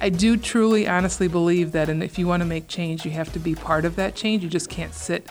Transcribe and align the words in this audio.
I 0.00 0.10
do 0.10 0.36
truly, 0.36 0.86
honestly 0.86 1.26
believe 1.26 1.72
that, 1.72 1.88
and 1.88 2.04
if 2.04 2.20
you 2.20 2.28
want 2.28 2.40
to 2.40 2.46
make 2.46 2.68
change, 2.68 3.04
you 3.04 3.10
have 3.10 3.32
to 3.32 3.40
be 3.40 3.56
part 3.56 3.84
of 3.84 3.96
that 3.96 4.14
change. 4.14 4.44
You 4.44 4.48
just 4.48 4.70
can't 4.70 4.94
sit 4.94 5.26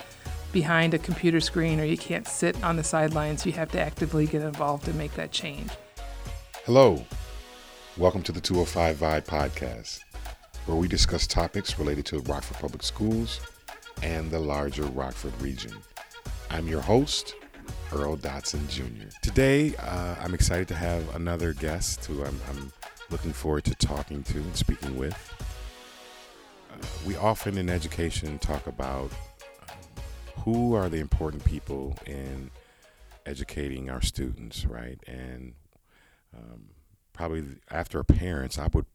behind 0.51 0.93
a 0.93 0.97
computer 0.97 1.39
screen 1.39 1.79
or 1.79 1.85
you 1.85 1.97
can't 1.97 2.27
sit 2.27 2.61
on 2.65 2.75
the 2.75 2.83
sidelines. 2.83 3.45
You 3.45 3.53
have 3.53 3.71
to 3.71 3.79
actively 3.79 4.27
get 4.27 4.41
involved 4.41 4.89
and 4.89 4.97
make 4.97 5.13
that 5.13 5.31
change. 5.31 5.71
Hello. 6.65 7.05
Welcome 7.95 8.23
to 8.23 8.33
the 8.33 8.41
205 8.41 8.97
Vibe 8.97 9.25
podcast, 9.25 10.01
where 10.65 10.75
we 10.75 10.89
discuss 10.89 11.27
topics 11.27 11.79
related 11.79 12.05
to 12.07 12.19
Rockford 12.19 12.57
Public 12.57 12.83
Schools 12.83 13.39
and 14.03 14.29
the 14.29 14.39
larger 14.39 14.83
Rockford 14.83 15.41
region. 15.41 15.71
I'm 16.49 16.67
your 16.67 16.81
host, 16.81 17.35
Earl 17.93 18.17
Dotson 18.17 18.67
Jr. 18.67 19.07
Today, 19.21 19.77
uh, 19.77 20.15
I'm 20.19 20.33
excited 20.33 20.67
to 20.67 20.75
have 20.75 21.15
another 21.15 21.53
guest 21.53 22.03
who 22.03 22.21
I'm, 22.25 22.37
I'm 22.49 22.73
looking 23.09 23.33
forward 23.33 23.63
to 23.65 23.75
talking 23.75 24.23
to 24.23 24.37
and 24.37 24.55
speaking 24.55 24.97
with. 24.97 25.33
Uh, 26.71 26.85
we 27.05 27.15
often 27.15 27.57
in 27.57 27.69
education 27.69 28.39
talk 28.39 28.67
about 28.67 29.11
um, 29.69 30.43
who 30.43 30.73
are 30.75 30.89
the 30.89 30.99
important 30.99 31.43
people 31.45 31.95
in 32.05 32.51
educating 33.25 33.89
our 33.89 34.01
students, 34.01 34.65
right? 34.65 34.99
And 35.07 35.53
um, 36.35 36.69
probably 37.13 37.43
after 37.69 38.03
parents, 38.03 38.57
I 38.57 38.67
would 38.73 38.85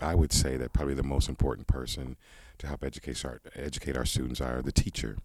I 0.00 0.14
would 0.14 0.32
say 0.32 0.56
that 0.56 0.72
probably 0.72 0.94
the 0.94 1.02
most 1.02 1.28
important 1.28 1.66
person 1.66 2.16
to 2.58 2.66
help 2.66 2.82
educate 2.84 3.24
our 3.24 3.40
educate 3.54 3.96
our 3.96 4.04
students 4.04 4.40
are 4.40 4.62
the 4.62 4.72
teacher. 4.72 5.18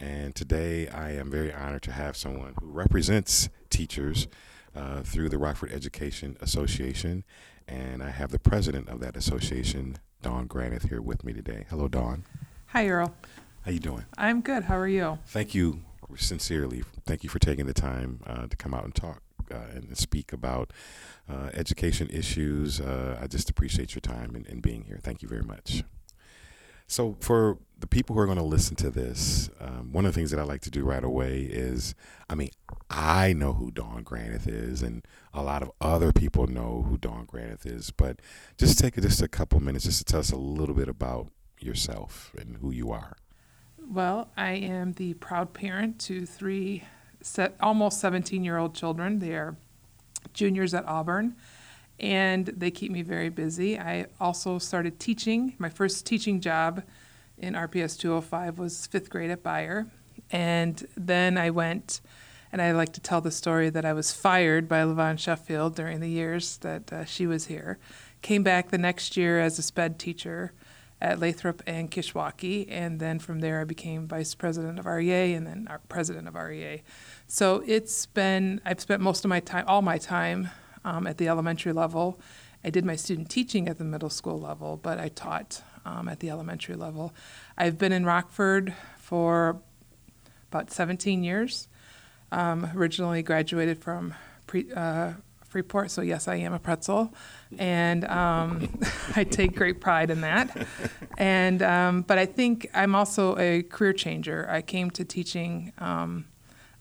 And 0.00 0.34
today, 0.34 0.86
I 0.88 1.12
am 1.12 1.28
very 1.30 1.52
honored 1.52 1.82
to 1.82 1.92
have 1.92 2.16
someone 2.16 2.54
who 2.60 2.66
represents 2.70 3.48
teachers 3.68 4.28
uh, 4.76 5.02
through 5.02 5.28
the 5.28 5.38
Rockford 5.38 5.72
Education 5.72 6.36
Association 6.40 7.24
and 7.68 8.02
I 8.02 8.10
have 8.10 8.30
the 8.30 8.38
president 8.38 8.88
of 8.88 9.00
that 9.00 9.16
association, 9.16 9.98
Dawn 10.22 10.48
Granath, 10.48 10.88
here 10.88 11.02
with 11.02 11.24
me 11.24 11.32
today. 11.32 11.66
Hello, 11.70 11.86
Dawn. 11.86 12.24
Hi, 12.68 12.88
Earl. 12.88 13.14
How 13.62 13.70
you 13.70 13.78
doing? 13.80 14.04
I'm 14.16 14.40
good. 14.40 14.64
How 14.64 14.76
are 14.76 14.88
you? 14.88 15.18
Thank 15.26 15.54
you 15.54 15.82
sincerely. 16.16 16.82
Thank 17.06 17.22
you 17.22 17.28
for 17.30 17.38
taking 17.38 17.66
the 17.66 17.74
time 17.74 18.20
uh, 18.26 18.46
to 18.46 18.56
come 18.56 18.72
out 18.72 18.84
and 18.84 18.94
talk 18.94 19.22
uh, 19.50 19.56
and 19.74 19.96
speak 19.96 20.32
about 20.32 20.72
uh, 21.28 21.50
education 21.52 22.08
issues. 22.10 22.80
Uh, 22.80 23.18
I 23.20 23.26
just 23.26 23.50
appreciate 23.50 23.94
your 23.94 24.00
time 24.00 24.34
and, 24.34 24.46
and 24.46 24.62
being 24.62 24.84
here. 24.84 24.98
Thank 25.02 25.22
you 25.22 25.28
very 25.28 25.42
much. 25.44 25.84
So, 26.88 27.16
for 27.20 27.58
the 27.78 27.86
people 27.86 28.14
who 28.14 28.20
are 28.20 28.26
going 28.26 28.38
to 28.38 28.44
listen 28.44 28.74
to 28.76 28.90
this, 28.90 29.50
um, 29.60 29.92
one 29.92 30.04
of 30.06 30.12
the 30.12 30.18
things 30.18 30.30
that 30.30 30.40
I 30.40 30.42
like 30.42 30.62
to 30.62 30.70
do 30.70 30.84
right 30.84 31.04
away 31.04 31.42
is 31.42 31.94
I 32.28 32.34
mean, 32.34 32.50
I 32.90 33.34
know 33.34 33.52
who 33.52 33.70
Dawn 33.70 34.04
Granath 34.04 34.48
is, 34.48 34.82
and 34.82 35.06
a 35.34 35.42
lot 35.42 35.62
of 35.62 35.70
other 35.80 36.12
people 36.12 36.46
know 36.46 36.86
who 36.88 36.96
Dawn 36.96 37.26
Granath 37.26 37.66
is, 37.66 37.90
but 37.90 38.20
just 38.56 38.78
take 38.78 38.94
just 38.96 39.22
a 39.22 39.28
couple 39.28 39.60
minutes 39.60 39.84
just 39.84 39.98
to 39.98 40.04
tell 40.04 40.20
us 40.20 40.32
a 40.32 40.36
little 40.36 40.74
bit 40.74 40.88
about 40.88 41.30
yourself 41.60 42.32
and 42.38 42.56
who 42.56 42.70
you 42.70 42.90
are. 42.90 43.18
Well, 43.86 44.30
I 44.36 44.52
am 44.52 44.92
the 44.94 45.14
proud 45.14 45.52
parent 45.52 45.98
to 46.00 46.24
three 46.24 46.84
set, 47.20 47.54
almost 47.60 48.00
17 48.00 48.44
year 48.44 48.56
old 48.56 48.74
children. 48.74 49.18
They 49.18 49.34
are 49.34 49.56
juniors 50.32 50.72
at 50.72 50.86
Auburn 50.86 51.36
and 52.00 52.46
they 52.46 52.70
keep 52.70 52.92
me 52.92 53.02
very 53.02 53.28
busy. 53.28 53.78
I 53.78 54.06
also 54.20 54.58
started 54.58 55.00
teaching. 55.00 55.54
My 55.58 55.68
first 55.68 56.06
teaching 56.06 56.40
job 56.40 56.82
in 57.36 57.54
RPS 57.54 57.98
205 57.98 58.58
was 58.58 58.86
fifth 58.86 59.10
grade 59.10 59.30
at 59.30 59.42
Beyer. 59.42 59.86
And 60.30 60.86
then 60.96 61.38
I 61.38 61.50
went, 61.50 62.00
and 62.52 62.60
I 62.60 62.72
like 62.72 62.92
to 62.94 63.00
tell 63.00 63.20
the 63.20 63.30
story 63.30 63.70
that 63.70 63.84
I 63.84 63.92
was 63.92 64.12
fired 64.12 64.68
by 64.68 64.82
LaVonne 64.82 65.18
Sheffield 65.18 65.74
during 65.74 66.00
the 66.00 66.08
years 66.08 66.58
that 66.58 66.92
uh, 66.92 67.04
she 67.04 67.26
was 67.26 67.46
here. 67.46 67.78
Came 68.22 68.42
back 68.42 68.70
the 68.70 68.78
next 68.78 69.16
year 69.16 69.40
as 69.40 69.58
a 69.58 69.62
SPED 69.62 69.98
teacher 69.98 70.52
at 71.00 71.20
Lathrop 71.20 71.62
and 71.66 71.90
Kishwaukee, 71.90 72.66
and 72.68 72.98
then 72.98 73.20
from 73.20 73.38
there 73.38 73.60
I 73.60 73.64
became 73.64 74.08
vice 74.08 74.34
president 74.34 74.80
of 74.80 74.86
REA 74.86 75.32
and 75.34 75.46
then 75.46 75.68
president 75.88 76.26
of 76.26 76.34
REA. 76.34 76.82
So 77.28 77.62
it's 77.66 78.06
been, 78.06 78.60
I've 78.64 78.80
spent 78.80 79.00
most 79.00 79.24
of 79.24 79.28
my 79.28 79.38
time, 79.38 79.64
all 79.68 79.82
my 79.82 79.98
time 79.98 80.50
um, 80.84 81.06
at 81.06 81.18
the 81.18 81.28
elementary 81.28 81.72
level. 81.72 82.20
I 82.64 82.70
did 82.70 82.84
my 82.84 82.96
student 82.96 83.30
teaching 83.30 83.68
at 83.68 83.78
the 83.78 83.84
middle 83.84 84.10
school 84.10 84.40
level, 84.40 84.76
but 84.76 84.98
I 84.98 85.08
taught 85.08 85.62
um, 85.84 86.08
at 86.08 86.20
the 86.20 86.30
elementary 86.30 86.74
level. 86.74 87.14
I've 87.56 87.78
been 87.78 87.92
in 87.92 88.04
Rockford 88.04 88.74
for 88.98 89.60
about 90.50 90.70
17 90.70 91.22
years. 91.22 91.68
Um, 92.30 92.70
originally 92.74 93.22
graduated 93.22 93.78
from 93.78 94.14
pre, 94.46 94.70
uh, 94.74 95.12
Freeport, 95.48 95.90
so 95.90 96.02
yes, 96.02 96.28
I 96.28 96.36
am 96.36 96.52
a 96.52 96.58
pretzel, 96.58 97.14
and 97.58 98.04
um, 98.04 98.68
I 99.16 99.24
take 99.24 99.56
great 99.56 99.80
pride 99.80 100.10
in 100.10 100.20
that. 100.20 100.54
And 101.16 101.62
um, 101.62 102.02
but 102.02 102.18
I 102.18 102.26
think 102.26 102.68
I'm 102.74 102.94
also 102.94 103.36
a 103.38 103.62
career 103.62 103.94
changer. 103.94 104.46
I 104.50 104.60
came 104.60 104.90
to 104.90 105.06
teaching 105.06 105.72
um, 105.78 106.26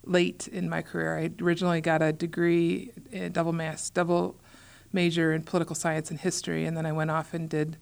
late 0.07 0.47
in 0.47 0.69
my 0.69 0.81
career. 0.81 1.18
I 1.18 1.31
originally 1.41 1.81
got 1.81 2.01
a 2.01 2.13
degree, 2.13 2.91
a 3.12 3.29
double 3.29 3.53
mass, 3.53 3.90
double 3.90 4.35
major 4.94 5.34
in 5.34 5.44
political 5.44 5.75
science 5.75 6.09
and 6.09 6.19
history, 6.19 6.66
and 6.66 6.75
then 6.78 6.85
I 6.85 6.91
went 6.91 7.12
off 7.12 7.34
and 7.34 7.50
did 7.50 7.78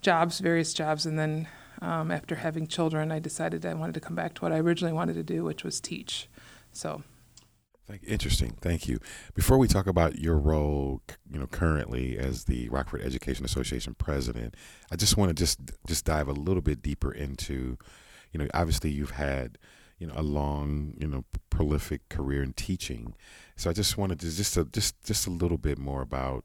jobs, 0.00 0.40
various 0.40 0.72
jobs, 0.72 1.06
and 1.06 1.18
then 1.18 1.48
um, 1.80 2.10
after 2.10 2.36
having 2.36 2.66
children, 2.66 3.12
I 3.12 3.18
decided 3.18 3.64
I 3.64 3.74
wanted 3.74 3.94
to 3.94 4.00
come 4.00 4.16
back 4.16 4.34
to 4.34 4.42
what 4.42 4.52
I 4.52 4.58
originally 4.58 4.92
wanted 4.92 5.14
to 5.14 5.22
do, 5.22 5.44
which 5.44 5.64
was 5.64 5.80
teach. 5.80 6.28
So. 6.72 7.02
Thank, 7.86 8.02
interesting. 8.04 8.54
Thank 8.60 8.86
you. 8.86 8.98
Before 9.34 9.56
we 9.56 9.66
talk 9.66 9.86
about 9.86 10.18
your 10.18 10.36
role, 10.36 11.00
you 11.30 11.38
know, 11.38 11.46
currently 11.46 12.18
as 12.18 12.44
the 12.44 12.68
Rockford 12.68 13.00
Education 13.00 13.46
Association 13.46 13.94
president, 13.94 14.54
I 14.92 14.96
just 14.96 15.16
want 15.16 15.30
to 15.30 15.34
just 15.34 15.58
just 15.86 16.04
dive 16.04 16.28
a 16.28 16.32
little 16.32 16.60
bit 16.60 16.82
deeper 16.82 17.10
into, 17.10 17.78
you 18.30 18.38
know, 18.38 18.46
obviously 18.52 18.90
you've 18.90 19.12
had 19.12 19.56
you 19.98 20.06
know 20.06 20.14
a 20.16 20.22
long 20.22 20.94
you 20.98 21.06
know 21.06 21.24
prolific 21.50 22.08
career 22.08 22.42
in 22.42 22.52
teaching. 22.52 23.14
So 23.56 23.70
i 23.70 23.72
just 23.72 23.98
wanted 23.98 24.20
to 24.20 24.30
just 24.30 24.56
a, 24.56 24.64
just 24.64 25.02
just 25.04 25.26
a 25.26 25.30
little 25.30 25.58
bit 25.58 25.78
more 25.78 26.02
about 26.02 26.44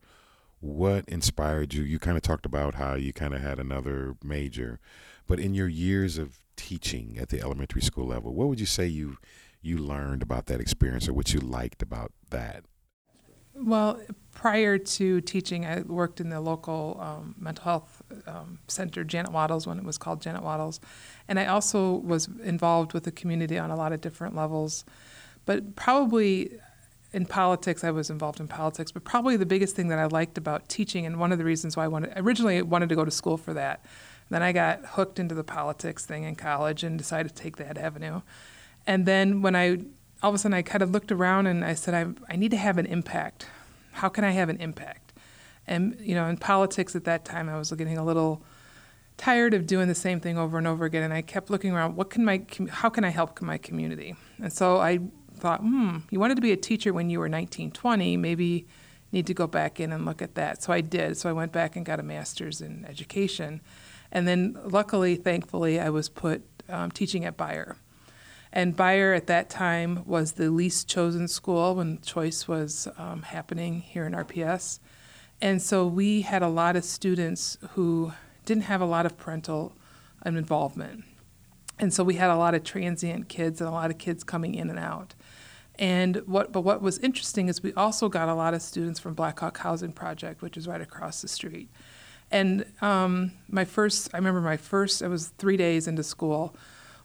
what 0.59 1.05
inspired 1.07 1.73
you. 1.73 1.83
You 1.83 1.99
kind 1.99 2.17
of 2.17 2.23
talked 2.23 2.45
about 2.45 2.75
how 2.75 2.95
you 2.95 3.13
kind 3.13 3.33
of 3.33 3.41
had 3.41 3.59
another 3.59 4.15
major 4.23 4.79
but 5.27 5.39
in 5.39 5.53
your 5.53 5.67
years 5.67 6.17
of 6.17 6.39
teaching 6.55 7.17
at 7.19 7.29
the 7.29 7.41
elementary 7.41 7.81
school 7.81 8.05
level 8.05 8.33
what 8.33 8.47
would 8.47 8.59
you 8.59 8.65
say 8.65 8.85
you 8.85 9.17
you 9.61 9.77
learned 9.77 10.21
about 10.21 10.45
that 10.45 10.59
experience 10.59 11.07
or 11.07 11.13
what 11.13 11.33
you 11.33 11.39
liked 11.39 11.81
about 11.81 12.11
that 12.29 12.63
well, 13.55 13.99
prior 14.31 14.77
to 14.77 15.21
teaching, 15.21 15.65
I 15.65 15.81
worked 15.81 16.19
in 16.19 16.29
the 16.29 16.41
local 16.41 16.97
um, 16.99 17.35
mental 17.37 17.63
health 17.63 18.01
um, 18.27 18.59
center, 18.67 19.03
Janet 19.03 19.31
Wattles, 19.31 19.67
when 19.67 19.77
it 19.77 19.83
was 19.83 19.97
called 19.97 20.21
Janet 20.21 20.43
Wattles. 20.43 20.79
And 21.27 21.39
I 21.39 21.45
also 21.45 21.93
was 21.97 22.27
involved 22.43 22.93
with 22.93 23.03
the 23.03 23.11
community 23.11 23.57
on 23.57 23.69
a 23.69 23.75
lot 23.75 23.93
of 23.93 24.01
different 24.01 24.35
levels. 24.35 24.85
But 25.45 25.75
probably 25.75 26.51
in 27.13 27.25
politics, 27.25 27.83
I 27.83 27.91
was 27.91 28.09
involved 28.09 28.39
in 28.39 28.47
politics. 28.47 28.91
But 28.91 29.03
probably 29.03 29.37
the 29.37 29.45
biggest 29.45 29.75
thing 29.75 29.87
that 29.89 29.99
I 29.99 30.05
liked 30.05 30.37
about 30.37 30.67
teaching, 30.67 31.05
and 31.05 31.19
one 31.19 31.31
of 31.31 31.37
the 31.37 31.45
reasons 31.45 31.77
why 31.77 31.85
I 31.85 31.87
wanted, 31.87 32.13
originally 32.15 32.61
wanted 32.63 32.89
to 32.89 32.95
go 32.95 33.05
to 33.05 33.11
school 33.11 33.37
for 33.37 33.53
that. 33.53 33.85
Then 34.29 34.41
I 34.41 34.51
got 34.51 34.83
hooked 34.83 35.19
into 35.19 35.35
the 35.35 35.43
politics 35.43 36.05
thing 36.05 36.23
in 36.23 36.35
college 36.35 36.83
and 36.83 36.97
decided 36.97 37.35
to 37.35 37.41
take 37.41 37.57
that 37.57 37.77
avenue. 37.77 38.21
And 38.87 39.05
then 39.05 39.41
when 39.41 39.55
I 39.55 39.79
all 40.23 40.29
of 40.29 40.35
a 40.35 40.37
sudden 40.37 40.53
I 40.53 40.61
kind 40.61 40.81
of 40.81 40.91
looked 40.91 41.11
around 41.11 41.47
and 41.47 41.63
I 41.65 41.73
said, 41.73 41.93
I, 41.93 42.33
I 42.33 42.37
need 42.37 42.51
to 42.51 42.57
have 42.57 42.77
an 42.77 42.85
impact. 42.85 43.45
How 43.91 44.07
can 44.07 44.23
I 44.23 44.31
have 44.31 44.47
an 44.47 44.57
impact? 44.57 45.13
And, 45.67 45.97
you 45.99 46.15
know, 46.15 46.25
in 46.27 46.37
politics 46.37 46.95
at 46.95 47.03
that 47.03 47.25
time, 47.25 47.49
I 47.49 47.57
was 47.57 47.71
getting 47.71 47.97
a 47.97 48.05
little 48.05 48.41
tired 49.17 49.53
of 49.53 49.67
doing 49.67 49.87
the 49.87 49.95
same 49.95 50.19
thing 50.19 50.37
over 50.37 50.57
and 50.57 50.65
over 50.65 50.85
again. 50.85 51.03
And 51.03 51.13
I 51.13 51.21
kept 51.21 51.49
looking 51.49 51.73
around, 51.73 51.95
what 51.95 52.09
can 52.09 52.25
my, 52.25 52.45
how 52.69 52.89
can 52.89 53.03
I 53.03 53.09
help 53.09 53.41
my 53.41 53.57
community? 53.57 54.15
And 54.41 54.51
so 54.51 54.77
I 54.77 54.99
thought, 55.35 55.59
hmm, 55.59 55.99
you 56.09 56.19
wanted 56.19 56.35
to 56.35 56.41
be 56.41 56.51
a 56.51 56.57
teacher 56.57 56.93
when 56.93 57.09
you 57.09 57.19
were 57.19 57.29
19, 57.29 57.71
20, 57.71 58.17
maybe 58.17 58.65
need 59.11 59.27
to 59.27 59.33
go 59.33 59.45
back 59.45 59.79
in 59.79 59.91
and 59.91 60.05
look 60.05 60.21
at 60.21 60.35
that. 60.35 60.63
So 60.63 60.73
I 60.73 60.81
did. 60.81 61.17
So 61.17 61.29
I 61.29 61.33
went 61.33 61.51
back 61.51 61.75
and 61.75 61.85
got 61.85 61.99
a 61.99 62.03
master's 62.03 62.61
in 62.61 62.85
education. 62.85 63.61
And 64.11 64.27
then 64.27 64.57
luckily, 64.63 65.15
thankfully, 65.15 65.79
I 65.79 65.89
was 65.89 66.09
put 66.09 66.43
um, 66.69 66.91
teaching 66.91 67.25
at 67.25 67.37
Beyer. 67.37 67.77
And 68.55 68.75
Beyer 68.75 69.13
at 69.13 69.25
that 69.27 69.49
time 69.49 70.03
was 70.05 70.33
the 70.33 70.51
least 70.51 70.87
chosen 70.87 71.27
school 71.27 71.73
when 71.75 71.99
choice 72.01 72.47
was 72.47 72.87
um, 72.99 73.23
happening 73.23 73.81
here 73.81 74.05
in 74.05 74.13
RPS. 74.13 74.79
And 75.41 75.59
so 75.59 75.87
we 75.87 76.21
had 76.21 76.43
a 76.43 76.47
lot 76.47 76.75
of 76.75 76.85
students 76.85 77.57
who 77.71 78.13
didn't 78.45 78.65
have 78.65 78.79
a 78.79 78.85
lot 78.85 79.07
of 79.07 79.17
parental 79.17 79.73
involvement. 80.23 81.03
And 81.79 81.91
so 81.91 82.03
we 82.03 82.13
had 82.13 82.29
a 82.29 82.35
lot 82.35 82.53
of 82.53 82.63
transient 82.63 83.27
kids 83.27 83.59
and 83.59 83.67
a 83.67 83.73
lot 83.73 83.89
of 83.89 83.97
kids 83.97 84.23
coming 84.23 84.53
in 84.53 84.69
and 84.69 84.77
out. 84.77 85.15
And 85.79 86.17
what, 86.27 86.51
but 86.51 86.61
what 86.61 86.79
was 86.79 86.99
interesting 86.99 87.49
is 87.49 87.63
we 87.63 87.73
also 87.73 88.07
got 88.07 88.29
a 88.29 88.35
lot 88.35 88.53
of 88.53 88.61
students 88.61 88.99
from 88.99 89.15
Black 89.15 89.39
Hawk 89.39 89.57
Housing 89.57 89.91
Project, 89.91 90.43
which 90.43 90.57
is 90.57 90.67
right 90.67 90.79
across 90.79 91.23
the 91.23 91.27
street. 91.27 91.71
And 92.29 92.65
um, 92.81 93.31
my 93.49 93.65
first, 93.65 94.11
I 94.13 94.17
remember 94.17 94.41
my 94.41 94.57
first, 94.57 95.01
it 95.01 95.07
was 95.07 95.29
three 95.39 95.57
days 95.57 95.87
into 95.87 96.03
school 96.03 96.55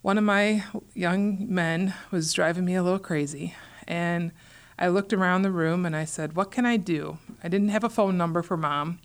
one 0.09 0.17
of 0.17 0.25
my 0.25 0.65
young 0.95 1.37
men 1.53 1.93
was 2.11 2.33
driving 2.33 2.65
me 2.65 2.75
a 2.75 2.83
little 2.83 2.99
crazy. 2.99 3.55
And 3.87 4.33
I 4.79 4.89
looked 4.89 5.13
around 5.13 5.43
the 5.43 5.51
room 5.51 5.85
and 5.85 5.95
I 5.95 6.07
said, 6.07 6.35
What 6.35 6.51
can 6.51 6.65
I 6.65 6.79
do? 6.79 7.19
I 7.45 7.49
didn't 7.49 7.69
have 7.69 7.85
a 7.85 7.91
phone 7.91 8.17
number 8.17 8.41
for 8.43 8.57
mom. 8.57 9.01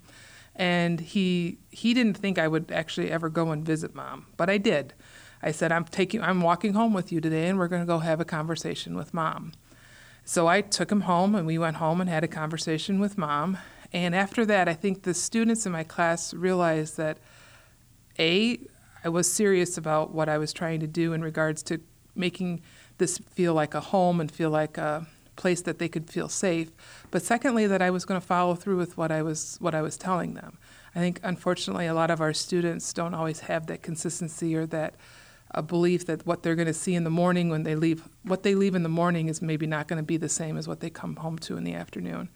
And 0.55 1.01
he 1.01 1.57
he 1.71 1.94
didn't 1.94 2.15
think 2.15 2.39
I 2.39 2.47
would 2.47 2.71
actually 2.71 3.11
ever 3.11 3.27
go 3.27 3.51
and 3.51 3.65
visit 3.65 3.94
mom, 3.94 4.27
but 4.38 4.50
I 4.50 4.57
did. 4.57 4.94
I 5.41 5.51
said, 5.51 5.73
I'm 5.73 5.83
taking 5.83 6.21
I'm 6.21 6.39
walking 6.39 6.71
home 6.71 6.94
with 6.94 7.11
you 7.11 7.19
today 7.19 7.49
and 7.49 7.59
we're 7.59 7.67
gonna 7.67 7.85
go 7.85 7.99
have 7.99 8.21
a 8.21 8.25
conversation 8.25 8.95
with 8.95 9.13
mom. 9.13 9.51
So 10.23 10.47
I 10.47 10.61
took 10.61 10.89
him 10.89 11.01
home 11.01 11.35
and 11.35 11.45
we 11.45 11.57
went 11.57 11.75
home 11.75 11.99
and 11.99 12.09
had 12.09 12.23
a 12.23 12.29
conversation 12.29 13.01
with 13.01 13.17
mom. 13.17 13.57
And 13.91 14.15
after 14.15 14.45
that, 14.45 14.69
I 14.69 14.73
think 14.73 15.03
the 15.03 15.13
students 15.13 15.65
in 15.65 15.73
my 15.73 15.83
class 15.83 16.33
realized 16.33 16.95
that 16.95 17.17
A, 18.17 18.57
I 19.03 19.09
was 19.09 19.31
serious 19.31 19.77
about 19.77 20.13
what 20.13 20.29
I 20.29 20.38
was 20.38 20.53
trying 20.53 20.79
to 20.79 20.88
do 20.88 21.13
in 21.13 21.21
regards 21.21 21.63
to 21.63 21.79
making 22.15 22.61
this 22.97 23.17
feel 23.17 23.53
like 23.53 23.73
a 23.73 23.79
home 23.79 24.21
and 24.21 24.31
feel 24.31 24.50
like 24.50 24.77
a 24.77 25.07
place 25.35 25.61
that 25.63 25.79
they 25.79 25.89
could 25.89 26.09
feel 26.09 26.29
safe. 26.29 26.71
But 27.11 27.23
secondly, 27.23 27.67
that 27.67 27.81
I 27.81 27.89
was 27.89 28.05
going 28.05 28.19
to 28.19 28.25
follow 28.25 28.55
through 28.55 28.77
with 28.77 28.97
what 28.97 29.11
I 29.11 29.21
was 29.21 29.57
what 29.59 29.75
I 29.75 29.81
was 29.81 29.97
telling 29.97 30.35
them. 30.35 30.57
I 30.95 31.00
think 31.00 31.19
unfortunately 31.23 31.88
a 31.88 31.94
lot 31.94 32.11
of 32.11 32.21
our 32.21 32.33
students 32.33 32.94
don't 32.94 33.13
always 33.13 33.41
have 33.41 33.67
that 33.67 33.81
consistency 33.81 34.55
or 34.55 34.65
that 34.67 34.95
a 35.51 35.61
belief 35.61 36.06
that 36.06 36.25
what 36.25 36.44
they're 36.44 36.56
going 36.56 36.67
to 36.67 36.73
see 36.73 36.95
in 36.95 37.03
the 37.03 37.09
morning 37.09 37.49
when 37.49 37.63
they 37.63 37.75
leave 37.75 38.07
what 38.23 38.44
they 38.44 38.56
leave 38.56 38.75
in 38.75 38.83
the 38.83 38.89
morning 38.89 39.27
is 39.27 39.41
maybe 39.41 39.67
not 39.67 39.88
going 39.88 39.97
to 39.97 40.03
be 40.03 40.17
the 40.17 40.29
same 40.29 40.57
as 40.57 40.67
what 40.67 40.79
they 40.79 40.89
come 40.89 41.15
home 41.17 41.38
to 41.39 41.57
in 41.57 41.63
the 41.63 41.73
afternoon. 41.73 42.29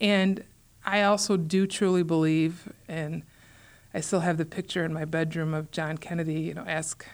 And 0.00 0.44
I 0.84 1.02
also 1.02 1.36
do 1.36 1.66
truly 1.66 2.02
believe 2.02 2.72
and 2.88 3.22
I 3.98 4.00
still 4.00 4.20
have 4.20 4.36
the 4.36 4.44
picture 4.44 4.84
in 4.84 4.92
my 4.92 5.04
bedroom 5.04 5.52
of 5.52 5.72
John 5.72 5.98
Kennedy, 5.98 6.40
you 6.40 6.54
know, 6.54 6.64
ask 6.68 7.04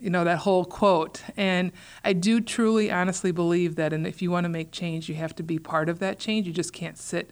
you 0.00 0.08
know 0.08 0.24
that 0.24 0.38
whole 0.38 0.64
quote 0.64 1.22
and 1.36 1.70
i 2.02 2.14
do 2.14 2.40
truly 2.40 2.90
honestly 2.90 3.30
believe 3.30 3.74
that 3.74 3.92
and 3.92 4.06
if 4.06 4.22
you 4.22 4.30
want 4.30 4.44
to 4.44 4.48
make 4.48 4.72
change 4.72 5.06
you 5.06 5.14
have 5.14 5.36
to 5.36 5.42
be 5.42 5.58
part 5.58 5.90
of 5.90 5.98
that 5.98 6.18
change 6.18 6.46
you 6.46 6.52
just 6.54 6.72
can't 6.72 6.96
sit 6.96 7.30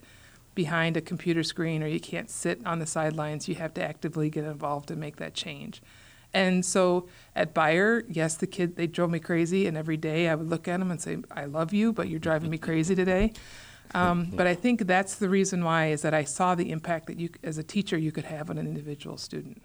behind 0.55 0.95
a 0.95 1.01
computer 1.01 1.43
screen 1.43 1.83
or 1.83 1.87
you 1.87 1.99
can't 1.99 2.29
sit 2.29 2.61
on 2.67 2.79
the 2.79 2.85
sidelines 2.85 3.49
you 3.49 3.55
have 3.55 3.73
to 3.73 3.83
actively 3.83 4.29
get 4.29 4.45
involved 4.45 4.91
and 4.91 5.01
make 5.01 5.17
that 5.17 5.33
change 5.33 5.81
and 6.33 6.65
so 6.65 7.09
at 7.35 7.55
Beyer, 7.55 8.05
yes, 8.09 8.37
the 8.37 8.47
kid, 8.47 8.77
they 8.77 8.87
drove 8.87 9.11
me 9.11 9.19
crazy. 9.19 9.67
And 9.67 9.77
every 9.77 9.97
day 9.97 10.29
I 10.29 10.37
would 10.37 10.49
look 10.49 10.69
at 10.69 10.79
them 10.79 10.91
and 10.91 11.01
say, 11.01 11.19
I 11.29 11.47
love 11.47 11.73
you, 11.73 11.93
but 11.93 12.09
you're 12.09 12.21
driving 12.21 12.51
me 12.51 12.59
crazy 12.59 12.95
today. 12.95 13.33
Um, 13.95 14.31
but 14.33 14.47
I 14.47 14.55
think 14.55 14.87
that's 14.87 15.17
the 15.17 15.29
reason 15.29 15.65
why 15.65 15.89
is 15.89 16.03
that 16.03 16.15
I 16.15 16.25
saw 16.25 16.55
the 16.55 16.71
impact 16.71 17.07
that 17.07 17.19
you, 17.19 17.31
as 17.43 17.59
a 17.59 17.63
teacher, 17.63 17.99
you 17.99 18.13
could 18.13 18.25
have 18.25 18.51
on 18.51 18.59
an 18.59 18.67
individual 18.67 19.17
student. 19.17 19.63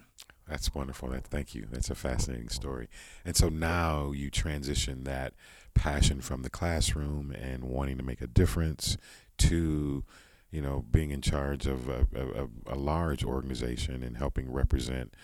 That's 0.48 0.74
wonderful. 0.74 1.10
That, 1.10 1.26
thank 1.26 1.54
you. 1.54 1.66
That's 1.70 1.90
a 1.90 1.94
fascinating 1.94 2.48
story. 2.48 2.88
And 3.24 3.36
so 3.36 3.48
now 3.48 4.12
you 4.12 4.30
transition 4.30 5.04
that 5.04 5.34
passion 5.74 6.20
from 6.20 6.42
the 6.42 6.50
classroom 6.50 7.32
and 7.32 7.64
wanting 7.64 7.98
to 7.98 8.02
make 8.02 8.20
a 8.20 8.26
difference 8.26 8.96
to, 9.38 10.04
you 10.50 10.62
know, 10.62 10.84
being 10.90 11.10
in 11.10 11.20
charge 11.20 11.66
of 11.66 11.88
a, 11.88 12.06
a, 12.14 12.74
a 12.74 12.76
large 12.76 13.24
organization 13.24 14.02
and 14.02 14.16
helping 14.16 14.50
represent 14.50 15.14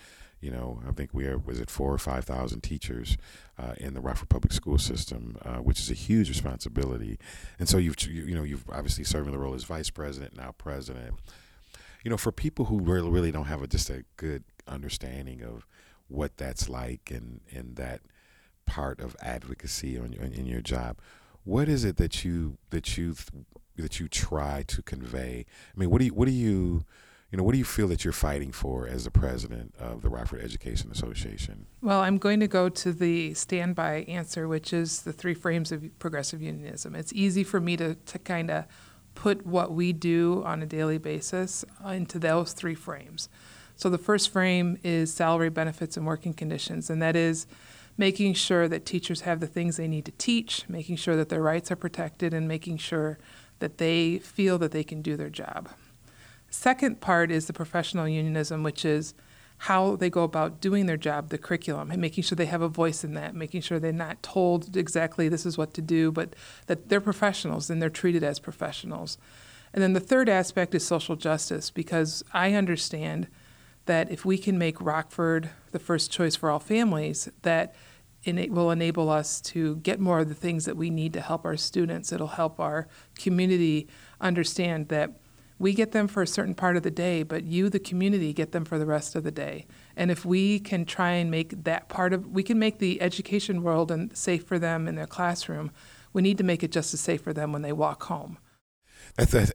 you 0.43 0.51
know, 0.51 0.81
I 0.85 0.91
think 0.91 1.11
we 1.13 1.25
are 1.27 1.37
was 1.37 1.61
it 1.61 1.69
four 1.69 1.93
or 1.93 1.97
five 1.97 2.25
thousand 2.25 2.61
teachers 2.61 3.17
uh, 3.57 3.75
in 3.77 3.93
the 3.93 4.01
Rockford 4.01 4.27
Public 4.27 4.51
School 4.51 4.77
System, 4.77 5.37
uh, 5.43 5.59
which 5.59 5.79
is 5.79 5.89
a 5.89 5.93
huge 5.93 6.27
responsibility. 6.27 7.17
And 7.57 7.69
so 7.69 7.77
you've 7.77 7.95
you, 8.05 8.25
you 8.25 8.35
know 8.35 8.43
you've 8.43 8.69
obviously 8.69 9.05
serving 9.05 9.31
the 9.31 9.39
role 9.39 9.53
as 9.53 9.63
vice 9.63 9.89
president 9.89 10.35
now 10.35 10.53
president. 10.57 11.13
You 12.03 12.11
know, 12.11 12.17
for 12.17 12.33
people 12.33 12.65
who 12.65 12.81
really 12.81 13.09
really 13.09 13.31
don't 13.31 13.45
have 13.45 13.63
a, 13.63 13.67
just 13.67 13.89
a 13.89 14.03
good 14.17 14.43
understanding 14.67 15.41
of 15.41 15.65
what 16.09 16.35
that's 16.35 16.67
like 16.67 17.09
and 17.09 17.39
and 17.49 17.77
that 17.77 18.01
part 18.65 18.99
of 18.99 19.15
advocacy 19.21 19.97
on 19.97 20.11
in, 20.11 20.33
in 20.33 20.45
your 20.45 20.61
job, 20.61 20.97
what 21.45 21.69
is 21.69 21.85
it 21.85 21.95
that 21.95 22.25
you 22.25 22.57
that 22.69 22.97
you 22.97 23.15
that 23.77 24.01
you 24.01 24.09
try 24.09 24.65
to 24.67 24.81
convey? 24.81 25.45
I 25.73 25.79
mean, 25.79 25.89
what 25.89 25.99
do 25.99 26.05
you 26.05 26.13
what 26.13 26.25
do 26.25 26.33
you 26.33 26.83
you 27.33 27.37
know, 27.37 27.43
what 27.43 27.53
do 27.53 27.57
you 27.57 27.65
feel 27.65 27.87
that 27.87 28.03
you're 28.03 28.13
fighting 28.13 28.51
for 28.51 28.87
as 28.87 29.05
the 29.05 29.09
president 29.09 29.73
of 29.79 30.03
the 30.03 30.09
Rockford 30.09 30.41
Education 30.41 30.91
Association? 30.91 31.65
Well, 31.81 31.99
I'm 31.99 32.19
going 32.19 32.39
to 32.41 32.47
go 32.47 32.69
to 32.69 32.93
the 32.93 33.33
standby 33.33 34.05
answer, 34.07 34.47
which 34.47 34.71
is 34.71 35.01
the 35.01 35.11
three 35.11 35.33
frames 35.33 35.71
of 35.71 35.83
progressive 35.97 36.43
unionism. 36.43 36.93
It's 36.93 37.11
easy 37.11 37.43
for 37.43 37.59
me 37.59 37.75
to, 37.77 37.95
to 37.95 38.19
kind 38.19 38.51
of 38.51 38.65
put 39.15 39.47
what 39.47 39.71
we 39.71 39.93
do 39.93 40.43
on 40.45 40.61
a 40.61 40.67
daily 40.67 40.99
basis 40.99 41.65
into 41.83 42.19
those 42.19 42.53
three 42.53 42.75
frames. 42.75 43.29
So 43.77 43.89
the 43.89 43.97
first 43.97 44.29
frame 44.29 44.77
is 44.83 45.11
salary, 45.11 45.49
benefits, 45.49 45.97
and 45.97 46.05
working 46.05 46.35
conditions, 46.35 46.91
and 46.91 47.01
that 47.01 47.15
is 47.15 47.47
making 47.97 48.35
sure 48.35 48.67
that 48.67 48.85
teachers 48.85 49.21
have 49.21 49.39
the 49.39 49.47
things 49.47 49.77
they 49.77 49.87
need 49.87 50.05
to 50.05 50.11
teach, 50.19 50.69
making 50.69 50.97
sure 50.97 51.15
that 51.15 51.29
their 51.29 51.41
rights 51.41 51.71
are 51.71 51.75
protected, 51.75 52.31
and 52.31 52.47
making 52.47 52.77
sure 52.77 53.17
that 53.57 53.79
they 53.79 54.19
feel 54.19 54.59
that 54.59 54.71
they 54.71 54.83
can 54.83 55.01
do 55.01 55.17
their 55.17 55.31
job. 55.31 55.69
Second 56.53 57.01
part 57.01 57.31
is 57.31 57.47
the 57.47 57.51
professional 57.51 58.07
unionism, 58.07 58.61
which 58.61 58.85
is 58.85 59.15
how 59.57 59.95
they 59.95 60.09
go 60.09 60.21
about 60.23 60.61
doing 60.61 60.85
their 60.85 60.97
job, 60.97 61.29
the 61.29 61.37
curriculum, 61.39 61.89
and 61.89 61.99
making 61.99 62.23
sure 62.23 62.35
they 62.35 62.45
have 62.45 62.61
a 62.61 62.67
voice 62.67 63.03
in 63.03 63.15
that, 63.15 63.33
making 63.33 63.61
sure 63.61 63.79
they're 63.79 63.91
not 63.91 64.21
told 64.21 64.77
exactly 64.77 65.27
this 65.27 65.47
is 65.47 65.57
what 65.57 65.73
to 65.73 65.81
do, 65.81 66.11
but 66.11 66.35
that 66.67 66.89
they're 66.89 67.01
professionals 67.01 67.71
and 67.71 67.81
they're 67.81 67.89
treated 67.89 68.23
as 68.23 68.39
professionals. 68.39 69.17
And 69.73 69.81
then 69.81 69.93
the 69.93 69.99
third 69.99 70.29
aspect 70.29 70.75
is 70.75 70.85
social 70.85 71.15
justice, 71.15 71.71
because 71.71 72.23
I 72.33 72.53
understand 72.53 73.29
that 73.87 74.11
if 74.11 74.23
we 74.23 74.37
can 74.37 74.59
make 74.59 74.79
Rockford 74.79 75.49
the 75.71 75.79
first 75.79 76.11
choice 76.11 76.35
for 76.35 76.51
all 76.51 76.59
families, 76.59 77.29
that 77.41 77.73
it 78.23 78.51
will 78.51 78.69
enable 78.69 79.09
us 79.09 79.41
to 79.41 79.77
get 79.77 79.99
more 79.99 80.19
of 80.19 80.29
the 80.29 80.35
things 80.35 80.65
that 80.65 80.77
we 80.77 80.91
need 80.91 81.13
to 81.13 81.21
help 81.21 81.45
our 81.45 81.57
students. 81.57 82.11
It'll 82.11 82.27
help 82.27 82.59
our 82.59 82.87
community 83.15 83.87
understand 84.21 84.89
that 84.89 85.19
we 85.59 85.73
get 85.73 85.91
them 85.91 86.07
for 86.07 86.21
a 86.21 86.27
certain 86.27 86.55
part 86.55 86.77
of 86.77 86.83
the 86.83 86.91
day, 86.91 87.23
but 87.23 87.43
you, 87.43 87.69
the 87.69 87.79
community, 87.79 88.33
get 88.33 88.51
them 88.51 88.65
for 88.65 88.77
the 88.77 88.85
rest 88.85 89.15
of 89.15 89.23
the 89.23 89.31
day. 89.31 89.65
And 89.95 90.11
if 90.11 90.25
we 90.25 90.59
can 90.59 90.85
try 90.85 91.11
and 91.11 91.29
make 91.29 91.63
that 91.63 91.89
part 91.89 92.13
of, 92.13 92.27
we 92.27 92.43
can 92.43 92.59
make 92.59 92.79
the 92.79 93.01
education 93.01 93.63
world 93.63 93.91
and 93.91 94.15
safe 94.17 94.45
for 94.45 94.59
them 94.59 94.87
in 94.87 94.95
their 94.95 95.07
classroom. 95.07 95.71
We 96.11 96.21
need 96.21 96.37
to 96.37 96.43
make 96.43 96.63
it 96.63 96.71
just 96.71 96.93
as 96.93 96.99
safe 96.99 97.21
for 97.21 97.33
them 97.33 97.51
when 97.51 97.61
they 97.61 97.73
walk 97.73 98.03
home. 98.03 98.37
That's, 99.15 99.31
that's 99.31 99.51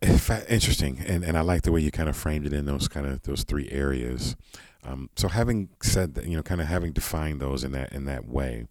interesting, 0.48 1.00
and 1.06 1.24
and 1.24 1.36
I 1.36 1.40
like 1.40 1.62
the 1.62 1.72
way 1.72 1.80
you 1.80 1.90
kind 1.90 2.08
of 2.08 2.16
framed 2.16 2.46
it 2.46 2.52
in 2.52 2.66
those 2.66 2.86
kind 2.86 3.06
of 3.06 3.22
those 3.22 3.42
three 3.42 3.68
areas. 3.70 4.36
Um, 4.84 5.10
so 5.16 5.28
having 5.28 5.70
said 5.82 6.14
that, 6.14 6.26
you 6.26 6.36
know, 6.36 6.42
kind 6.42 6.60
of 6.60 6.68
having 6.68 6.92
defined 6.92 7.40
those 7.40 7.64
in 7.64 7.72
that 7.72 7.92
in 7.92 8.04
that 8.04 8.28
way, 8.28 8.68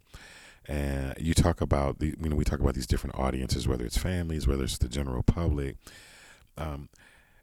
and 0.66 1.10
uh, 1.10 1.14
you 1.18 1.34
talk 1.34 1.60
about 1.60 1.98
the, 1.98 2.14
you 2.20 2.28
know, 2.28 2.36
we 2.36 2.44
talk 2.44 2.60
about 2.60 2.74
these 2.74 2.86
different 2.86 3.18
audiences, 3.18 3.68
whether 3.68 3.84
it's 3.84 3.98
families, 3.98 4.46
whether 4.46 4.64
it's 4.64 4.78
the 4.78 4.88
general 4.88 5.22
public. 5.22 5.76
Um, 6.56 6.88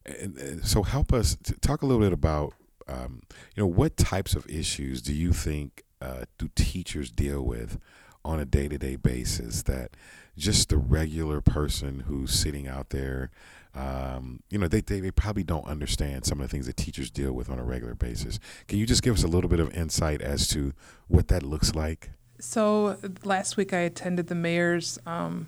and, 0.05 0.37
and 0.37 0.65
so 0.65 0.83
help 0.83 1.13
us 1.13 1.37
talk 1.61 1.81
a 1.81 1.85
little 1.85 2.01
bit 2.01 2.13
about 2.13 2.53
um, 2.87 3.21
you 3.55 3.63
know 3.63 3.67
what 3.67 3.97
types 3.97 4.35
of 4.35 4.47
issues 4.49 5.01
do 5.01 5.13
you 5.13 5.33
think 5.33 5.83
uh, 6.01 6.25
do 6.37 6.49
teachers 6.55 7.09
deal 7.09 7.41
with 7.41 7.79
on 8.23 8.39
a 8.39 8.45
day-to-day 8.45 8.95
basis 8.95 9.63
that 9.63 9.91
just 10.37 10.69
the 10.69 10.77
regular 10.77 11.41
person 11.41 12.01
who's 12.01 12.31
sitting 12.31 12.67
out 12.67 12.89
there 12.89 13.31
um, 13.73 14.41
you 14.49 14.57
know 14.57 14.67
they, 14.67 14.81
they, 14.81 14.99
they 14.99 15.11
probably 15.11 15.43
don't 15.43 15.65
understand 15.65 16.25
some 16.25 16.39
of 16.39 16.47
the 16.47 16.51
things 16.51 16.67
that 16.67 16.77
teachers 16.77 17.09
deal 17.09 17.33
with 17.33 17.49
on 17.49 17.59
a 17.59 17.63
regular 17.63 17.95
basis? 17.95 18.39
Can 18.67 18.79
you 18.79 18.85
just 18.85 19.03
give 19.03 19.15
us 19.15 19.23
a 19.23 19.27
little 19.27 19.49
bit 19.49 19.59
of 19.59 19.73
insight 19.75 20.21
as 20.21 20.47
to 20.49 20.73
what 21.07 21.27
that 21.27 21.43
looks 21.43 21.75
like? 21.75 22.11
So 22.39 22.97
last 23.23 23.57
week 23.57 23.73
i 23.73 23.79
attended 23.79 24.27
the 24.27 24.35
mayor's 24.35 24.99
um, 25.05 25.47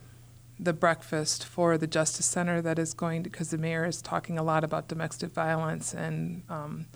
the 0.60 0.74
breakfast 0.74 1.46
for 1.46 1.78
the 1.78 1.88
Justice 1.88 2.26
Center 2.26 2.62
that 2.62 2.80
is 2.80 2.94
going 2.94 3.24
to, 3.24 3.30
because 3.30 3.52
the 3.52 3.58
mayor 3.58 3.86
is 3.86 4.02
talking 4.02 4.38
a 4.38 4.44
lot 4.44 4.64
about 4.64 4.88
domestic 4.88 5.32
violence 5.32 5.94
and 5.94 6.44
um, 6.50 6.88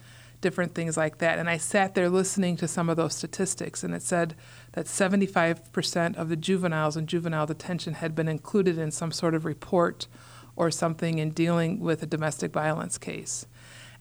different 0.41 0.74
things 0.74 0.98
like 0.98 1.20
that. 1.20 1.38
And 1.38 1.50
I 1.50 1.58
sat 1.58 1.94
there 1.94 2.10
listening 2.10 2.58
to 2.58 2.68
some 2.68 2.89
of 2.89 2.98
those 2.98 3.15
statistics, 3.15 3.84
and 3.84 3.94
it 3.94 4.01
said 4.01 4.36
that 4.74 4.88
75% 4.88 6.18
of 6.18 6.30
the 6.30 6.36
juveniles 6.36 6.98
in 6.98 7.06
juvenile 7.06 7.46
detention 7.46 7.96
had 7.96 8.15
been 8.15 8.27
included 8.27 8.77
in 8.77 8.91
some 8.91 9.12
sort 9.12 9.36
of 9.36 9.46
report 9.46 10.08
or 10.56 10.72
something 10.72 11.20
in 11.20 11.30
dealing 11.30 11.80
with 11.80 12.03
a 12.03 12.08
domestic 12.08 12.51
violence 12.51 12.98
case. 12.98 13.46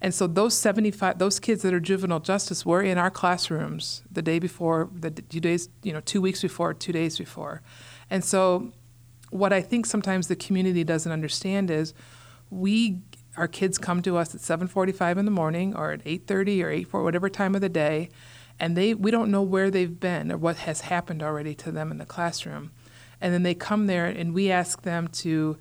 And 0.02 0.14
so 0.14 0.26
those 0.26 0.56
75, 0.56 1.18
those 1.18 1.38
kids 1.38 1.62
that 1.62 1.74
are 1.74 1.80
juvenile 1.80 2.20
justice 2.20 2.64
were 2.64 2.82
in 2.82 2.96
our 2.96 3.10
classrooms 3.10 4.02
the 4.10 4.22
day 4.22 4.38
before, 4.38 4.88
the 4.98 5.10
two 5.10 5.40
days, 5.40 5.68
you 5.82 5.92
know, 5.92 6.00
two 6.00 6.22
weeks 6.22 6.40
before, 6.40 6.72
two 6.72 6.92
days 6.92 7.18
before. 7.18 7.60
And 8.08 8.24
so 8.24 8.72
what 9.30 9.52
I 9.52 9.62
think 9.62 9.86
sometimes 9.86 10.28
the 10.28 10.36
community 10.36 10.84
doesn't 10.84 11.10
understand 11.10 11.70
is 11.70 11.94
we 12.50 13.00
our 13.36 13.48
kids 13.48 13.78
come 13.78 14.02
to 14.02 14.16
us 14.16 14.34
at 14.34 14.40
7:45 14.40 15.18
in 15.18 15.24
the 15.24 15.30
morning 15.30 15.74
or 15.74 15.92
at 15.92 16.04
8:30 16.04 16.62
or 16.62 16.70
8 16.70 16.88
for 16.88 17.02
whatever 17.02 17.28
time 17.28 17.54
of 17.54 17.60
the 17.60 17.68
day 17.68 18.10
and 18.60 18.76
they 18.76 18.94
we 18.94 19.10
don't 19.10 19.30
know 19.30 19.42
where 19.42 19.70
they've 19.70 19.98
been 19.98 20.30
or 20.30 20.36
what 20.36 20.58
has 20.58 20.82
happened 20.82 21.22
already 21.22 21.54
to 21.54 21.72
them 21.72 21.90
in 21.90 21.98
the 21.98 22.04
classroom. 22.04 22.70
And 23.20 23.32
then 23.32 23.42
they 23.42 23.54
come 23.54 23.86
there 23.86 24.06
and 24.06 24.34
we 24.34 24.50
ask 24.50 24.82
them 24.82 25.08
to 25.08 25.56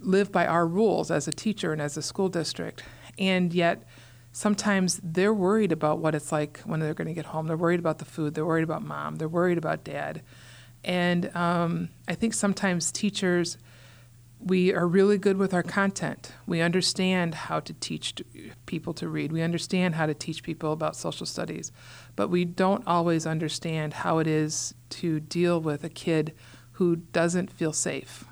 live 0.00 0.32
by 0.32 0.46
our 0.46 0.66
rules 0.66 1.10
as 1.10 1.28
a 1.28 1.32
teacher 1.32 1.72
and 1.72 1.80
as 1.80 1.96
a 1.96 2.02
school 2.02 2.28
district. 2.28 2.82
And 3.18 3.54
yet 3.54 3.84
sometimes 4.32 5.00
they're 5.02 5.34
worried 5.34 5.72
about 5.72 5.98
what 5.98 6.14
it's 6.14 6.32
like 6.32 6.60
when 6.64 6.80
they're 6.80 6.94
going 6.94 7.08
to 7.08 7.14
get 7.14 7.26
home. 7.26 7.46
They're 7.46 7.56
worried 7.56 7.80
about 7.80 7.98
the 7.98 8.04
food, 8.04 8.34
they're 8.34 8.46
worried 8.46 8.64
about 8.64 8.82
mom, 8.82 9.16
they're 9.16 9.28
worried 9.28 9.58
about 9.58 9.84
dad. 9.84 10.22
And 10.86 11.34
um, 11.36 11.88
I 12.06 12.14
think 12.14 12.32
sometimes 12.32 12.92
teachers, 12.92 13.58
we 14.38 14.72
are 14.72 14.86
really 14.86 15.18
good 15.18 15.36
with 15.36 15.52
our 15.52 15.64
content. 15.64 16.32
We 16.46 16.60
understand 16.60 17.34
how 17.34 17.58
to 17.60 17.72
teach 17.74 18.14
people 18.66 18.94
to 18.94 19.08
read. 19.08 19.32
We 19.32 19.42
understand 19.42 19.96
how 19.96 20.06
to 20.06 20.14
teach 20.14 20.44
people 20.44 20.72
about 20.72 20.94
social 20.94 21.26
studies. 21.26 21.72
But 22.14 22.28
we 22.28 22.44
don't 22.44 22.86
always 22.86 23.26
understand 23.26 23.94
how 23.94 24.18
it 24.18 24.28
is 24.28 24.74
to 24.90 25.18
deal 25.18 25.60
with 25.60 25.82
a 25.82 25.88
kid 25.88 26.32
who 26.72 26.96
doesn't 26.96 27.50
feel 27.50 27.72
safe 27.72 28.24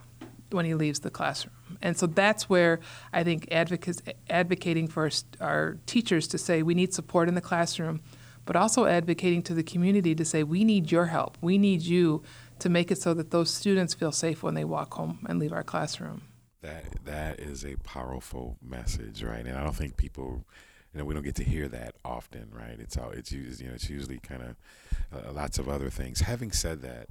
when 0.51 0.65
he 0.65 0.75
leaves 0.75 1.01
the 1.01 1.11
classroom. 1.11 1.55
And 1.83 1.97
so 1.97 2.07
that's 2.07 2.49
where 2.49 2.79
I 3.13 3.25
think 3.25 3.49
advocating 3.51 4.87
for 4.87 5.11
our 5.41 5.77
teachers 5.87 6.29
to 6.29 6.39
say 6.39 6.63
we 6.63 6.75
need 6.75 6.95
support 6.95 7.29
in 7.29 7.35
the 7.35 7.41
classroom, 7.41 8.01
but 8.45 8.55
also 8.55 8.85
advocating 8.85 9.43
to 9.43 9.55
the 9.55 9.65
community 9.65 10.15
to 10.15 10.25
say 10.25 10.45
we 10.45 10.63
need 10.63 10.93
your 10.93 11.07
help. 11.07 11.37
We 11.41 11.59
need 11.59 11.83
you 11.83 12.23
to 12.65 12.71
make 12.71 12.91
it 12.91 12.97
so 12.97 13.13
that 13.13 13.31
those 13.31 13.53
students 13.53 13.93
feel 13.93 14.11
safe 14.11 14.43
when 14.43 14.55
they 14.55 14.65
walk 14.65 14.95
home 14.95 15.19
and 15.29 15.39
leave 15.39 15.53
our 15.53 15.63
classroom. 15.63 16.23
That 16.63 17.05
that 17.05 17.39
is 17.39 17.63
a 17.63 17.77
powerful 17.77 18.57
message, 18.63 19.23
right? 19.23 19.45
And 19.45 19.55
I 19.55 19.63
don't 19.63 19.77
think 19.77 19.99
people, 19.99 20.47
you 20.91 20.99
know, 20.99 21.05
we 21.05 21.13
don't 21.13 21.25
get 21.25 21.35
to 21.35 21.45
hear 21.45 21.69
that 21.69 21.97
often, 22.07 22.49
right? 22.51 22.81
It's 22.81 22.97
all 22.97 23.11
it's 23.11 23.31
you 23.33 23.69
know 23.69 23.75
it's 23.75 23.91
usually 23.91 24.19
kind 24.19 24.43
of 24.43 24.57
uh, 25.13 25.33
lots 25.33 25.59
of 25.59 25.69
other 25.69 25.91
things. 25.91 26.21
Having 26.21 26.53
said 26.53 26.81
that, 26.81 27.09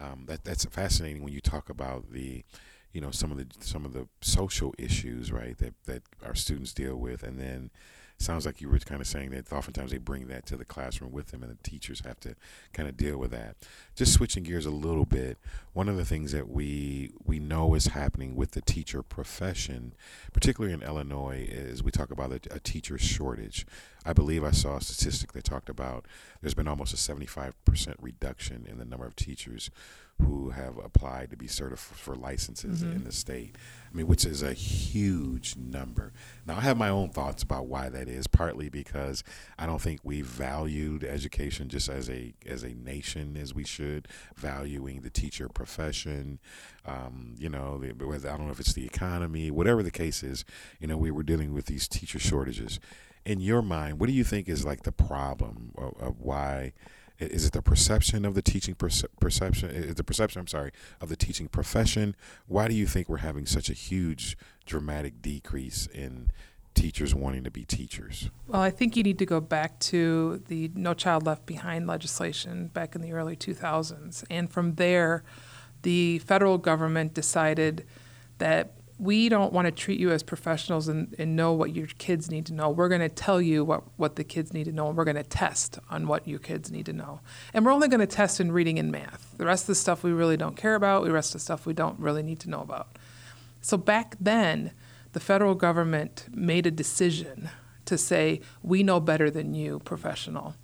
um, 0.00 0.24
that 0.26 0.42
that's 0.42 0.64
fascinating 0.64 1.22
when 1.22 1.32
you 1.32 1.40
talk 1.40 1.70
about 1.70 2.10
the 2.10 2.44
you 2.92 3.00
know 3.00 3.12
some 3.12 3.30
of 3.30 3.38
the 3.38 3.46
some 3.60 3.84
of 3.84 3.92
the 3.92 4.08
social 4.20 4.74
issues 4.76 5.30
right 5.30 5.56
that 5.58 5.74
that 5.84 6.02
our 6.24 6.34
students 6.34 6.72
deal 6.72 6.96
with 6.96 7.22
and 7.22 7.38
then 7.38 7.70
sounds 8.18 8.46
like 8.46 8.60
you 8.60 8.68
were 8.68 8.78
kind 8.78 9.00
of 9.00 9.06
saying 9.06 9.30
that 9.30 9.52
oftentimes 9.52 9.90
they 9.90 9.98
bring 9.98 10.28
that 10.28 10.46
to 10.46 10.56
the 10.56 10.64
classroom 10.64 11.12
with 11.12 11.28
them 11.28 11.42
and 11.42 11.52
the 11.52 11.68
teachers 11.68 12.02
have 12.04 12.18
to 12.20 12.34
kind 12.72 12.88
of 12.88 12.96
deal 12.96 13.18
with 13.18 13.30
that. 13.30 13.56
Just 13.94 14.14
switching 14.14 14.42
gears 14.42 14.66
a 14.66 14.70
little 14.70 15.04
bit 15.04 15.38
one 15.76 15.90
of 15.90 15.96
the 15.98 16.06
things 16.06 16.32
that 16.32 16.48
we 16.48 17.12
we 17.26 17.38
know 17.38 17.74
is 17.74 17.88
happening 17.88 18.34
with 18.34 18.52
the 18.52 18.62
teacher 18.62 19.02
profession 19.02 19.92
particularly 20.32 20.72
in 20.72 20.82
illinois 20.82 21.46
is 21.50 21.82
we 21.82 21.90
talk 21.90 22.10
about 22.10 22.32
a, 22.32 22.40
a 22.50 22.58
teacher 22.58 22.96
shortage. 22.96 23.66
I 24.06 24.14
believe 24.14 24.42
i 24.42 24.52
saw 24.52 24.76
a 24.76 24.80
statistic 24.80 25.32
that 25.32 25.44
talked 25.44 25.68
about 25.68 26.06
there's 26.40 26.54
been 26.54 26.68
almost 26.68 26.94
a 26.94 26.96
75% 26.96 27.52
reduction 28.00 28.66
in 28.66 28.78
the 28.78 28.86
number 28.86 29.06
of 29.06 29.16
teachers 29.16 29.70
who 30.18 30.50
have 30.50 30.78
applied 30.78 31.30
to 31.30 31.36
be 31.36 31.46
certified 31.46 31.98
for 31.98 32.14
licenses 32.14 32.82
mm-hmm. 32.82 32.96
in 32.96 33.04
the 33.04 33.12
state. 33.12 33.56
I 33.92 33.96
mean, 33.96 34.06
which 34.06 34.24
is 34.24 34.42
a 34.42 34.52
huge 34.52 35.56
number. 35.56 36.12
Now, 36.46 36.56
I 36.56 36.60
have 36.60 36.76
my 36.76 36.88
own 36.88 37.10
thoughts 37.10 37.42
about 37.42 37.66
why 37.66 37.88
that 37.88 38.08
is. 38.08 38.26
Partly 38.26 38.68
because 38.68 39.22
I 39.58 39.66
don't 39.66 39.80
think 39.80 40.00
we 40.02 40.22
valued 40.22 41.04
education 41.04 41.68
just 41.68 41.88
as 41.88 42.08
a 42.08 42.34
as 42.46 42.62
a 42.62 42.74
nation 42.74 43.36
as 43.36 43.54
we 43.54 43.64
should, 43.64 44.08
valuing 44.36 45.02
the 45.02 45.10
teacher 45.10 45.48
profession. 45.48 46.38
Um, 46.84 47.34
you 47.38 47.48
know, 47.48 47.82
I 47.82 47.92
don't 47.92 48.46
know 48.46 48.50
if 48.52 48.60
it's 48.60 48.72
the 48.72 48.86
economy, 48.86 49.50
whatever 49.50 49.82
the 49.82 49.90
case 49.90 50.22
is. 50.22 50.44
You 50.80 50.86
know, 50.86 50.96
we 50.96 51.10
were 51.10 51.22
dealing 51.22 51.52
with 51.52 51.66
these 51.66 51.88
teacher 51.88 52.18
shortages. 52.18 52.80
In 53.24 53.40
your 53.40 53.60
mind, 53.60 53.98
what 53.98 54.06
do 54.06 54.12
you 54.12 54.24
think 54.24 54.48
is 54.48 54.64
like 54.64 54.84
the 54.84 54.92
problem 54.92 55.72
of, 55.76 55.94
of 56.00 56.20
why? 56.20 56.72
Is 57.18 57.46
it 57.46 57.52
the 57.52 57.62
perception 57.62 58.24
of 58.24 58.34
the 58.34 58.42
teaching 58.42 58.74
perce- 58.74 59.04
perception? 59.20 59.70
Is 59.70 59.94
the 59.94 60.04
perception? 60.04 60.40
I'm 60.40 60.46
sorry, 60.46 60.72
of 61.00 61.08
the 61.08 61.16
teaching 61.16 61.48
profession. 61.48 62.14
Why 62.46 62.68
do 62.68 62.74
you 62.74 62.86
think 62.86 63.08
we're 63.08 63.18
having 63.18 63.46
such 63.46 63.70
a 63.70 63.72
huge, 63.72 64.36
dramatic 64.66 65.22
decrease 65.22 65.86
in 65.86 66.30
teachers 66.74 67.14
wanting 67.14 67.42
to 67.44 67.50
be 67.50 67.64
teachers? 67.64 68.30
Well, 68.46 68.60
I 68.60 68.70
think 68.70 68.96
you 68.96 69.02
need 69.02 69.18
to 69.18 69.26
go 69.26 69.40
back 69.40 69.78
to 69.80 70.42
the 70.48 70.70
No 70.74 70.94
Child 70.94 71.24
Left 71.26 71.46
Behind 71.46 71.86
legislation 71.86 72.68
back 72.68 72.94
in 72.94 73.00
the 73.00 73.12
early 73.12 73.34
2000s, 73.34 74.24
and 74.30 74.50
from 74.50 74.74
there, 74.74 75.24
the 75.82 76.18
federal 76.20 76.58
government 76.58 77.14
decided 77.14 77.86
that 78.38 78.75
we 78.98 79.28
don't 79.28 79.52
want 79.52 79.66
to 79.66 79.72
treat 79.72 80.00
you 80.00 80.10
as 80.10 80.22
professionals 80.22 80.88
and, 80.88 81.14
and 81.18 81.36
know 81.36 81.52
what 81.52 81.74
your 81.74 81.86
kids 81.86 82.30
need 82.30 82.46
to 82.46 82.54
know. 82.54 82.70
We're 82.70 82.88
going 82.88 83.02
to 83.02 83.10
tell 83.10 83.42
you 83.42 83.64
what, 83.64 83.82
what 83.96 84.16
the 84.16 84.24
kids 84.24 84.54
need 84.54 84.64
to 84.64 84.72
know, 84.72 84.88
and 84.88 84.96
we're 84.96 85.04
going 85.04 85.16
to 85.16 85.22
test 85.22 85.78
on 85.90 86.06
what 86.06 86.26
your 86.26 86.38
kids 86.38 86.70
need 86.70 86.86
to 86.86 86.94
know. 86.94 87.20
And 87.52 87.64
we're 87.64 87.72
only 87.72 87.88
going 87.88 88.00
to 88.00 88.06
test 88.06 88.40
in 88.40 88.52
reading 88.52 88.78
and 88.78 88.90
math. 88.90 89.34
The 89.36 89.44
rest 89.44 89.64
of 89.64 89.68
the 89.68 89.74
stuff 89.74 90.02
we 90.02 90.12
really 90.12 90.38
don't 90.38 90.56
care 90.56 90.74
about, 90.74 91.04
the 91.04 91.12
rest 91.12 91.34
of 91.34 91.40
the 91.40 91.44
stuff 91.44 91.66
we 91.66 91.74
don't 91.74 91.98
really 92.00 92.22
need 92.22 92.40
to 92.40 92.50
know 92.50 92.60
about. 92.62 92.96
So 93.60 93.76
back 93.76 94.16
then, 94.18 94.72
the 95.12 95.20
federal 95.20 95.54
government 95.54 96.26
made 96.32 96.66
a 96.66 96.70
decision 96.70 97.50
to 97.84 97.98
say, 97.98 98.40
we 98.62 98.82
know 98.82 98.98
better 98.98 99.30
than 99.30 99.54
you, 99.54 99.80
professional. 99.80 100.54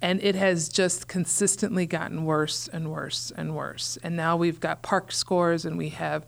And 0.00 0.22
it 0.22 0.34
has 0.34 0.68
just 0.68 1.08
consistently 1.08 1.86
gotten 1.86 2.24
worse 2.24 2.68
and 2.68 2.90
worse 2.90 3.32
and 3.36 3.54
worse. 3.54 3.98
And 4.02 4.16
now 4.16 4.36
we've 4.36 4.60
got 4.60 4.82
PARCC 4.82 5.12
scores 5.12 5.64
and 5.64 5.78
we 5.78 5.90
have 5.90 6.26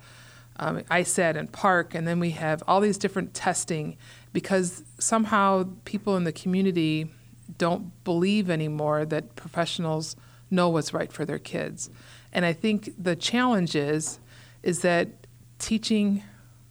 um, 0.59 0.81
ISAT 0.91 1.37
and 1.37 1.51
PARCC, 1.53 1.95
and 1.95 2.07
then 2.07 2.21
we 2.21 2.31
have 2.31 2.63
all 2.67 2.81
these 2.81 2.99
different 2.99 3.35
testing 3.35 3.97
because 4.33 4.85
somehow 4.99 5.69
people 5.85 6.17
in 6.17 6.25
the 6.25 6.33
community 6.33 7.11
don't 7.57 7.93
believe 8.05 8.51
anymore 8.51 9.05
that 9.07 9.37
professionals 9.37 10.17
know 10.51 10.69
what's 10.69 10.93
right 10.93 11.13
for 11.13 11.25
their 11.25 11.39
kids. 11.39 11.91
And 12.33 12.45
I 12.45 12.53
think 12.53 12.93
the 12.99 13.17
challenge 13.17 13.75
is, 13.75 14.19
is 14.63 14.81
that 14.81 15.09
teaching 15.59 16.23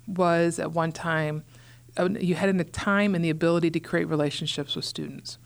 was 0.06 0.60
at 0.60 0.72
one 0.72 0.91
time, 0.91 1.44
you 2.20 2.36
had 2.36 2.56
the 2.58 2.63
time 2.63 3.15
and 3.15 3.24
the 3.24 3.29
ability 3.29 3.72
to 3.72 3.79
create 3.79 4.08
relationships 4.08 4.75
with 4.75 4.86
students. 4.86 5.38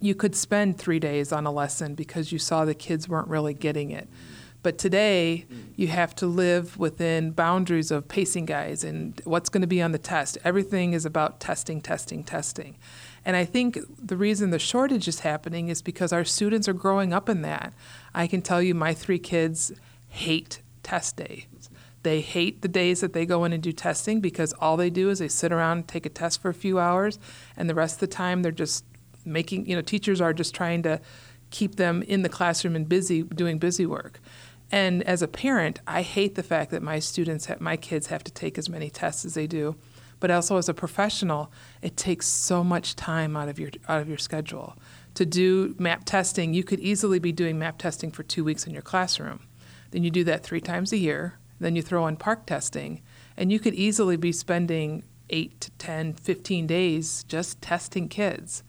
You 0.00 0.14
could 0.14 0.36
spend 0.36 0.78
three 0.78 0.98
days 0.98 1.32
on 1.32 1.46
a 1.46 1.50
lesson 1.50 1.94
because 1.94 2.30
you 2.30 2.38
saw 2.38 2.64
the 2.64 2.74
kids 2.74 3.08
weren't 3.08 3.28
really 3.28 3.54
getting 3.54 3.90
it. 3.90 4.08
But 4.64 4.78
today, 4.78 5.44
you 5.76 5.88
have 5.88 6.14
to 6.16 6.26
live 6.26 6.78
within 6.78 7.32
boundaries 7.32 7.90
of 7.90 8.08
pacing 8.08 8.46
guides 8.46 8.82
and 8.82 9.20
what's 9.24 9.50
going 9.50 9.60
to 9.60 9.66
be 9.66 9.82
on 9.82 9.92
the 9.92 9.98
test. 9.98 10.38
Everything 10.42 10.94
is 10.94 11.04
about 11.04 11.38
testing, 11.38 11.82
testing, 11.82 12.24
testing. 12.24 12.78
And 13.26 13.36
I 13.36 13.44
think 13.44 13.78
the 14.02 14.16
reason 14.16 14.48
the 14.48 14.58
shortage 14.58 15.06
is 15.06 15.20
happening 15.20 15.68
is 15.68 15.82
because 15.82 16.14
our 16.14 16.24
students 16.24 16.66
are 16.66 16.72
growing 16.72 17.12
up 17.12 17.28
in 17.28 17.42
that. 17.42 17.74
I 18.14 18.26
can 18.26 18.40
tell 18.40 18.62
you, 18.62 18.74
my 18.74 18.94
three 18.94 19.18
kids 19.18 19.70
hate 20.08 20.62
test 20.82 21.18
days. 21.18 21.68
They 22.02 22.22
hate 22.22 22.62
the 22.62 22.68
days 22.68 23.02
that 23.02 23.12
they 23.12 23.26
go 23.26 23.44
in 23.44 23.52
and 23.52 23.62
do 23.62 23.70
testing 23.70 24.22
because 24.22 24.54
all 24.54 24.78
they 24.78 24.88
do 24.88 25.10
is 25.10 25.18
they 25.18 25.28
sit 25.28 25.52
around 25.52 25.76
and 25.76 25.88
take 25.88 26.06
a 26.06 26.08
test 26.08 26.40
for 26.40 26.48
a 26.48 26.54
few 26.54 26.78
hours, 26.78 27.18
and 27.54 27.68
the 27.68 27.74
rest 27.74 27.96
of 27.96 28.00
the 28.00 28.06
time 28.06 28.40
they're 28.40 28.50
just 28.50 28.86
making, 29.26 29.66
you 29.66 29.76
know, 29.76 29.82
teachers 29.82 30.22
are 30.22 30.32
just 30.32 30.54
trying 30.54 30.82
to 30.84 31.02
keep 31.50 31.76
them 31.76 32.02
in 32.02 32.22
the 32.22 32.28
classroom 32.28 32.74
and 32.74 32.88
busy 32.88 33.22
doing 33.22 33.58
busy 33.58 33.86
work. 33.86 34.20
And 34.70 35.02
as 35.04 35.22
a 35.22 35.28
parent, 35.28 35.80
I 35.86 36.02
hate 36.02 36.34
the 36.34 36.42
fact 36.42 36.70
that 36.70 36.82
my 36.82 36.98
students, 36.98 37.46
have, 37.46 37.60
my 37.60 37.76
kids, 37.76 38.08
have 38.08 38.24
to 38.24 38.32
take 38.32 38.58
as 38.58 38.68
many 38.68 38.90
tests 38.90 39.24
as 39.24 39.34
they 39.34 39.46
do. 39.46 39.76
But 40.20 40.30
also 40.30 40.56
as 40.56 40.68
a 40.68 40.74
professional, 40.74 41.52
it 41.82 41.96
takes 41.96 42.26
so 42.26 42.64
much 42.64 42.96
time 42.96 43.36
out 43.36 43.48
of 43.48 43.58
your 43.58 43.70
out 43.88 44.00
of 44.00 44.08
your 44.08 44.18
schedule 44.18 44.76
to 45.14 45.26
do 45.26 45.74
MAP 45.78 46.04
testing. 46.04 46.54
You 46.54 46.64
could 46.64 46.80
easily 46.80 47.18
be 47.18 47.32
doing 47.32 47.58
MAP 47.58 47.78
testing 47.78 48.10
for 48.10 48.22
two 48.22 48.42
weeks 48.42 48.66
in 48.66 48.72
your 48.72 48.82
classroom. 48.82 49.40
Then 49.90 50.02
you 50.02 50.10
do 50.10 50.24
that 50.24 50.42
three 50.42 50.60
times 50.60 50.92
a 50.92 50.96
year. 50.96 51.38
Then 51.60 51.76
you 51.76 51.82
throw 51.82 52.06
in 52.06 52.16
PARCC 52.16 52.46
testing, 52.46 53.02
and 53.36 53.52
you 53.52 53.60
could 53.60 53.74
easily 53.74 54.16
be 54.16 54.32
spending 54.32 55.04
eight 55.30 55.60
to 55.60 55.70
10, 55.72 56.14
15 56.14 56.66
days 56.66 57.24
just 57.24 57.62
testing 57.62 58.08
kids 58.08 58.62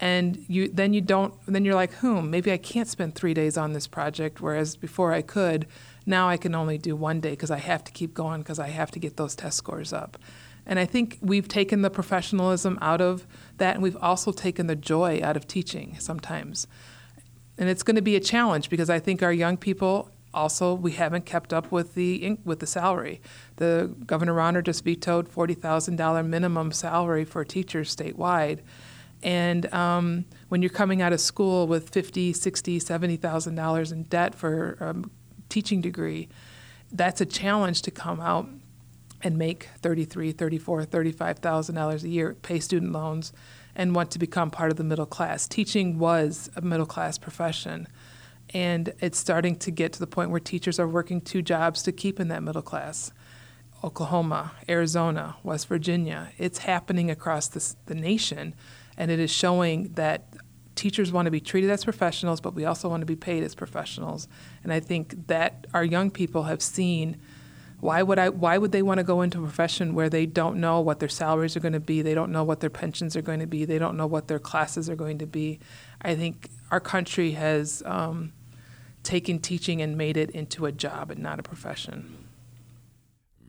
and 0.00 0.42
you 0.48 0.68
then 0.68 0.94
you 0.94 1.00
don't 1.00 1.34
then 1.46 1.64
you're 1.64 1.74
like 1.74 1.92
hmm 1.94 2.28
maybe 2.30 2.50
i 2.50 2.56
can't 2.56 2.88
spend 2.88 3.14
three 3.14 3.34
days 3.34 3.56
on 3.56 3.74
this 3.74 3.86
project 3.86 4.40
whereas 4.40 4.76
before 4.76 5.12
i 5.12 5.20
could 5.20 5.66
now 6.06 6.28
i 6.28 6.36
can 6.36 6.54
only 6.54 6.78
do 6.78 6.96
one 6.96 7.20
day 7.20 7.30
because 7.30 7.50
i 7.50 7.58
have 7.58 7.84
to 7.84 7.92
keep 7.92 8.14
going 8.14 8.40
because 8.40 8.58
i 8.58 8.68
have 8.68 8.90
to 8.90 8.98
get 8.98 9.16
those 9.16 9.36
test 9.36 9.56
scores 9.56 9.92
up. 9.92 10.18
And 10.66 10.78
i 10.78 10.84
think 10.84 11.18
we've 11.20 11.48
taken 11.48 11.82
the 11.82 11.90
professionalism 11.90 12.78
out 12.80 13.00
of 13.00 13.26
that 13.58 13.74
and 13.74 13.82
we've 13.82 13.96
also 13.96 14.32
taken 14.32 14.66
the 14.66 14.76
joy 14.76 15.20
out 15.22 15.36
of 15.36 15.46
teaching 15.46 15.96
sometimes. 15.98 16.66
And 17.58 17.68
it's 17.68 17.82
going 17.82 17.96
to 17.96 18.02
be 18.02 18.16
a 18.16 18.20
challenge 18.20 18.70
because 18.70 18.88
i 18.88 18.98
think 18.98 19.22
our 19.22 19.32
young 19.32 19.56
people 19.56 20.10
also 20.32 20.74
we 20.74 20.92
haven't 20.92 21.26
kept 21.26 21.52
up 21.52 21.72
with 21.72 21.94
the 21.94 22.38
with 22.44 22.60
the 22.60 22.66
salary. 22.66 23.20
The 23.56 23.94
governor 24.06 24.34
Rauner 24.34 24.62
just 24.62 24.84
vetoed 24.84 25.28
$40000 25.28 26.26
minimum 26.26 26.72
salary 26.72 27.24
for 27.24 27.44
teachers 27.44 27.94
statewide 27.94 28.60
and 29.22 29.72
um, 29.72 30.24
when 30.48 30.62
you're 30.62 30.70
coming 30.70 31.02
out 31.02 31.12
of 31.12 31.20
school 31.20 31.66
with 31.66 31.90
fifty, 31.90 32.32
sixty, 32.32 32.78
seventy 32.78 33.16
thousand 33.16 33.54
dollars 33.54 33.92
in 33.92 34.04
debt 34.04 34.34
for 34.34 34.76
a 34.80 34.90
um, 34.90 35.10
teaching 35.48 35.80
degree, 35.80 36.28
that's 36.92 37.20
a 37.20 37.26
challenge 37.26 37.82
to 37.82 37.90
come 37.90 38.20
out 38.20 38.48
and 39.22 39.36
make 39.36 39.68
thirty-three, 39.82 40.32
thirty-four, 40.32 40.84
thirty-five 40.84 41.38
thousand 41.40 41.74
dollars 41.74 42.04
a 42.04 42.08
year, 42.08 42.34
pay 42.42 42.58
student 42.58 42.92
loans, 42.92 43.32
and 43.74 43.94
want 43.94 44.10
to 44.12 44.18
become 44.18 44.50
part 44.50 44.70
of 44.70 44.76
the 44.76 44.84
middle 44.84 45.06
class. 45.06 45.46
Teaching 45.46 45.98
was 45.98 46.50
a 46.56 46.62
middle 46.62 46.86
class 46.86 47.18
profession, 47.18 47.86
and 48.54 48.94
it's 49.00 49.18
starting 49.18 49.56
to 49.56 49.70
get 49.70 49.92
to 49.92 49.98
the 49.98 50.06
point 50.06 50.30
where 50.30 50.40
teachers 50.40 50.80
are 50.80 50.88
working 50.88 51.20
two 51.20 51.42
jobs 51.42 51.82
to 51.82 51.92
keep 51.92 52.18
in 52.18 52.28
that 52.28 52.42
middle 52.42 52.62
class. 52.62 53.12
Oklahoma, 53.82 54.52
Arizona, 54.68 55.36
West 55.42 55.66
Virginia, 55.66 56.32
it's 56.36 56.58
happening 56.58 57.10
across 57.10 57.48
the 57.48 57.94
nation 57.94 58.54
and 59.00 59.10
it 59.10 59.18
is 59.18 59.30
showing 59.30 59.94
that 59.94 60.20
teachers 60.74 61.10
want 61.10 61.24
to 61.24 61.30
be 61.30 61.40
treated 61.40 61.70
as 61.70 61.84
professionals, 61.84 62.40
but 62.40 62.52
we 62.54 62.66
also 62.66 62.86
want 62.88 63.00
to 63.00 63.06
be 63.06 63.16
paid 63.16 63.42
as 63.42 63.54
professionals. 63.54 64.28
And 64.62 64.72
I 64.72 64.80
think 64.80 65.26
that 65.26 65.66
our 65.72 65.84
young 65.84 66.10
people 66.10 66.42
have 66.44 66.60
seen 66.62 67.16
Why 67.80 68.02
would 68.02 68.18
I? 68.18 68.28
Why 68.28 68.58
would 68.58 68.72
they 68.72 68.82
want 68.82 68.98
to 68.98 69.04
go 69.04 69.22
into 69.22 69.38
a 69.38 69.42
profession 69.42 69.94
where 69.94 70.10
they 70.10 70.26
don't 70.26 70.60
know 70.60 70.82
what 70.82 71.00
their 71.00 71.08
salaries 71.08 71.56
are 71.56 71.60
going 71.60 71.72
to 71.72 71.80
be? 71.80 72.02
They 72.02 72.14
don't 72.14 72.30
know 72.30 72.44
what 72.44 72.60
their 72.60 72.68
pensions 72.70 73.16
are 73.16 73.22
going 73.22 73.40
to 73.40 73.46
be. 73.46 73.64
They 73.64 73.78
don't 73.78 73.96
know 73.96 74.06
what 74.06 74.28
their 74.28 74.38
classes 74.38 74.90
are 74.90 74.96
going 74.96 75.18
to 75.18 75.26
be. 75.26 75.58
I 76.02 76.14
think 76.14 76.50
our 76.70 76.80
country 76.80 77.32
has 77.32 77.82
um, 77.86 78.32
taken 79.02 79.38
teaching 79.38 79.80
and 79.80 79.96
made 79.96 80.18
it 80.18 80.30
into 80.30 80.66
a 80.66 80.72
job 80.72 81.10
and 81.10 81.20
not 81.22 81.40
a 81.40 81.42
profession. 81.42 82.29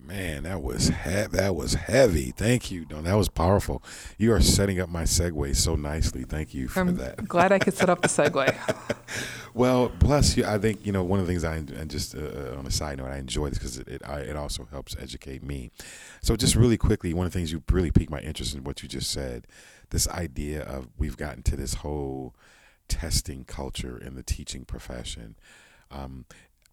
Man, 0.03 0.43
that 0.43 0.61
was 0.61 0.87
he- 0.87 0.93
that 1.31 1.55
was 1.55 1.75
heavy. 1.75 2.31
Thank 2.31 2.71
you. 2.71 2.85
No, 2.89 3.01
that 3.01 3.13
was 3.13 3.29
powerful. 3.29 3.83
You 4.17 4.33
are 4.33 4.41
setting 4.41 4.79
up 4.79 4.89
my 4.89 5.03
segue 5.03 5.55
so 5.55 5.75
nicely. 5.75 6.23
Thank 6.23 6.53
you 6.53 6.67
for 6.67 6.81
I'm 6.81 6.95
that. 6.97 7.27
glad 7.27 7.51
I 7.51 7.59
could 7.59 7.73
set 7.75 7.89
up 7.89 8.01
the 8.01 8.07
segue. 8.07 8.55
well, 9.53 9.91
plus, 9.99 10.37
I 10.39 10.57
think 10.57 10.85
you 10.85 10.91
know 10.91 11.03
one 11.03 11.19
of 11.19 11.27
the 11.27 11.31
things 11.31 11.43
I 11.43 11.55
and 11.55 11.89
just 11.89 12.15
uh, 12.15 12.19
uh, 12.19 12.55
on 12.57 12.65
a 12.65 12.71
side 12.71 12.97
note, 12.97 13.07
I 13.07 13.17
enjoy 13.17 13.49
this 13.49 13.57
because 13.59 13.77
it 13.77 13.87
it, 13.87 14.01
I, 14.05 14.19
it 14.21 14.35
also 14.35 14.67
helps 14.71 14.95
educate 14.99 15.43
me. 15.43 15.71
So, 16.21 16.35
just 16.35 16.55
really 16.55 16.77
quickly, 16.77 17.13
one 17.13 17.25
of 17.25 17.31
the 17.31 17.37
things 17.39 17.51
you 17.51 17.63
really 17.71 17.91
piqued 17.91 18.11
my 18.11 18.19
interest 18.19 18.55
in 18.55 18.63
what 18.63 18.81
you 18.83 18.89
just 18.89 19.11
said, 19.11 19.47
this 19.91 20.07
idea 20.09 20.63
of 20.63 20.87
we've 20.97 21.17
gotten 21.17 21.43
to 21.43 21.55
this 21.55 21.75
whole 21.75 22.35
testing 22.87 23.45
culture 23.45 23.97
in 23.97 24.15
the 24.15 24.23
teaching 24.23 24.65
profession. 24.65 25.35
Um, 25.89 26.25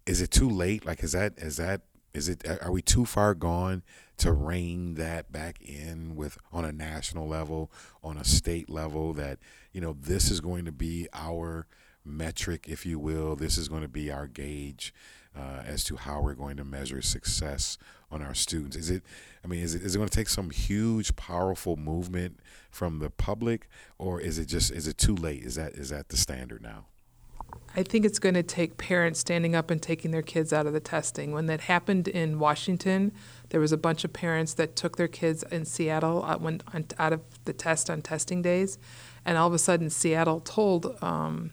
is 0.07 0.23
it 0.23 0.31
too 0.31 0.49
late? 0.49 0.87
Like, 0.87 1.05
is 1.05 1.13
that 1.13 1.35
is 1.37 1.59
that 1.59 1.83
is 2.15 2.29
it 2.29 2.45
are 2.63 2.73
we 2.73 2.83
too 2.83 3.05
far 3.05 3.35
gone 3.35 3.83
to 4.19 4.33
rein 4.33 4.95
that 4.95 5.31
back 5.31 5.61
in 5.63 6.17
with 6.17 6.39
on 6.53 6.65
a 6.65 6.73
national 6.73 7.27
level, 7.27 7.71
on 8.03 8.17
a 8.17 8.25
state 8.25 8.69
level 8.69 9.13
that, 9.15 9.39
you 9.73 9.81
know, 9.81 9.97
this 9.99 10.31
is 10.31 10.41
going 10.41 10.65
to 10.65 10.73
be 10.73 11.07
our 11.15 11.67
metric, 12.05 12.67
if 12.69 12.85
you 12.85 12.99
will. 12.99 13.37
This 13.37 13.57
is 13.57 13.69
going 13.69 13.83
to 13.83 13.89
be 13.89 14.11
our 14.11 14.27
gauge 14.27 14.93
uh, 15.37 15.63
as 15.65 15.85
to 15.85 15.97
how 15.97 16.21
we're 16.21 16.35
going 16.35 16.57
to 16.57 16.65
measure 16.65 17.01
success 17.01 17.79
on 18.11 18.21
our 18.21 18.35
students. 18.35 18.77
Is 18.77 18.91
it? 18.91 19.05
I 19.45 19.47
mean, 19.47 19.63
is 19.63 19.75
it 19.75 19.83
is 19.83 19.95
it 19.95 19.99
going 19.99 20.09
to 20.09 20.17
take 20.17 20.29
some 20.29 20.51
huge, 20.51 21.15
powerful 21.15 21.77
movement 21.77 22.41
from 22.71 22.99
the 22.99 23.11
public, 23.11 23.69
or 23.99 24.21
is 24.21 24.39
it 24.39 24.47
just 24.47 24.73
is 24.73 24.89
it 24.89 24.99
too 24.99 25.15
late? 25.15 25.45
Is 25.45 25.55
that 25.55 25.75
is 25.75 25.91
that 25.91 26.09
the 26.09 26.17
standard 26.17 26.61
now? 26.61 26.87
I 27.77 27.83
think 27.83 28.05
it's 28.05 28.19
going 28.19 28.35
to 28.35 28.43
take 28.43 28.77
parents 28.77 29.21
standing 29.21 29.55
up 29.55 29.71
and 29.71 29.81
taking 29.81 30.11
their 30.11 30.23
kids 30.23 30.53
out 30.53 30.67
of 30.67 30.73
the 30.73 30.81
testing. 30.81 31.33
When 31.33 31.47
that 31.47 31.61
happened 31.63 32.09
in 32.09 32.39
Washington, 32.39 33.13
there 33.51 33.61
was 33.61 33.71
a 33.73 33.77
bunch 33.77 34.05
of 34.05 34.13
parents 34.13 34.55
that 34.55 34.75
took 34.75 34.97
their 34.97 35.07
kids 35.07 35.45
in 35.45 35.65
Seattle 35.65 36.25
out, 36.25 36.41
when, 36.41 36.61
out 36.99 37.13
of 37.13 37.21
the 37.45 37.53
test 37.53 37.89
on 37.89 38.03
testing 38.03 38.43
days, 38.43 38.79
and 39.25 39.39
all 39.39 39.47
of 39.47 39.55
a 39.55 39.59
sudden 39.59 39.91
Seattle 39.91 40.41
told 40.41 40.97
um, 41.03 41.53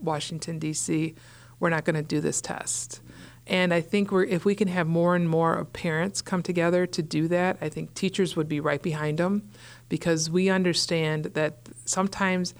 Washington 0.00 0.58
D.C., 0.58 1.14
"We're 1.58 1.70
not 1.70 1.84
going 1.84 1.96
to 1.96 2.02
do 2.02 2.20
this 2.20 2.40
test." 2.40 3.00
And 3.48 3.72
I 3.72 3.80
think 3.80 4.12
we're, 4.12 4.24
if 4.24 4.44
we 4.44 4.54
can 4.54 4.68
have 4.68 4.86
more 4.86 5.16
and 5.16 5.28
more 5.28 5.54
of 5.54 5.72
parents 5.72 6.20
come 6.20 6.42
together 6.42 6.86
to 6.86 7.02
do 7.02 7.26
that, 7.28 7.56
I 7.62 7.70
think 7.70 7.94
teachers 7.94 8.36
would 8.36 8.48
be 8.48 8.60
right 8.60 8.82
behind 8.82 9.18
them 9.18 9.50
because 9.88 10.28
we 10.28 10.50
understand 10.50 11.24
that 11.32 11.56
sometimes 11.86 12.54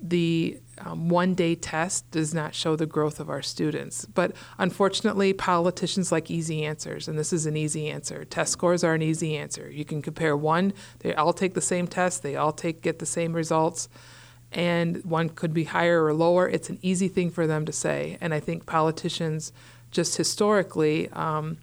the 0.00 0.60
um, 0.78 1.08
one 1.08 1.34
day 1.34 1.54
test 1.54 2.10
does 2.10 2.34
not 2.34 2.54
show 2.54 2.76
the 2.76 2.86
growth 2.86 3.18
of 3.18 3.30
our 3.30 3.42
students. 3.42 4.04
But 4.04 4.32
unfortunately, 4.58 5.32
politicians 5.32 6.12
like 6.12 6.30
easy 6.30 6.64
answers, 6.64 7.08
and 7.08 7.18
this 7.18 7.32
is 7.32 7.46
an 7.46 7.56
easy 7.56 7.88
answer. 7.88 8.24
Test 8.24 8.52
scores 8.52 8.84
are 8.84 8.94
an 8.94 9.02
easy 9.02 9.36
answer. 9.36 9.70
You 9.70 9.84
can 9.84 10.02
compare 10.02 10.36
one, 10.36 10.74
they 11.00 11.14
all 11.14 11.32
take 11.32 11.54
the 11.54 11.60
same 11.60 11.86
test, 11.86 12.22
they 12.22 12.36
all 12.36 12.52
take 12.52 12.82
get 12.82 12.98
the 12.98 13.06
same 13.06 13.32
results, 13.32 13.88
and 14.52 15.02
one 15.04 15.30
could 15.30 15.54
be 15.54 15.64
higher 15.64 16.04
or 16.04 16.12
lower. 16.12 16.48
It's 16.48 16.68
an 16.68 16.78
easy 16.82 17.08
thing 17.08 17.30
for 17.30 17.46
them 17.46 17.64
to 17.64 17.72
say. 17.72 18.18
And 18.20 18.34
I 18.34 18.40
think 18.40 18.66
politicians, 18.66 19.52
just 19.90 20.16
historically, 20.16 21.08
um, 21.10 21.58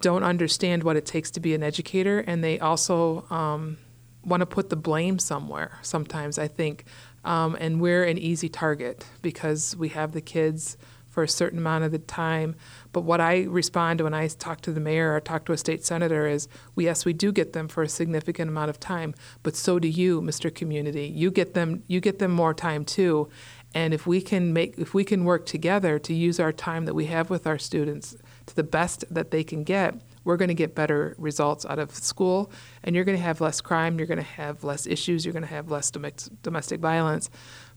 don't 0.00 0.22
understand 0.22 0.84
what 0.84 0.96
it 0.96 1.04
takes 1.04 1.30
to 1.32 1.40
be 1.40 1.54
an 1.54 1.62
educator, 1.62 2.20
and 2.20 2.42
they 2.42 2.60
also 2.60 3.26
um, 3.30 3.78
want 4.24 4.40
to 4.40 4.46
put 4.46 4.70
the 4.70 4.76
blame 4.76 5.18
somewhere 5.18 5.78
sometimes, 5.82 6.38
I 6.38 6.48
think. 6.48 6.84
Um, 7.28 7.58
and 7.60 7.78
we're 7.78 8.04
an 8.04 8.16
easy 8.16 8.48
target 8.48 9.04
because 9.20 9.76
we 9.76 9.90
have 9.90 10.12
the 10.12 10.22
kids 10.22 10.78
for 11.10 11.22
a 11.22 11.28
certain 11.28 11.58
amount 11.58 11.84
of 11.84 11.92
the 11.92 11.98
time. 11.98 12.56
But 12.92 13.02
what 13.02 13.20
I 13.20 13.42
respond 13.42 13.98
to 13.98 14.04
when 14.04 14.14
I 14.14 14.28
talk 14.28 14.62
to 14.62 14.72
the 14.72 14.80
mayor 14.80 15.14
or 15.14 15.20
talk 15.20 15.44
to 15.44 15.52
a 15.52 15.58
state 15.58 15.84
senator 15.84 16.26
is, 16.26 16.48
well, 16.74 16.84
yes, 16.84 17.04
we 17.04 17.12
do 17.12 17.30
get 17.30 17.52
them 17.52 17.68
for 17.68 17.82
a 17.82 17.88
significant 17.88 18.48
amount 18.48 18.70
of 18.70 18.80
time, 18.80 19.14
but 19.42 19.54
so 19.54 19.78
do 19.78 19.88
you, 19.88 20.22
Mr. 20.22 20.52
Community. 20.54 21.06
You 21.06 21.30
get 21.30 21.52
them, 21.52 21.82
you 21.86 22.00
get 22.00 22.18
them 22.18 22.30
more 22.30 22.54
time 22.54 22.86
too. 22.86 23.28
And 23.74 23.92
if 23.92 24.06
we 24.06 24.22
can 24.22 24.54
make, 24.54 24.78
if 24.78 24.94
we 24.94 25.04
can 25.04 25.26
work 25.26 25.44
together 25.44 25.98
to 25.98 26.14
use 26.14 26.40
our 26.40 26.52
time 26.52 26.86
that 26.86 26.94
we 26.94 27.06
have 27.06 27.28
with 27.28 27.46
our 27.46 27.58
students 27.58 28.16
to 28.46 28.56
the 28.56 28.62
best 28.62 29.04
that 29.10 29.30
they 29.30 29.44
can 29.44 29.64
get, 29.64 30.00
we're 30.28 30.36
going 30.36 30.48
to 30.48 30.54
get 30.54 30.74
better 30.74 31.14
results 31.16 31.64
out 31.64 31.78
of 31.78 31.90
school, 31.90 32.52
and 32.84 32.94
you're 32.94 33.06
going 33.06 33.16
to 33.16 33.24
have 33.24 33.40
less 33.40 33.62
crime, 33.62 33.96
you're 33.96 34.06
going 34.06 34.18
to 34.18 34.22
have 34.22 34.62
less 34.62 34.86
issues, 34.86 35.24
you're 35.24 35.32
going 35.32 35.42
to 35.42 35.48
have 35.48 35.70
less 35.70 35.90
domestic 35.90 36.80
violence. 36.80 37.30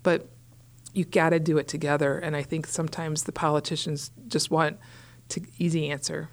But 0.04 0.28
you 0.94 1.06
got 1.06 1.30
to 1.30 1.40
do 1.40 1.58
it 1.58 1.70
together, 1.70 2.20
and 2.20 2.36
I 2.36 2.44
think 2.44 2.68
sometimes 2.68 3.24
the 3.24 3.32
politicians 3.32 4.12
just 4.28 4.52
want 4.52 4.80
to 5.30 5.42
easy 5.60 5.90
answer. 5.90 6.28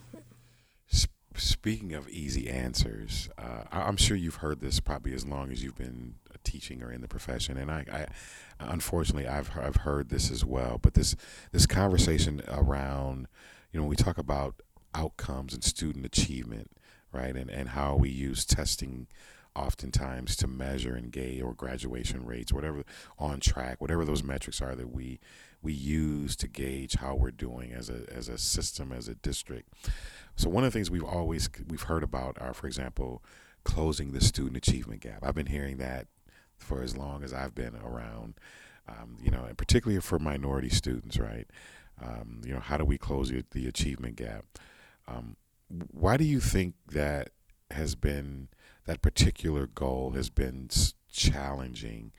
Speaking 1.37 1.95
of 1.95 2.09
easy 2.09 2.51
answers, 2.51 3.29
uh, 3.39 3.63
I'm 3.71 3.97
sure 3.97 4.17
you've 4.17 4.43
heard 4.43 4.59
this 4.59 4.81
probably 4.81 5.15
as 5.15 5.25
long 5.25 5.53
as 5.53 5.63
you've 5.63 5.77
been 5.77 6.17
teaching 6.43 6.83
or 6.83 6.91
in 6.91 7.01
the 7.01 7.07
profession, 7.07 7.57
and 7.57 7.71
I, 7.71 7.85
I 7.93 8.07
unfortunately 8.59 9.29
I've 9.29 9.53
I've 9.57 9.77
heard 9.77 10.09
this 10.09 10.33
as 10.33 10.45
well. 10.45 10.81
But 10.83 10.95
this 10.95 11.15
this 11.53 11.65
conversation 11.65 12.43
around, 12.49 13.29
you 13.71 13.79
know, 13.79 13.85
when 13.85 13.91
we 13.91 13.95
talk 13.95 14.19
about 14.19 14.57
outcomes 14.95 15.55
and 15.55 15.65
student 15.65 16.05
achievement, 16.05 16.71
right? 17.13 17.35
And, 17.37 17.51
and 17.51 17.71
how 17.71 17.97
we 17.97 18.11
use 18.11 18.45
testing 18.45 19.07
oftentimes 19.55 20.37
to 20.37 20.47
measure 20.47 20.95
and 20.95 21.11
gauge 21.11 21.43
or 21.43 21.53
graduation 21.53 22.25
rates, 22.25 22.53
whatever 22.53 22.85
on 23.19 23.41
track, 23.41 23.81
whatever 23.81 24.05
those 24.05 24.23
metrics 24.23 24.63
are 24.63 24.75
that 24.75 24.93
we 24.93 25.19
we 25.61 25.73
use 25.73 26.37
to 26.37 26.47
gauge 26.47 26.95
how 26.95 27.17
we're 27.17 27.33
doing 27.33 27.73
as 27.73 27.91
a 27.91 28.05
as 28.15 28.29
a 28.29 28.39
system, 28.39 28.93
as 28.93 29.09
a 29.09 29.15
district. 29.15 29.73
So 30.37 30.49
one 30.49 30.65
of 30.65 30.73
the 30.73 30.79
things 30.79 30.91
we've 30.91 31.03
always 31.05 31.49
we've 31.69 31.83
heard 31.83 32.05
about 32.05 32.41
are, 32.41 32.55
for 32.55 32.67
example, 32.67 33.23
closing 33.65 34.13
the 34.13 34.21
student 34.21 34.57
achievement 34.57 35.01
gap. 35.01 35.25
I've 35.25 35.35
been 35.35 35.47
hearing 35.47 35.79
that 35.79 36.07
for 36.57 36.83
as 36.83 36.97
long 36.97 37.25
as 37.25 37.33
I've 37.33 37.55
been 37.55 37.77
around. 37.77 38.35
Um, 38.89 39.19
you 39.23 39.31
know, 39.31 39.45
and 39.45 39.59
particularly 39.59 40.01
for 40.01 40.19
minority 40.19 40.71
students, 40.71 41.19
right? 41.19 41.47
Um, 42.03 42.41
you 42.43 42.55
know, 42.55 42.61
how 42.61 42.79
do 42.79 42.87
we 42.87 42.97
close 42.97 43.29
the, 43.29 43.45
the 43.51 43.67
achievement 43.67 44.17
gap? 44.17 44.45
Um, 45.09 45.37
why 45.69 46.17
do 46.17 46.25
you 46.25 46.41
think 46.41 46.75
that 46.91 47.31
has 47.71 47.95
been 47.95 48.49
that 48.87 49.03
particular 49.03 49.67
goal 49.67 50.13
has 50.13 50.31
been 50.31 50.69
challenging 51.13 52.13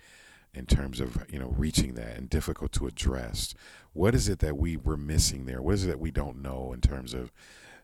in 0.53 0.65
terms 0.65 0.99
of 0.99 1.25
you 1.29 1.39
know 1.39 1.53
reaching 1.57 1.95
that 1.95 2.17
and 2.17 2.29
difficult 2.29 2.71
to 2.73 2.87
address? 2.87 3.53
What 3.93 4.15
is 4.15 4.27
it 4.27 4.39
that 4.39 4.57
we 4.57 4.77
were 4.77 4.97
missing 4.97 5.45
there? 5.45 5.61
What 5.61 5.75
is 5.75 5.85
it 5.85 5.89
that 5.89 5.99
we 5.99 6.11
don't 6.11 6.41
know 6.41 6.73
in 6.73 6.81
terms 6.81 7.13
of 7.13 7.31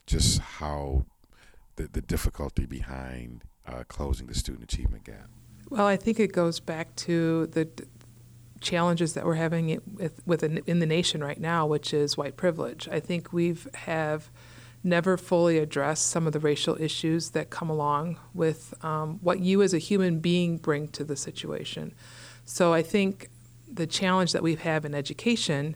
just 0.05 0.39
how 0.39 1.05
the, 1.75 1.87
the 1.91 2.01
difficulty 2.01 2.65
behind 2.65 3.43
uh, 3.67 3.83
closing 3.87 4.27
the 4.27 4.35
student 4.35 4.63
achievement 4.63 5.03
gap? 5.03 5.29
Well, 5.69 5.87
I 5.87 5.97
think 5.97 6.19
it 6.19 6.31
goes 6.31 6.59
back 6.59 6.95
to 6.97 7.47
the 7.47 7.67
challenges 8.61 9.13
that 9.13 9.25
we're 9.25 9.35
having 9.35 9.79
with, 9.93 10.21
with 10.25 10.43
in 10.43 10.79
the 10.79 10.85
nation 10.85 11.23
right 11.23 11.39
now, 11.39 11.65
which 11.65 11.93
is 11.93 12.17
white 12.17 12.37
privilege. 12.37 12.87
I 12.89 12.99
think 12.99 13.33
we've 13.33 13.67
have 13.73 14.29
never 14.85 15.17
fully 15.17 15.57
address 15.57 15.99
some 15.99 16.27
of 16.27 16.33
the 16.33 16.39
racial 16.39 16.79
issues 16.79 17.31
that 17.31 17.49
come 17.49 17.69
along 17.69 18.17
with 18.33 18.73
um, 18.83 19.19
what 19.21 19.39
you 19.39 19.61
as 19.61 19.73
a 19.73 19.79
human 19.79 20.19
being 20.19 20.57
bring 20.57 20.87
to 20.89 21.03
the 21.03 21.15
situation. 21.15 21.93
So 22.45 22.73
I 22.73 22.83
think 22.83 23.29
the 23.67 23.87
challenge 23.87 24.31
that 24.31 24.43
we 24.43 24.55
have 24.55 24.85
in 24.85 24.93
education 24.93 25.75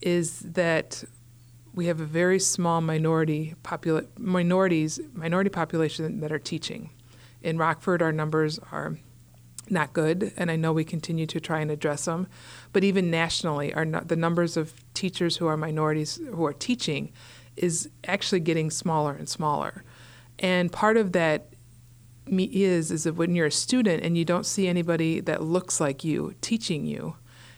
is 0.00 0.40
that 0.40 1.04
we 1.74 1.86
have 1.86 2.00
a 2.00 2.04
very 2.06 2.38
small 2.40 2.80
minority 2.80 3.54
popula- 3.62 4.06
minorities 4.18 4.98
minority 5.12 5.50
population 5.50 6.20
that 6.20 6.32
are 6.32 6.38
teaching. 6.38 6.90
In 7.42 7.58
Rockford, 7.58 8.02
our 8.02 8.12
numbers 8.12 8.58
are 8.72 8.98
not 9.70 9.92
good, 9.92 10.32
and 10.36 10.50
I 10.50 10.56
know 10.56 10.72
we 10.72 10.84
continue 10.84 11.26
to 11.26 11.38
try 11.38 11.60
and 11.60 11.70
address 11.70 12.06
them. 12.06 12.26
But 12.72 12.84
even 12.84 13.10
nationally, 13.10 13.72
our 13.74 13.84
the 13.84 14.16
numbers 14.16 14.56
of 14.56 14.72
teachers 14.94 15.36
who 15.36 15.46
are 15.46 15.56
minorities 15.56 16.16
who 16.16 16.44
are 16.46 16.54
teaching 16.54 17.12
is 17.58 17.88
actually 18.06 18.40
getting 18.40 18.70
smaller 18.70 19.14
and 19.14 19.28
smaller. 19.28 19.84
And 20.38 20.70
part 20.70 20.96
of 20.96 21.12
that 21.12 21.52
is 22.30 22.90
is 22.90 23.04
that 23.04 23.14
when 23.14 23.34
you're 23.34 23.46
a 23.46 23.52
student 23.52 24.02
and 24.04 24.16
you 24.16 24.24
don't 24.24 24.44
see 24.44 24.68
anybody 24.68 25.20
that 25.20 25.42
looks 25.42 25.80
like 25.80 26.04
you 26.04 26.34
teaching 26.40 26.84
you, 26.84 27.16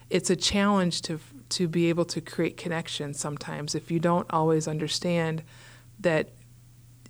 it's 0.08 0.30
a 0.30 0.36
challenge 0.36 1.02
to 1.02 1.20
to 1.50 1.66
be 1.66 1.88
able 1.88 2.04
to 2.04 2.20
create 2.20 2.56
connections 2.56 3.18
sometimes 3.18 3.74
if 3.74 3.90
you 3.90 3.98
don't 3.98 4.26
always 4.30 4.68
understand 4.68 5.42
that 5.98 6.30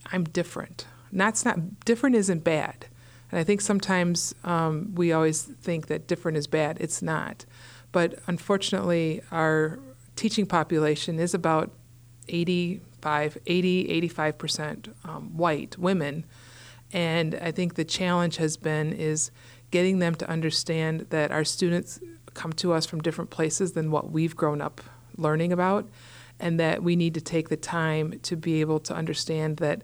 I'm 0.07 0.24
different. 0.24 0.87
That's 1.12 1.44
not 1.44 1.85
different 1.85 2.16
isn't 2.16 2.44
bad. 2.44 2.87
And 3.31 3.38
I 3.38 3.44
think 3.44 3.61
sometimes 3.61 4.35
um, 4.44 4.92
we 4.94 5.12
always 5.12 5.42
think 5.42 5.87
that 5.87 6.07
different 6.07 6.38
is 6.38 6.46
bad. 6.46 6.79
It's 6.81 7.03
not. 7.03 7.44
But 7.92 8.18
unfortunately, 8.26 9.22
our 9.31 9.79
teaching 10.16 10.46
population 10.46 11.18
is 11.18 11.35
about 11.35 11.70
85, 12.31 13.38
80, 13.47 14.09
85% 14.09 14.93
um, 15.05 15.37
white 15.37 15.79
women. 15.79 16.25
And 16.93 17.35
I 17.37 17.53
think 17.53 17.75
the 17.75 17.85
challenge 17.85 18.37
has 18.37 18.57
been 18.57 18.93
is 18.93 19.31
getting 19.71 19.99
them 20.01 20.14
to 20.16 20.29
understand 20.29 21.07
that 21.11 21.31
our 21.31 21.45
students 21.45 22.01
come 22.35 22.53
to 22.55 22.73
us 22.73 22.87
from 22.87 23.01
different 23.01 23.31
places 23.31 23.73
than 23.73 23.90
what 23.90 24.11
we've 24.11 24.37
grown 24.37 24.61
up 24.61 24.81
learning 25.16 25.53
about, 25.53 25.88
and 26.38 26.59
that 26.59 26.83
we 26.83 26.97
need 26.97 27.14
to 27.14 27.21
take 27.21 27.49
the 27.49 27.57
time 27.57 28.19
to 28.23 28.37
be 28.37 28.61
able 28.61 28.81
to 28.81 28.95
understand 28.95 29.59
that 29.59 29.83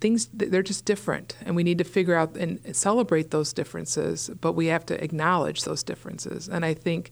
things 0.00 0.28
they're 0.32 0.62
just 0.62 0.84
different 0.84 1.36
and 1.44 1.56
we 1.56 1.64
need 1.64 1.78
to 1.78 1.84
figure 1.84 2.14
out 2.14 2.36
and 2.36 2.60
celebrate 2.74 3.30
those 3.30 3.52
differences 3.52 4.30
but 4.40 4.52
we 4.52 4.66
have 4.66 4.86
to 4.86 5.02
acknowledge 5.02 5.64
those 5.64 5.82
differences 5.82 6.48
and 6.48 6.64
i 6.64 6.72
think 6.72 7.10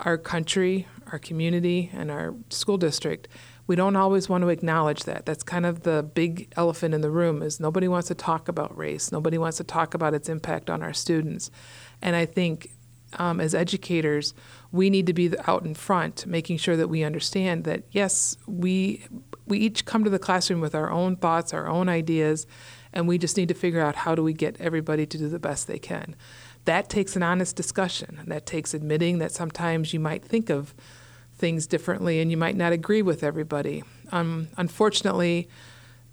our 0.00 0.18
country 0.18 0.86
our 1.12 1.18
community 1.18 1.90
and 1.92 2.10
our 2.10 2.34
school 2.50 2.76
district 2.76 3.28
we 3.66 3.76
don't 3.76 3.96
always 3.96 4.28
want 4.28 4.42
to 4.42 4.48
acknowledge 4.48 5.04
that 5.04 5.24
that's 5.26 5.42
kind 5.42 5.66
of 5.66 5.82
the 5.82 6.02
big 6.14 6.52
elephant 6.56 6.94
in 6.94 7.00
the 7.00 7.10
room 7.10 7.42
is 7.42 7.60
nobody 7.60 7.88
wants 7.88 8.08
to 8.08 8.14
talk 8.14 8.48
about 8.48 8.76
race 8.76 9.10
nobody 9.12 9.38
wants 9.38 9.56
to 9.56 9.64
talk 9.64 9.94
about 9.94 10.14
its 10.14 10.28
impact 10.28 10.70
on 10.70 10.82
our 10.82 10.92
students 10.92 11.50
and 12.02 12.16
i 12.16 12.24
think 12.26 12.70
um, 13.16 13.40
as 13.40 13.54
educators 13.54 14.34
we 14.72 14.90
need 14.90 15.06
to 15.06 15.12
be 15.12 15.32
out 15.46 15.64
in 15.64 15.74
front 15.74 16.26
making 16.26 16.56
sure 16.56 16.76
that 16.76 16.88
we 16.88 17.04
understand 17.04 17.64
that 17.64 17.84
yes 17.92 18.36
we 18.46 19.06
we 19.46 19.58
each 19.58 19.84
come 19.84 20.04
to 20.04 20.10
the 20.10 20.18
classroom 20.18 20.60
with 20.60 20.74
our 20.74 20.90
own 20.90 21.16
thoughts, 21.16 21.52
our 21.52 21.68
own 21.68 21.88
ideas, 21.88 22.46
and 22.92 23.08
we 23.08 23.18
just 23.18 23.36
need 23.36 23.48
to 23.48 23.54
figure 23.54 23.80
out 23.80 23.96
how 23.96 24.14
do 24.14 24.22
we 24.22 24.32
get 24.32 24.60
everybody 24.60 25.06
to 25.06 25.18
do 25.18 25.28
the 25.28 25.38
best 25.38 25.66
they 25.66 25.78
can. 25.78 26.16
That 26.64 26.88
takes 26.88 27.16
an 27.16 27.22
honest 27.22 27.56
discussion. 27.56 28.22
That 28.26 28.46
takes 28.46 28.72
admitting 28.72 29.18
that 29.18 29.32
sometimes 29.32 29.92
you 29.92 30.00
might 30.00 30.24
think 30.24 30.48
of 30.48 30.74
things 31.44 31.66
differently 31.66 32.20
and 32.20 32.30
you 32.30 32.38
might 32.38 32.56
not 32.56 32.72
agree 32.72 33.02
with 33.02 33.22
everybody. 33.22 33.84
Um, 34.12 34.48
unfortunately, 34.56 35.46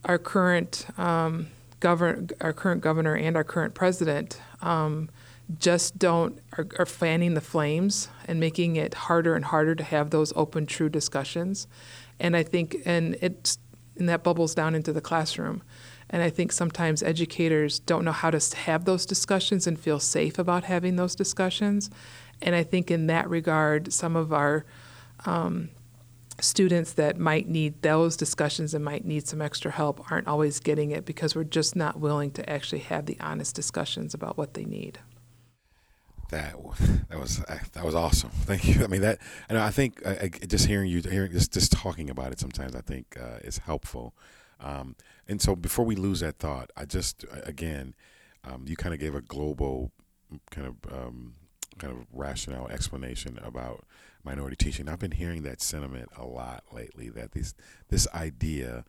our 0.03 0.17
current 0.17 0.85
um, 0.97 1.47
govern 1.79 2.31
our 2.41 2.51
current 2.51 2.81
governor 2.81 3.15
and 3.15 3.37
our 3.37 3.45
current 3.45 3.73
president 3.73 4.41
um, 4.61 5.09
just 5.57 5.97
don't 5.97 6.37
are, 6.57 6.67
are, 6.77 6.85
fanning 6.85 7.33
the 7.33 7.39
flames 7.39 8.09
and 8.27 8.41
making 8.41 8.75
it 8.75 8.93
harder 8.93 9.33
and 9.33 9.45
harder 9.45 9.73
to 9.73 9.85
have 9.85 10.09
those 10.09 10.33
open, 10.35 10.65
true 10.65 10.89
discussions 10.89 11.65
and 12.19 12.35
I 12.35 12.43
think 12.43 12.75
and 12.83 13.15
it 13.21 13.57
and 13.97 14.09
that 14.09 14.23
bubbles 14.23 14.53
down 14.53 14.75
into 14.75 14.91
the 14.91 14.99
classroom. 14.99 15.63
And 16.09 16.21
I 16.21 16.29
think 16.29 16.51
sometimes 16.51 17.01
educators 17.01 17.79
don't 17.79 18.03
know 18.03 18.11
how 18.11 18.31
to 18.31 18.57
have 18.57 18.83
those 18.83 19.05
discussions 19.05 19.65
and 19.65 19.79
feel 19.79 20.01
safe 20.01 20.37
about 20.37 20.65
having 20.65 20.97
those 20.97 21.15
discussions. 21.15 21.89
And 22.41 22.53
I 22.53 22.63
think 22.63 22.91
in 22.91 23.07
that 23.07 23.29
regard, 23.29 23.93
some 23.93 24.17
of 24.17 24.33
our 24.33 24.65
um, 25.25 25.69
students 26.39 26.93
that 26.93 27.17
might 27.17 27.47
need 27.47 27.81
those 27.81 28.17
discussions 28.17 28.73
and 28.73 28.83
might 28.83 29.05
need 29.05 29.27
some 29.27 29.41
extra 29.41 29.71
help 29.71 30.11
aren't 30.11 30.27
always 30.27 30.59
getting 30.59 30.91
it 30.91 31.05
because 31.05 31.35
we're 31.35 31.43
just 31.43 31.75
not 31.75 31.99
willing 31.99 32.31
to 32.31 32.49
actually 32.49 32.79
have 32.79 33.05
the 33.05 33.17
honest 33.19 33.55
discussions 33.55 34.13
about 34.13 34.37
what 34.37 34.53
they 34.53 34.65
need. 34.65 34.99
That 36.29 36.55
that 37.09 37.19
was 37.19 37.39
that 37.73 37.83
was 37.83 37.93
awesome. 37.93 38.29
Thank 38.45 38.65
you. 38.65 38.83
I 38.83 38.87
mean 38.87 39.01
that, 39.01 39.19
and 39.49 39.57
I 39.57 39.69
think 39.69 40.01
uh, 40.05 40.27
just 40.47 40.65
hearing 40.65 40.89
you, 40.89 41.01
hearing 41.01 41.31
just 41.31 41.51
just 41.51 41.73
talking 41.73 42.09
about 42.09 42.31
it 42.31 42.39
sometimes, 42.39 42.73
I 42.73 42.81
think 42.81 43.17
uh, 43.19 43.39
is 43.43 43.59
helpful. 43.59 44.13
Um, 44.61 44.95
and 45.27 45.41
so 45.41 45.55
before 45.55 45.83
we 45.83 45.95
lose 45.95 46.21
that 46.21 46.37
thought, 46.37 46.71
I 46.77 46.85
just 46.85 47.25
again, 47.43 47.95
um, 48.45 48.63
you 48.65 48.77
kind 48.77 48.93
of 48.93 48.99
gave 49.01 49.13
a 49.13 49.21
global 49.21 49.91
kind 50.51 50.67
of 50.67 50.93
um, 50.93 51.33
kind 51.77 51.91
of 51.91 52.05
rationale 52.13 52.69
explanation 52.69 53.37
about 53.43 53.83
minority 54.23 54.55
teaching. 54.55 54.87
I've 54.87 54.99
been 54.99 55.11
hearing 55.11 55.43
that 55.43 55.61
sentiment 55.61 56.09
a 56.17 56.25
lot 56.25 56.63
lately. 56.71 57.09
That 57.09 57.31
this 57.31 57.53
this 57.89 58.07
idea 58.13 58.85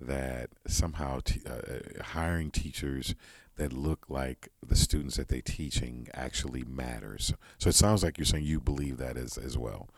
that 0.00 0.50
somehow 0.66 1.20
t- 1.24 1.40
uh, 1.46 2.02
hiring 2.02 2.50
teachers 2.50 3.14
that 3.56 3.72
look 3.72 4.06
like 4.08 4.48
the 4.66 4.76
students 4.76 5.16
that 5.16 5.28
they're 5.28 5.40
teaching 5.40 6.08
actually 6.12 6.64
matters. 6.64 7.32
So 7.58 7.68
it 7.68 7.74
sounds 7.74 8.02
like 8.02 8.18
you're 8.18 8.24
saying 8.24 8.44
you 8.44 8.60
believe 8.60 8.96
that 8.98 9.16
as 9.16 9.38
as 9.38 9.56
well. 9.56 9.88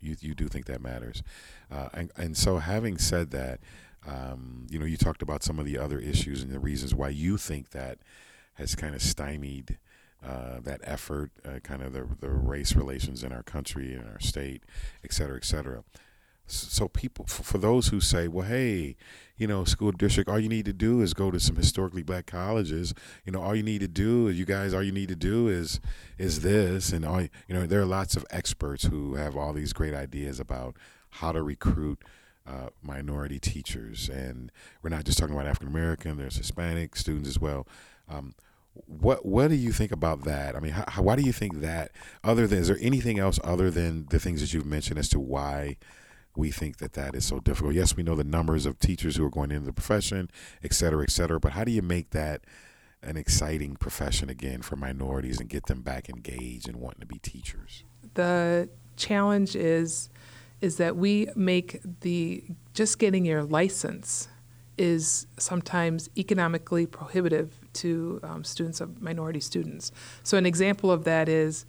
You 0.00 0.16
you 0.20 0.34
do 0.34 0.48
think 0.48 0.66
that 0.66 0.82
matters, 0.82 1.22
uh, 1.70 1.88
and 1.94 2.10
and 2.16 2.36
so 2.36 2.58
having 2.58 2.98
said 2.98 3.30
that, 3.30 3.60
um, 4.06 4.66
you 4.68 4.78
know, 4.78 4.84
you 4.84 4.96
talked 4.96 5.22
about 5.22 5.42
some 5.42 5.58
of 5.58 5.64
the 5.64 5.78
other 5.78 5.98
issues 5.98 6.42
and 6.42 6.52
the 6.52 6.58
reasons 6.58 6.94
why 6.94 7.08
you 7.08 7.38
think 7.38 7.70
that 7.70 7.98
has 8.54 8.74
kind 8.74 8.94
of 8.94 9.02
stymied. 9.02 9.78
Uh, 10.24 10.58
that 10.58 10.80
effort, 10.84 11.30
uh, 11.44 11.58
kind 11.62 11.82
of 11.82 11.92
the, 11.92 12.06
the 12.20 12.30
race 12.30 12.74
relations 12.74 13.22
in 13.22 13.30
our 13.30 13.42
country 13.42 13.92
and 13.92 14.08
our 14.08 14.20
state, 14.20 14.62
et 15.04 15.12
cetera, 15.12 15.36
et 15.36 15.44
cetera. 15.44 15.84
So 16.46 16.88
people, 16.88 17.26
for 17.26 17.58
those 17.58 17.88
who 17.88 18.00
say, 18.00 18.28
well, 18.28 18.46
hey, 18.46 18.96
you 19.36 19.46
know, 19.46 19.64
school 19.64 19.92
district, 19.92 20.30
all 20.30 20.38
you 20.38 20.48
need 20.48 20.64
to 20.64 20.72
do 20.72 21.02
is 21.02 21.12
go 21.12 21.30
to 21.30 21.38
some 21.38 21.56
historically 21.56 22.02
black 22.02 22.24
colleges. 22.24 22.94
You 23.26 23.32
know, 23.32 23.42
all 23.42 23.54
you 23.54 23.62
need 23.62 23.80
to 23.80 23.88
do, 23.88 24.28
is, 24.28 24.38
you 24.38 24.46
guys, 24.46 24.72
all 24.72 24.82
you 24.82 24.92
need 24.92 25.08
to 25.08 25.16
do 25.16 25.48
is 25.48 25.80
is 26.16 26.40
this, 26.40 26.92
and 26.92 27.04
all 27.04 27.20
you 27.20 27.28
know, 27.48 27.66
there 27.66 27.82
are 27.82 27.86
lots 27.86 28.16
of 28.16 28.24
experts 28.30 28.84
who 28.84 29.16
have 29.16 29.36
all 29.36 29.52
these 29.52 29.74
great 29.74 29.94
ideas 29.94 30.40
about 30.40 30.76
how 31.20 31.32
to 31.32 31.42
recruit 31.42 31.98
uh, 32.46 32.68
minority 32.82 33.38
teachers, 33.38 34.08
and 34.08 34.50
we're 34.82 34.90
not 34.90 35.04
just 35.04 35.18
talking 35.18 35.34
about 35.34 35.46
African 35.46 35.68
American. 35.68 36.16
There's 36.16 36.36
Hispanic 36.36 36.96
students 36.96 37.28
as 37.28 37.38
well. 37.38 37.66
Um, 38.08 38.34
what 38.86 39.24
what 39.24 39.48
do 39.48 39.54
you 39.54 39.72
think 39.72 39.92
about 39.92 40.24
that? 40.24 40.56
I 40.56 40.60
mean, 40.60 40.72
how, 40.72 41.02
why 41.02 41.16
do 41.16 41.22
you 41.22 41.32
think 41.32 41.60
that? 41.60 41.92
Other 42.22 42.46
than 42.46 42.58
is 42.58 42.68
there 42.68 42.78
anything 42.80 43.18
else 43.18 43.38
other 43.44 43.70
than 43.70 44.06
the 44.10 44.18
things 44.18 44.40
that 44.40 44.52
you've 44.52 44.66
mentioned 44.66 44.98
as 44.98 45.08
to 45.10 45.20
why? 45.20 45.76
we 46.36 46.50
think 46.50 46.78
that 46.78 46.94
that 46.94 47.14
is 47.14 47.24
so 47.24 47.38
difficult. 47.38 47.74
Yes, 47.74 47.96
we 47.96 48.02
know 48.02 48.16
the 48.16 48.24
numbers 48.24 48.66
of 48.66 48.78
teachers 48.78 49.16
who 49.16 49.24
are 49.24 49.30
going 49.30 49.50
into 49.50 49.66
the 49.66 49.72
profession, 49.72 50.30
et 50.62 50.72
cetera, 50.72 51.02
et 51.02 51.10
cetera. 51.10 51.38
But 51.38 51.52
how 51.52 51.64
do 51.64 51.70
you 51.70 51.82
make 51.82 52.10
that 52.10 52.42
an 53.02 53.16
exciting 53.16 53.76
profession 53.76 54.28
again 54.30 54.62
for 54.62 54.76
minorities 54.76 55.38
and 55.38 55.48
get 55.48 55.66
them 55.66 55.82
back 55.82 56.08
engaged 56.08 56.68
and 56.68 56.78
wanting 56.78 57.00
to 57.00 57.06
be 57.06 57.18
teachers? 57.18 57.84
The 58.14 58.68
challenge 58.96 59.56
is 59.56 60.08
is 60.60 60.76
that 60.78 60.96
we 60.96 61.28
make 61.36 61.80
the 62.00 62.42
just 62.72 62.98
getting 62.98 63.24
your 63.24 63.42
license 63.42 64.28
is 64.78 65.26
sometimes 65.38 66.08
economically 66.16 66.86
prohibitive 66.86 67.63
to 67.74 68.20
um, 68.22 68.44
students 68.44 68.80
of 68.80 69.02
minority 69.02 69.40
students. 69.40 69.92
So 70.22 70.38
an 70.38 70.46
example 70.46 70.90
of 70.90 71.04
that 71.04 71.28
is 71.28 71.66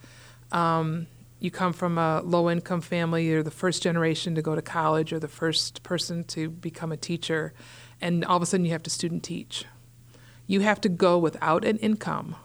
um, 0.51 1.07
you 1.39 1.51
come 1.51 1.73
from 1.73 1.97
a 1.97 2.21
low 2.21 2.49
income 2.49 2.81
family, 2.81 3.27
you're 3.27 3.43
the 3.43 3.51
first 3.51 3.83
generation 3.83 4.35
to 4.35 4.41
go 4.41 4.55
to 4.55 4.61
college 4.61 5.11
or 5.11 5.19
the 5.19 5.27
first 5.27 5.83
person 5.83 6.23
to 6.25 6.49
become 6.49 6.91
a 6.91 6.97
teacher, 6.97 7.53
and 8.01 8.23
all 8.25 8.37
of 8.37 8.43
a 8.43 8.45
sudden 8.45 8.65
you 8.65 8.71
have 8.71 8.83
to 8.83 8.89
student 8.89 9.23
teach. 9.23 9.65
You 10.47 10.61
have 10.61 10.79
to 10.81 10.89
go 10.89 11.17
without 11.17 11.65
an 11.65 11.77
income 11.77 12.35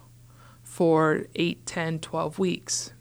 for 0.62 1.27
8, 1.35 1.66
10, 1.66 1.99
12 1.99 2.38
weeks. 2.38 2.92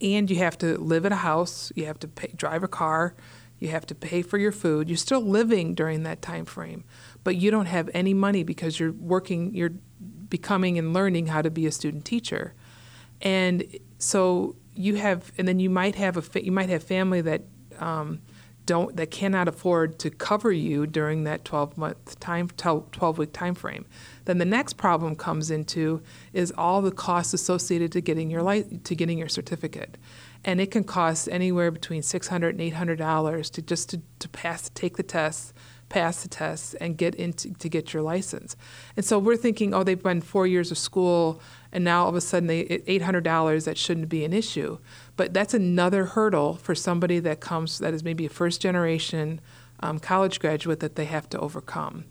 And 0.00 0.30
you 0.30 0.36
have 0.36 0.58
to 0.58 0.78
live 0.78 1.04
in 1.04 1.12
a 1.12 1.16
house, 1.16 1.72
you 1.74 1.86
have 1.86 1.98
to 2.00 2.08
pay, 2.08 2.28
drive 2.36 2.62
a 2.62 2.68
car, 2.68 3.14
you 3.58 3.68
have 3.68 3.86
to 3.86 3.94
pay 3.94 4.22
for 4.22 4.38
your 4.38 4.52
food. 4.52 4.88
You're 4.88 4.96
still 4.96 5.20
living 5.20 5.74
during 5.74 6.02
that 6.02 6.22
time 6.22 6.44
frame, 6.44 6.84
but 7.26 7.34
you 7.34 7.50
don't 7.50 7.66
have 7.66 7.90
any 7.92 8.14
money 8.14 8.44
because 8.44 8.78
you're 8.78 8.92
working, 8.92 9.52
you're 9.52 9.72
becoming 10.30 10.78
and 10.78 10.94
learning 10.94 11.26
how 11.26 11.42
to 11.42 11.50
be 11.50 11.66
a 11.66 11.72
student 11.72 12.04
teacher. 12.04 12.54
And 13.20 13.64
so 13.98 14.54
you 14.76 14.94
have, 14.94 15.32
and 15.36 15.48
then 15.48 15.58
you 15.58 15.68
might 15.68 15.96
have 15.96 16.16
a 16.16 16.40
you 16.40 16.52
might 16.52 16.68
have 16.68 16.84
family 16.84 17.20
that 17.22 17.42
um, 17.80 18.20
don't 18.64 18.96
that 18.96 19.10
cannot 19.10 19.48
afford 19.48 19.98
to 19.98 20.10
cover 20.10 20.52
you 20.52 20.86
during 20.86 21.24
that 21.24 21.44
12 21.44 21.76
month 21.76 22.20
time 22.20 22.46
12 22.48 23.18
week 23.18 23.32
time 23.32 23.56
frame. 23.56 23.86
Then 24.26 24.38
the 24.38 24.44
next 24.44 24.74
problem 24.74 25.16
comes 25.16 25.50
into 25.50 26.02
is 26.32 26.52
all 26.56 26.80
the 26.80 26.92
costs 26.92 27.34
associated 27.34 27.90
to 27.90 28.00
getting 28.00 28.30
your 28.30 28.42
light 28.42 28.84
to 28.84 28.94
getting 28.94 29.18
your 29.18 29.28
certificate. 29.28 29.98
And 30.44 30.60
it 30.60 30.70
can 30.70 30.84
cost 30.84 31.28
anywhere 31.32 31.72
between 31.72 32.02
600 32.02 32.50
and 32.50 32.60
800 32.60 32.98
dollars 32.98 33.50
to 33.50 33.62
just 33.62 33.90
to, 33.90 34.00
to 34.20 34.28
pass 34.28 34.70
take 34.74 34.96
the 34.96 35.02
tests 35.02 35.52
pass 35.88 36.22
the 36.22 36.28
tests 36.28 36.74
and 36.74 36.98
get 36.98 37.14
into 37.14 37.54
to 37.54 37.68
get 37.68 37.92
your 37.92 38.02
license. 38.02 38.56
And 38.96 39.04
so 39.04 39.18
we're 39.18 39.36
thinking, 39.36 39.72
oh, 39.72 39.84
they've 39.84 40.02
been 40.02 40.20
four 40.20 40.46
years 40.46 40.70
of 40.70 40.78
school, 40.78 41.40
and 41.72 41.84
now 41.84 42.02
all 42.04 42.08
of 42.08 42.16
a 42.16 42.20
sudden 42.20 42.46
they 42.48 42.82
eight 42.86 43.02
hundred 43.02 43.24
dollars 43.24 43.64
that 43.64 43.78
shouldn't 43.78 44.08
be 44.08 44.24
an 44.24 44.32
issue. 44.32 44.78
But 45.16 45.32
that's 45.32 45.54
another 45.54 46.06
hurdle 46.06 46.54
for 46.54 46.74
somebody 46.74 47.18
that 47.20 47.40
comes 47.40 47.78
that 47.78 47.94
is 47.94 48.02
maybe 48.02 48.26
a 48.26 48.30
first 48.30 48.60
generation 48.60 49.40
um, 49.80 49.98
college 49.98 50.40
graduate 50.40 50.80
that 50.80 50.96
they 50.96 51.04
have 51.04 51.28
to 51.30 51.38
overcome. 51.38 52.04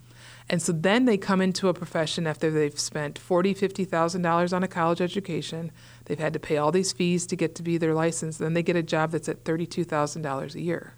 And 0.48 0.62
so 0.62 0.72
then 0.72 1.06
they 1.06 1.18
come 1.18 1.42
into 1.42 1.70
a 1.70 1.74
profession 1.74 2.28
after 2.28 2.52
they've 2.52 2.80
spent 2.80 3.18
forty, 3.18 3.54
fifty 3.54 3.84
thousand 3.84 4.22
dollars 4.22 4.54
on 4.54 4.64
a 4.64 4.68
college 4.68 5.02
education. 5.02 5.72
They've 6.06 6.20
had 6.20 6.34
to 6.34 6.40
pay 6.40 6.58
all 6.58 6.72
these 6.72 6.94
fees 6.94 7.26
to 7.28 7.36
get 7.36 7.56
to 7.56 7.64
be 7.64 7.78
their 7.78 7.96
license. 7.96 8.38
Then 8.38 8.54
they 8.54 8.64
get 8.64 8.76
a 8.76 8.84
job 8.84 9.12
that's 9.12 9.28
at 9.28 9.44
thirty-two 9.44 9.84
thousand 9.84 10.22
dollars 10.22 10.56
a 10.56 10.62
year 10.62 10.94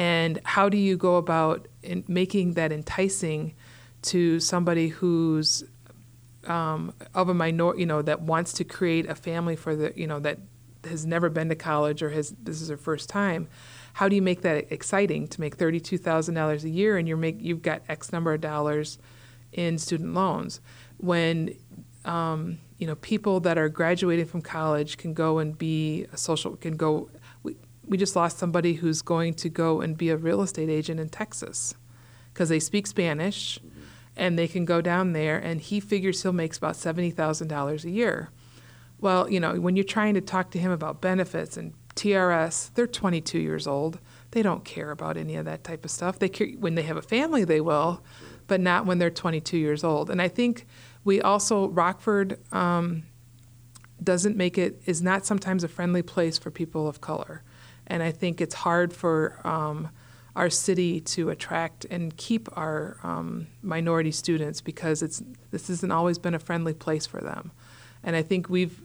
and 0.00 0.40
how 0.44 0.70
do 0.70 0.78
you 0.78 0.96
go 0.96 1.16
about 1.16 1.68
making 2.08 2.54
that 2.54 2.72
enticing 2.72 3.54
to 4.00 4.40
somebody 4.40 4.88
who's 4.88 5.62
um, 6.46 6.94
of 7.14 7.28
a 7.28 7.34
minor, 7.34 7.76
you 7.76 7.84
know, 7.84 8.00
that 8.00 8.22
wants 8.22 8.54
to 8.54 8.64
create 8.64 9.06
a 9.10 9.14
family 9.14 9.56
for 9.56 9.76
the, 9.76 9.92
you 9.94 10.06
know, 10.06 10.18
that 10.18 10.38
has 10.84 11.04
never 11.04 11.28
been 11.28 11.50
to 11.50 11.54
college 11.54 12.02
or 12.02 12.08
has 12.08 12.34
this 12.42 12.62
is 12.62 12.68
their 12.68 12.78
first 12.78 13.10
time. 13.10 13.46
how 13.92 14.08
do 14.08 14.16
you 14.16 14.22
make 14.22 14.40
that 14.40 14.72
exciting 14.72 15.28
to 15.28 15.38
make 15.38 15.58
$32,000 15.58 16.64
a 16.64 16.70
year 16.70 16.96
and 16.96 17.06
you're 17.06 17.18
make, 17.18 17.36
you've 17.38 17.60
got 17.60 17.82
X 17.86 18.10
number 18.10 18.32
of 18.32 18.40
dollars 18.40 18.96
in 19.52 19.76
student 19.76 20.14
loans 20.14 20.62
when 20.96 21.54
um, 22.06 22.58
you 22.78 22.86
know 22.86 22.94
people 22.94 23.40
that 23.40 23.58
are 23.58 23.68
graduating 23.68 24.24
from 24.24 24.40
college 24.40 24.96
can 24.96 25.12
go 25.12 25.38
and 25.38 25.58
be 25.58 26.06
a 26.10 26.16
social 26.16 26.56
can 26.56 26.78
go 26.78 27.10
we, 27.90 27.98
just 27.98 28.16
lost 28.16 28.38
somebody 28.38 28.74
who's 28.74 29.02
going 29.02 29.34
to 29.34 29.48
go 29.48 29.80
and 29.80 29.98
be 29.98 30.08
a 30.08 30.16
real 30.16 30.40
estate 30.40 30.70
agent 30.70 30.98
in 30.98 31.08
Texas 31.08 31.74
because 32.32 32.48
they 32.48 32.60
speak 32.60 32.86
Spanish 32.86 33.58
and 34.16 34.38
they 34.38 34.48
can 34.48 34.64
go 34.64 34.80
down 34.80 35.12
there 35.12 35.38
and 35.38 35.60
he 35.60 35.80
figures 35.80 36.22
he'll 36.22 36.32
make 36.32 36.56
about 36.56 36.74
$70,000 36.74 37.84
a 37.84 37.90
year. 37.90 38.30
Well, 39.00 39.30
you 39.30 39.40
know, 39.40 39.60
when 39.60 39.76
you're 39.76 39.84
trying 39.84 40.14
to 40.14 40.20
talk 40.20 40.50
to 40.52 40.58
him 40.58 40.70
about 40.70 41.00
benefits 41.00 41.56
and 41.56 41.72
TRS, 41.96 42.72
they're 42.74 42.86
22 42.86 43.38
years 43.38 43.66
old. 43.66 43.98
They 44.30 44.42
don't 44.42 44.64
care 44.64 44.90
about 44.90 45.16
any 45.16 45.36
of 45.36 45.44
that 45.46 45.64
type 45.64 45.84
of 45.84 45.90
stuff. 45.90 46.18
They 46.18 46.28
care, 46.28 46.48
when 46.58 46.74
they 46.74 46.82
have 46.82 46.96
a 46.96 47.02
family, 47.02 47.44
they 47.44 47.60
will, 47.60 48.02
but 48.46 48.60
not 48.60 48.86
when 48.86 48.98
they're 48.98 49.10
22 49.10 49.56
years 49.56 49.82
old. 49.82 50.10
And 50.10 50.20
I 50.20 50.28
think 50.28 50.66
we 51.04 51.20
also 51.20 51.68
Rockford 51.68 52.38
um, 52.52 53.04
doesn't 54.02 54.36
make 54.36 54.58
it 54.58 54.80
is 54.86 55.02
not 55.02 55.26
sometimes 55.26 55.64
a 55.64 55.68
friendly 55.68 56.02
place 56.02 56.38
for 56.38 56.50
people 56.50 56.86
of 56.86 57.00
color, 57.00 57.42
and 57.90 58.02
I 58.02 58.12
think 58.12 58.40
it's 58.40 58.54
hard 58.54 58.92
for 58.94 59.38
um, 59.46 59.90
our 60.36 60.48
city 60.48 61.00
to 61.00 61.28
attract 61.28 61.84
and 61.90 62.16
keep 62.16 62.48
our 62.56 62.96
um, 63.02 63.48
minority 63.62 64.12
students 64.12 64.60
because 64.60 65.02
it's 65.02 65.22
this 65.50 65.68
hasn't 65.68 65.92
always 65.92 66.18
been 66.18 66.34
a 66.34 66.38
friendly 66.38 66.72
place 66.72 67.04
for 67.04 67.20
them, 67.20 67.52
and 68.02 68.16
I 68.16 68.22
think 68.22 68.48
we've 68.48 68.80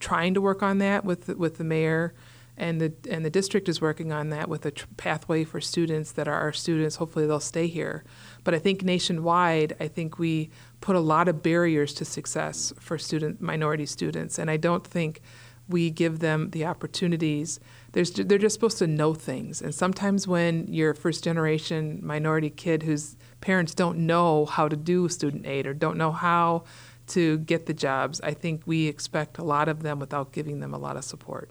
trying 0.00 0.34
to 0.34 0.40
work 0.40 0.62
on 0.62 0.78
that 0.78 1.04
with 1.04 1.28
with 1.36 1.58
the 1.58 1.64
mayor 1.64 2.14
and 2.56 2.80
the 2.80 2.92
and 3.08 3.24
the 3.24 3.30
district 3.30 3.68
is 3.68 3.80
working 3.80 4.12
on 4.12 4.30
that 4.30 4.48
with 4.48 4.66
a 4.66 4.70
tr- 4.70 4.86
pathway 4.96 5.44
for 5.44 5.60
students 5.60 6.12
that 6.12 6.26
are 6.26 6.34
our 6.34 6.52
students. 6.52 6.96
Hopefully, 6.96 7.26
they'll 7.26 7.40
stay 7.40 7.68
here. 7.68 8.02
But 8.42 8.54
I 8.54 8.58
think 8.58 8.82
nationwide, 8.82 9.76
I 9.78 9.88
think 9.88 10.18
we 10.18 10.50
put 10.80 10.96
a 10.96 11.00
lot 11.00 11.28
of 11.28 11.42
barriers 11.42 11.94
to 11.94 12.04
success 12.04 12.72
for 12.80 12.98
student 12.98 13.40
minority 13.40 13.86
students, 13.86 14.38
and 14.38 14.50
I 14.50 14.56
don't 14.56 14.86
think 14.86 15.20
we 15.68 15.90
give 15.90 16.18
them 16.18 16.50
the 16.50 16.64
opportunities. 16.64 17.60
There's, 17.92 18.10
they're 18.12 18.38
just 18.38 18.54
supposed 18.54 18.78
to 18.78 18.86
know 18.86 19.14
things, 19.14 19.62
and 19.62 19.74
sometimes 19.74 20.28
when 20.28 20.66
you're 20.68 20.90
a 20.90 20.94
first 20.94 21.24
generation 21.24 22.00
minority 22.02 22.50
kid 22.50 22.82
whose 22.82 23.16
parents 23.40 23.74
don't 23.74 24.00
know 24.00 24.44
how 24.44 24.68
to 24.68 24.76
do 24.76 25.08
student 25.08 25.46
aid 25.46 25.66
or 25.66 25.72
don't 25.72 25.96
know 25.96 26.12
how 26.12 26.64
to 27.08 27.38
get 27.38 27.64
the 27.64 27.72
jobs, 27.72 28.20
I 28.20 28.34
think 28.34 28.62
we 28.66 28.86
expect 28.86 29.38
a 29.38 29.42
lot 29.42 29.68
of 29.68 29.82
them 29.82 29.98
without 29.98 30.32
giving 30.32 30.60
them 30.60 30.74
a 30.74 30.78
lot 30.78 30.96
of 30.96 31.04
support. 31.04 31.50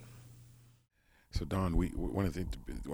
So 1.31 1.45
Dawn, 1.45 1.75
we 1.75 1.87
one 1.89 2.25
of 2.25 2.33
the 2.33 2.45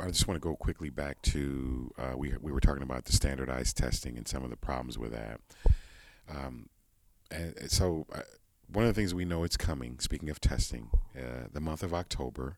I 0.02 0.08
just 0.08 0.28
want 0.28 0.42
to 0.42 0.46
go 0.46 0.56
quickly 0.56 0.90
back 0.90 1.22
to 1.24 1.92
uh, 1.98 2.18
we 2.18 2.34
we 2.42 2.52
were 2.52 2.60
talking 2.60 2.84
about 2.84 3.06
the 3.06 3.14
standardized 3.14 3.78
testing 3.78 4.18
and 4.18 4.28
some 4.28 4.44
of 4.44 4.50
the 4.50 4.58
problems 4.58 4.98
with 4.98 5.12
that. 5.12 5.40
Um, 6.30 6.70
and 7.30 7.70
so 7.72 8.06
uh, 8.14 8.22
one 8.68 8.86
of 8.86 8.94
the 8.94 9.00
things 9.00 9.14
we 9.14 9.26
know 9.26 9.44
it's 9.44 9.58
coming. 9.58 10.00
Speaking 10.00 10.30
of 10.30 10.42
testing, 10.42 10.90
uh, 11.18 11.48
the 11.52 11.62
month 11.62 11.84
of 11.84 11.94
October, 11.94 12.58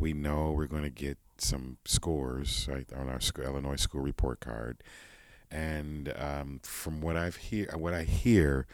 we 0.00 0.12
know 0.12 0.52
we're 0.52 0.66
going 0.66 0.82
to 0.82 0.90
get 0.90 1.18
some 1.38 1.78
scores 1.84 2.68
right 2.70 2.86
on 2.94 3.08
our 3.08 3.20
school, 3.20 3.44
Illinois 3.44 3.76
school 3.76 4.00
report 4.00 4.40
card, 4.40 4.82
and 5.50 6.12
um, 6.16 6.60
from 6.62 7.00
what 7.00 7.16
I've 7.16 7.36
hear 7.36 7.68
what 7.76 7.94
I 7.94 8.04
hear, 8.04 8.66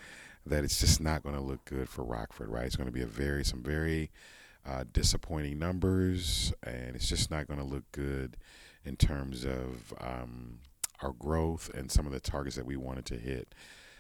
that 0.45 0.65
it's 0.65 0.81
just 0.81 1.01
not 1.01 1.23
going 1.23 1.35
to 1.35 1.41
look 1.41 1.65
good 1.65 1.89
for 1.89 2.05
Rockford. 2.05 2.49
Right, 2.49 2.67
it's 2.67 2.77
going 2.77 2.89
to 2.89 2.93
be 2.93 3.03
a 3.03 3.07
very 3.07 3.45
some 3.45 3.63
very 3.63 4.11
uh, 4.67 4.85
disappointing 4.93 5.59
numbers, 5.59 6.53
and 6.63 6.97
it's 6.97 7.09
just 7.09 7.31
not 7.31 7.47
going 7.47 7.61
to 7.61 7.67
look 7.67 7.85
good 7.93 8.37
in 8.85 8.97
terms 8.97 9.45
of 9.45 9.93
um, 10.01 10.61
our 11.03 11.13
growth 11.13 11.71
and 11.75 11.91
some 11.91 12.07
of 12.07 12.13
the 12.13 12.21
targets 12.21 12.57
that 12.57 12.67
we 12.67 12.77
wanted 12.77 13.05
to 13.07 13.17
hit. 13.17 13.55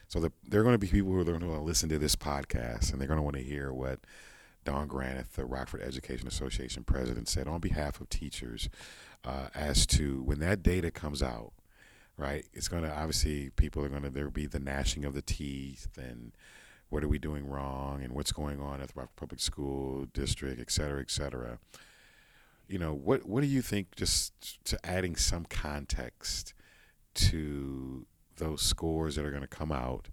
So 0.09 0.21
the, 0.21 0.33
there 0.47 0.61
are 0.61 0.65
going 0.65 0.75
to 0.75 0.79
be 0.79 0.87
people 0.87 1.11
who 1.11 1.21
are 1.21 1.25
going 1.25 1.41
to 1.41 1.61
listen 1.61 1.89
to 1.89 1.99
this 1.99 2.15
podcast, 2.15 2.93
and 2.93 3.01
they're 3.01 3.09
going 3.09 3.19
to 3.19 3.25
want 3.25 3.37
to 3.37 3.43
hear 3.43 3.73
what 3.73 4.01
Dawn 4.67 4.87
Granath, 4.89 5.31
the 5.31 5.47
Rockford 5.47 5.81
Education 5.81 6.29
Association 6.29 6.85
president, 6.85 7.29
said 7.29 7.49
on 7.49 7.61
behalf 7.61 8.01
of 8.03 8.11
teachers 8.11 8.69
uh, 9.25 9.49
as 9.55 9.87
to 9.87 10.23
when 10.23 10.41
that 10.41 10.63
data 10.63 10.91
comes 10.91 11.23
out. 11.23 11.53
Right, 12.19 12.47
it's 12.55 12.69
going 12.69 12.83
to 12.83 12.91
obviously 12.91 13.51
people 13.57 13.85
are 13.85 13.91
going 13.91 14.03
to 14.03 14.09
there 14.09 14.31
be 14.31 14.47
the 14.47 14.59
gnashing 14.59 15.05
of 15.05 15.13
the 15.13 15.21
teeth 15.21 15.99
and 15.99 16.33
what 16.89 17.05
are 17.05 17.09
we 17.09 17.19
doing 17.19 17.47
wrong 17.47 18.03
and 18.03 18.15
what's 18.15 18.33
going 18.33 18.59
on 18.59 18.81
at 18.81 18.89
the 18.89 18.95
Rockford 18.97 19.17
public 19.17 19.41
school 19.41 20.07
district, 20.15 20.59
et 20.59 20.71
cetera, 20.71 21.03
et 21.03 21.11
cetera. 21.11 21.59
You 22.69 22.79
know, 22.79 22.95
what 22.95 23.27
what 23.27 23.43
do 23.43 23.47
you 23.49 23.61
think? 23.61 23.95
Just 23.97 24.65
to 24.65 24.79
adding 24.83 25.15
some 25.15 25.45
context 25.45 26.55
to 27.17 28.07
those 28.37 28.63
scores 28.63 29.17
that 29.17 29.27
are 29.27 29.31
going 29.31 29.43
to 29.43 29.47
come 29.47 29.73
out. 29.73 30.09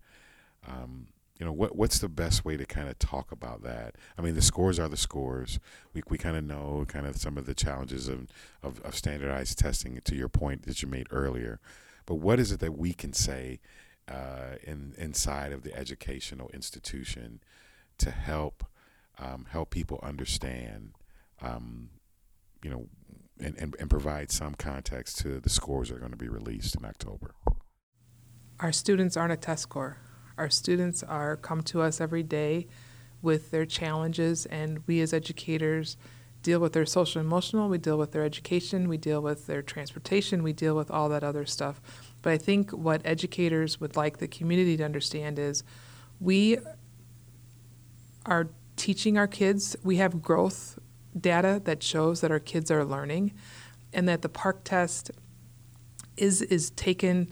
Um, 0.67 1.07
you 1.39 1.45
know, 1.45 1.51
what 1.51 1.75
what's 1.75 1.99
the 1.99 2.09
best 2.09 2.45
way 2.45 2.57
to 2.57 2.65
kind 2.65 2.87
of 2.87 2.99
talk 2.99 3.31
about 3.31 3.63
that? 3.63 3.95
I 4.17 4.21
mean, 4.21 4.35
the 4.35 4.41
scores 4.41 4.79
are 4.79 4.87
the 4.87 4.97
scores. 4.97 5.59
We 5.93 6.03
we 6.09 6.17
kind 6.17 6.37
of 6.37 6.43
know 6.43 6.85
kind 6.87 7.05
of 7.07 7.17
some 7.17 7.37
of 7.37 7.45
the 7.45 7.55
challenges 7.55 8.07
of, 8.07 8.27
of, 8.61 8.79
of 8.81 8.95
standardized 8.95 9.57
testing. 9.57 9.99
To 10.03 10.15
your 10.15 10.29
point 10.29 10.63
that 10.63 10.81
you 10.81 10.87
made 10.87 11.07
earlier, 11.11 11.59
but 12.05 12.15
what 12.15 12.39
is 12.39 12.51
it 12.51 12.59
that 12.59 12.77
we 12.77 12.93
can 12.93 13.13
say 13.13 13.59
uh, 14.07 14.57
in 14.63 14.93
inside 14.97 15.51
of 15.51 15.63
the 15.63 15.75
educational 15.75 16.49
institution 16.53 17.39
to 17.97 18.11
help 18.11 18.65
um, 19.17 19.45
help 19.49 19.69
people 19.69 19.99
understand, 20.03 20.91
um, 21.41 21.89
you 22.63 22.69
know, 22.69 22.87
and, 23.39 23.55
and, 23.57 23.75
and 23.79 23.89
provide 23.89 24.31
some 24.31 24.55
context 24.55 25.19
to 25.19 25.39
the 25.39 25.49
scores 25.49 25.89
that 25.89 25.95
are 25.95 25.99
going 25.99 26.11
to 26.11 26.17
be 26.17 26.29
released 26.29 26.75
in 26.75 26.85
October. 26.85 27.33
Our 28.59 28.71
students 28.71 29.17
aren't 29.17 29.33
a 29.33 29.37
test 29.37 29.63
score. 29.63 29.97
Our 30.37 30.49
students 30.49 31.03
are 31.03 31.37
come 31.37 31.61
to 31.63 31.81
us 31.81 32.01
every 32.01 32.23
day 32.23 32.67
with 33.21 33.51
their 33.51 33.65
challenges, 33.65 34.45
and 34.47 34.79
we 34.87 35.01
as 35.01 35.13
educators 35.13 35.97
deal 36.41 36.59
with 36.59 36.73
their 36.73 36.85
social 36.85 37.21
emotional, 37.21 37.69
we 37.69 37.77
deal 37.77 37.97
with 37.97 38.11
their 38.11 38.25
education, 38.25 38.89
we 38.89 38.97
deal 38.97 39.21
with 39.21 39.47
their 39.47 39.61
transportation, 39.61 40.43
we 40.43 40.51
deal 40.51 40.75
with 40.75 40.91
all 40.91 41.07
that 41.09 41.23
other 41.23 41.45
stuff. 41.45 41.81
But 42.21 42.33
I 42.33 42.37
think 42.37 42.71
what 42.71 43.01
educators 43.05 43.79
would 43.79 43.95
like 43.95 44.17
the 44.17 44.27
community 44.27 44.75
to 44.77 44.83
understand 44.83 45.39
is 45.39 45.63
we 46.19 46.57
are 48.25 48.49
teaching 48.75 49.17
our 49.17 49.27
kids, 49.27 49.75
we 49.83 49.97
have 49.97 50.21
growth 50.21 50.77
data 51.17 51.61
that 51.63 51.81
shows 51.81 52.21
that 52.21 52.31
our 52.31 52.39
kids 52.39 52.69
are 52.69 52.83
learning 52.83 53.33
and 53.93 54.09
that 54.09 54.21
the 54.21 54.29
PARCC 54.29 54.57
test 54.63 55.11
is 56.17 56.41
is 56.43 56.69
taken 56.71 57.31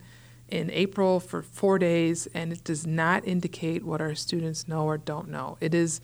in 0.52 0.70
April 0.70 1.18
for 1.18 1.42
4 1.42 1.78
days 1.78 2.28
and 2.34 2.52
it 2.52 2.62
does 2.62 2.86
not 2.86 3.26
indicate 3.26 3.84
what 3.84 4.00
our 4.00 4.14
students 4.14 4.68
know 4.68 4.84
or 4.84 4.98
don't 4.98 5.28
know. 5.28 5.56
It 5.60 5.74
is 5.74 6.00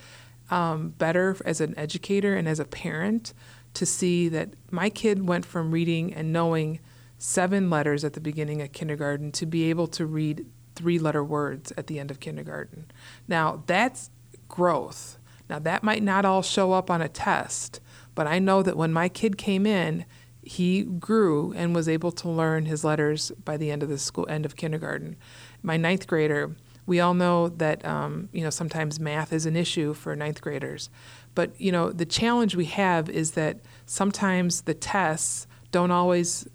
um, 0.51 0.91
better 0.91 1.37
as 1.45 1.61
an 1.61 1.79
educator 1.79 2.35
and 2.35 2.49
as 2.49 2.59
a 2.59 2.65
parent 2.65 3.35
to 3.75 3.85
see 3.85 4.29
that 4.31 4.55
my 4.71 4.89
kid 4.89 5.29
went 5.29 5.45
from 5.45 5.71
reading 5.71 6.15
and 6.15 6.33
knowing 6.33 6.81
seven 7.19 7.69
letters 7.69 8.05
at 8.05 8.15
the 8.15 8.21
beginning 8.21 8.63
of 8.63 8.73
kindergarten 8.73 9.31
to 9.33 9.45
be 9.45 9.69
able 9.69 9.87
to 9.89 10.07
read 10.07 10.47
three 10.75 10.99
letter 10.99 11.23
words 11.23 11.73
at 11.77 11.87
the 11.87 11.99
end 11.99 12.11
of 12.11 12.21
kindergarten. 12.21 12.87
Now, 13.27 13.63
that's 13.67 14.11
growth. 14.49 15.19
Now, 15.51 15.59
that 15.59 15.83
might 15.83 16.03
not 16.03 16.25
all 16.25 16.43
show 16.43 16.73
up 16.73 16.91
on 16.91 17.03
a 17.03 17.09
test, 17.09 17.81
but 18.15 18.27
I 18.27 18.39
know 18.39 18.63
that 18.63 18.77
when 18.77 18.93
my 18.93 19.09
kid 19.09 19.37
came 19.37 19.67
in, 19.67 20.07
he 20.49 20.83
grew 20.83 21.53
and 21.53 21.75
was 21.75 21.89
able 21.89 22.11
to 22.11 22.29
learn 22.29 22.65
his 22.65 22.83
letters 22.83 23.31
by 23.45 23.59
the 23.59 23.71
end 23.71 23.83
of 23.83 23.91
the 23.91 23.99
school 23.99 24.27
end 24.31 24.47
of 24.47 24.57
kindergarten. 24.57 25.15
My 25.63 25.77
ninth 25.77 26.07
grader, 26.07 26.57
we 26.87 27.01
all 27.01 27.13
know 27.13 27.51
that 27.51 27.85
um, 27.85 28.31
you 28.33 28.43
know 28.43 28.49
sometimes 28.49 28.99
math 28.99 29.31
is 29.31 29.45
an 29.45 29.57
issue 29.57 29.93
for 29.93 30.17
ninth 30.17 30.41
graders, 30.41 30.89
but 31.35 31.51
you 31.61 31.71
know 31.71 31.93
the 31.93 32.07
challenge 32.07 32.57
we 32.57 32.65
have 32.65 33.11
is 33.11 33.33
that 33.33 33.59
sometimes 33.85 34.63
the 34.63 34.73
tests 34.73 35.47
don't 35.71 35.91
always 35.91 36.49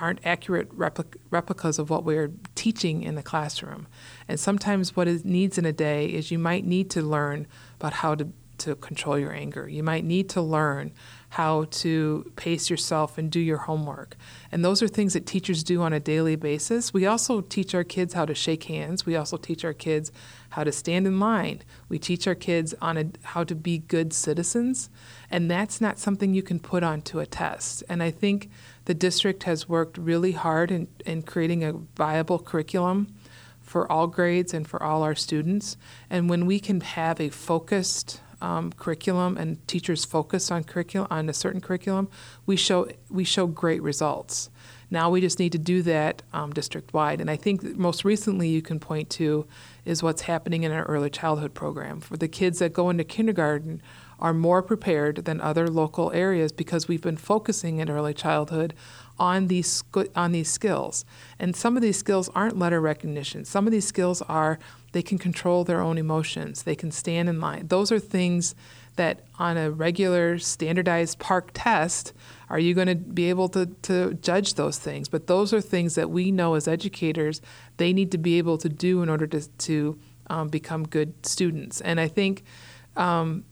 aren't 0.00 0.18
accurate 0.26 0.76
replic- 0.76 1.16
replicas 1.30 1.78
of 1.78 1.90
what 1.90 2.02
we're 2.02 2.32
teaching 2.56 3.04
in 3.04 3.14
the 3.14 3.22
classroom. 3.22 3.86
And 4.26 4.40
sometimes 4.40 4.96
what 4.96 5.06
it 5.06 5.24
needs 5.24 5.56
in 5.56 5.64
a 5.64 5.72
day 5.72 6.06
is 6.06 6.32
you 6.32 6.38
might 6.38 6.66
need 6.66 6.90
to 6.90 7.00
learn 7.02 7.46
about 7.78 7.92
how 7.92 8.16
to, 8.16 8.28
to 8.58 8.74
control 8.74 9.16
your 9.16 9.32
anger. 9.32 9.68
You 9.68 9.84
might 9.84 10.04
need 10.04 10.28
to 10.30 10.42
learn 10.42 10.92
how 11.34 11.66
to 11.68 12.30
pace 12.36 12.70
yourself 12.70 13.18
and 13.18 13.28
do 13.28 13.40
your 13.40 13.58
homework. 13.58 14.16
And 14.52 14.64
those 14.64 14.84
are 14.84 14.86
things 14.86 15.14
that 15.14 15.26
teachers 15.26 15.64
do 15.64 15.82
on 15.82 15.92
a 15.92 15.98
daily 15.98 16.36
basis. 16.36 16.94
We 16.94 17.06
also 17.06 17.40
teach 17.40 17.74
our 17.74 17.82
kids 17.82 18.14
how 18.14 18.24
to 18.24 18.36
shake 18.36 18.64
hands. 18.64 19.04
We 19.04 19.16
also 19.16 19.36
teach 19.36 19.64
our 19.64 19.72
kids 19.72 20.12
how 20.50 20.62
to 20.62 20.70
stand 20.70 21.08
in 21.08 21.18
line. 21.18 21.62
We 21.88 21.98
teach 21.98 22.28
our 22.28 22.36
kids 22.36 22.72
on 22.80 22.96
a, 22.96 23.06
how 23.22 23.42
to 23.42 23.54
be 23.56 23.78
good 23.78 24.12
citizens. 24.12 24.90
And 25.28 25.50
that's 25.50 25.80
not 25.80 25.98
something 25.98 26.34
you 26.34 26.42
can 26.44 26.60
put 26.60 26.84
onto 26.84 27.18
a 27.18 27.26
test. 27.26 27.82
And 27.88 28.00
I 28.00 28.12
think 28.12 28.48
the 28.84 28.94
district 28.94 29.42
has 29.42 29.68
worked 29.68 29.98
really 29.98 30.32
hard 30.32 30.70
in, 30.70 30.86
in 31.04 31.22
creating 31.22 31.64
a 31.64 31.72
viable 31.96 32.38
curriculum 32.38 33.12
for 33.60 33.90
all 33.90 34.06
grades 34.06 34.54
and 34.54 34.68
for 34.68 34.80
all 34.80 35.02
our 35.02 35.16
students. 35.16 35.76
And 36.08 36.30
when 36.30 36.46
we 36.46 36.60
can 36.60 36.80
have 36.80 37.20
a 37.20 37.30
focused 37.30 38.20
um, 38.40 38.72
curriculum 38.72 39.36
and 39.36 39.66
teachers 39.66 40.04
focus 40.04 40.50
on 40.50 40.64
curriculum 40.64 41.08
on 41.10 41.28
a 41.28 41.32
certain 41.32 41.60
curriculum, 41.60 42.08
we 42.46 42.56
show 42.56 42.88
we 43.10 43.24
show 43.24 43.46
great 43.46 43.82
results. 43.82 44.50
Now 44.90 45.10
we 45.10 45.20
just 45.20 45.38
need 45.38 45.52
to 45.52 45.58
do 45.58 45.82
that 45.82 46.22
um, 46.32 46.52
district 46.52 46.94
wide. 46.94 47.20
And 47.20 47.30
I 47.30 47.36
think 47.36 47.62
most 47.76 48.04
recently 48.04 48.48
you 48.48 48.62
can 48.62 48.78
point 48.78 49.10
to 49.10 49.46
is 49.84 50.02
what's 50.02 50.22
happening 50.22 50.62
in 50.62 50.72
our 50.72 50.84
early 50.84 51.10
childhood 51.10 51.54
program. 51.54 52.00
For 52.00 52.16
the 52.16 52.28
kids 52.28 52.60
that 52.60 52.72
go 52.72 52.90
into 52.90 53.04
kindergarten 53.04 53.82
are 54.20 54.32
more 54.32 54.62
prepared 54.62 55.24
than 55.24 55.40
other 55.40 55.68
local 55.68 56.12
areas 56.12 56.52
because 56.52 56.86
we've 56.86 57.02
been 57.02 57.16
focusing 57.16 57.78
in 57.78 57.90
early 57.90 58.14
childhood 58.14 58.74
on 59.18 59.46
these 59.46 59.84
on 60.14 60.32
these 60.32 60.50
skills. 60.50 61.04
And 61.38 61.54
some 61.54 61.76
of 61.76 61.82
these 61.82 61.98
skills 61.98 62.28
aren't 62.34 62.58
letter 62.58 62.80
recognition. 62.80 63.44
Some 63.44 63.66
of 63.66 63.72
these 63.72 63.86
skills 63.86 64.22
are 64.22 64.58
they 64.92 65.02
can 65.02 65.18
control 65.18 65.64
their 65.64 65.80
own 65.80 65.98
emotions. 65.98 66.62
They 66.62 66.76
can 66.76 66.90
stand 66.90 67.28
in 67.28 67.40
line. 67.40 67.66
Those 67.68 67.90
are 67.90 67.98
things 67.98 68.54
that 68.96 69.24
on 69.38 69.56
a 69.56 69.70
regular 69.70 70.38
standardized 70.38 71.18
PARCC 71.18 71.48
test 71.52 72.12
are 72.48 72.58
you 72.58 72.74
going 72.74 72.86
to 72.86 72.94
be 72.94 73.28
able 73.28 73.48
to, 73.48 73.66
to 73.82 74.14
judge 74.14 74.54
those 74.54 74.78
things 74.78 75.08
but 75.08 75.26
those 75.26 75.52
are 75.52 75.60
things 75.60 75.94
that 75.96 76.10
we 76.10 76.30
know 76.30 76.54
as 76.54 76.68
educators 76.68 77.40
they 77.76 77.92
need 77.92 78.10
to 78.12 78.18
be 78.18 78.38
able 78.38 78.56
to 78.58 78.68
do 78.68 79.02
in 79.02 79.08
order 79.08 79.26
to, 79.26 79.48
to 79.58 79.98
um, 80.28 80.48
become 80.48 80.86
good 80.86 81.26
students 81.26 81.80
and 81.80 82.00
i 82.00 82.06
think 82.06 82.44
um, 82.96 83.44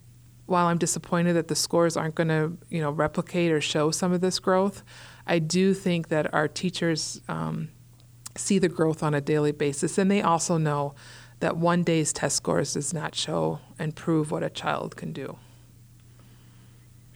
while 0.47 0.67
i'm 0.67 0.79
disappointed 0.79 1.33
that 1.33 1.49
the 1.49 1.57
scores 1.57 1.97
aren't 1.97 2.15
going 2.15 2.29
to 2.29 2.57
you 2.71 2.81
know 2.81 2.91
replicate 2.91 3.51
or 3.51 3.61
show 3.61 3.91
some 3.91 4.13
of 4.13 4.21
this 4.21 4.39
growth 4.39 4.85
I 5.27 5.39
do 5.39 5.75
think 5.75 6.09
that 6.09 6.33
our 6.35 6.49
teachers 6.49 7.21
um, 7.29 7.69
see 8.37 8.59
the 8.59 8.69
growth 8.69 9.03
on 9.03 9.15
a 9.15 9.21
daily 9.21 9.53
basis, 9.53 9.99
and 9.99 10.11
they 10.11 10.23
also 10.23 10.59
know 10.59 10.95
that 11.41 11.57
one 11.57 11.83
day's 11.83 12.13
test 12.13 12.37
scores 12.37 12.75
does 12.75 12.95
not 12.95 13.15
show 13.15 13.61
and 13.79 13.97
prove 13.97 14.31
what 14.31 14.43
a 14.43 14.51
child 14.51 14.97
can 14.97 15.13
do. 15.13 15.39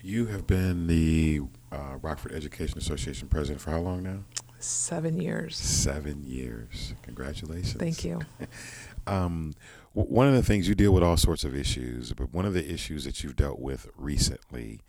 You 0.02 0.26
have 0.26 0.46
been 0.46 0.86
the 0.86 1.42
uh, 1.72 1.96
Rockford 2.00 2.32
Education 2.32 2.78
Association 2.78 3.28
president 3.28 3.60
for 3.60 3.70
how 3.72 3.80
long 3.80 4.02
now? 4.02 4.18
Seven 4.58 5.20
years. 5.20 5.56
Seven 5.56 6.22
years. 6.24 6.94
Congratulations. 7.02 7.74
Thank 7.74 8.04
you. 8.04 8.20
um, 9.06 9.54
w- 9.94 10.12
one 10.12 10.28
of 10.28 10.34
the 10.34 10.42
things 10.42 10.68
you 10.68 10.74
deal 10.74 10.92
with 10.92 11.02
all 11.02 11.16
sorts 11.16 11.44
of 11.44 11.54
issues, 11.54 12.12
but 12.12 12.32
one 12.32 12.46
of 12.46 12.54
the 12.54 12.72
issues 12.72 13.04
that 13.04 13.22
you've 13.22 13.36
dealt 13.36 13.58
with 13.58 13.88
recently 13.96 14.80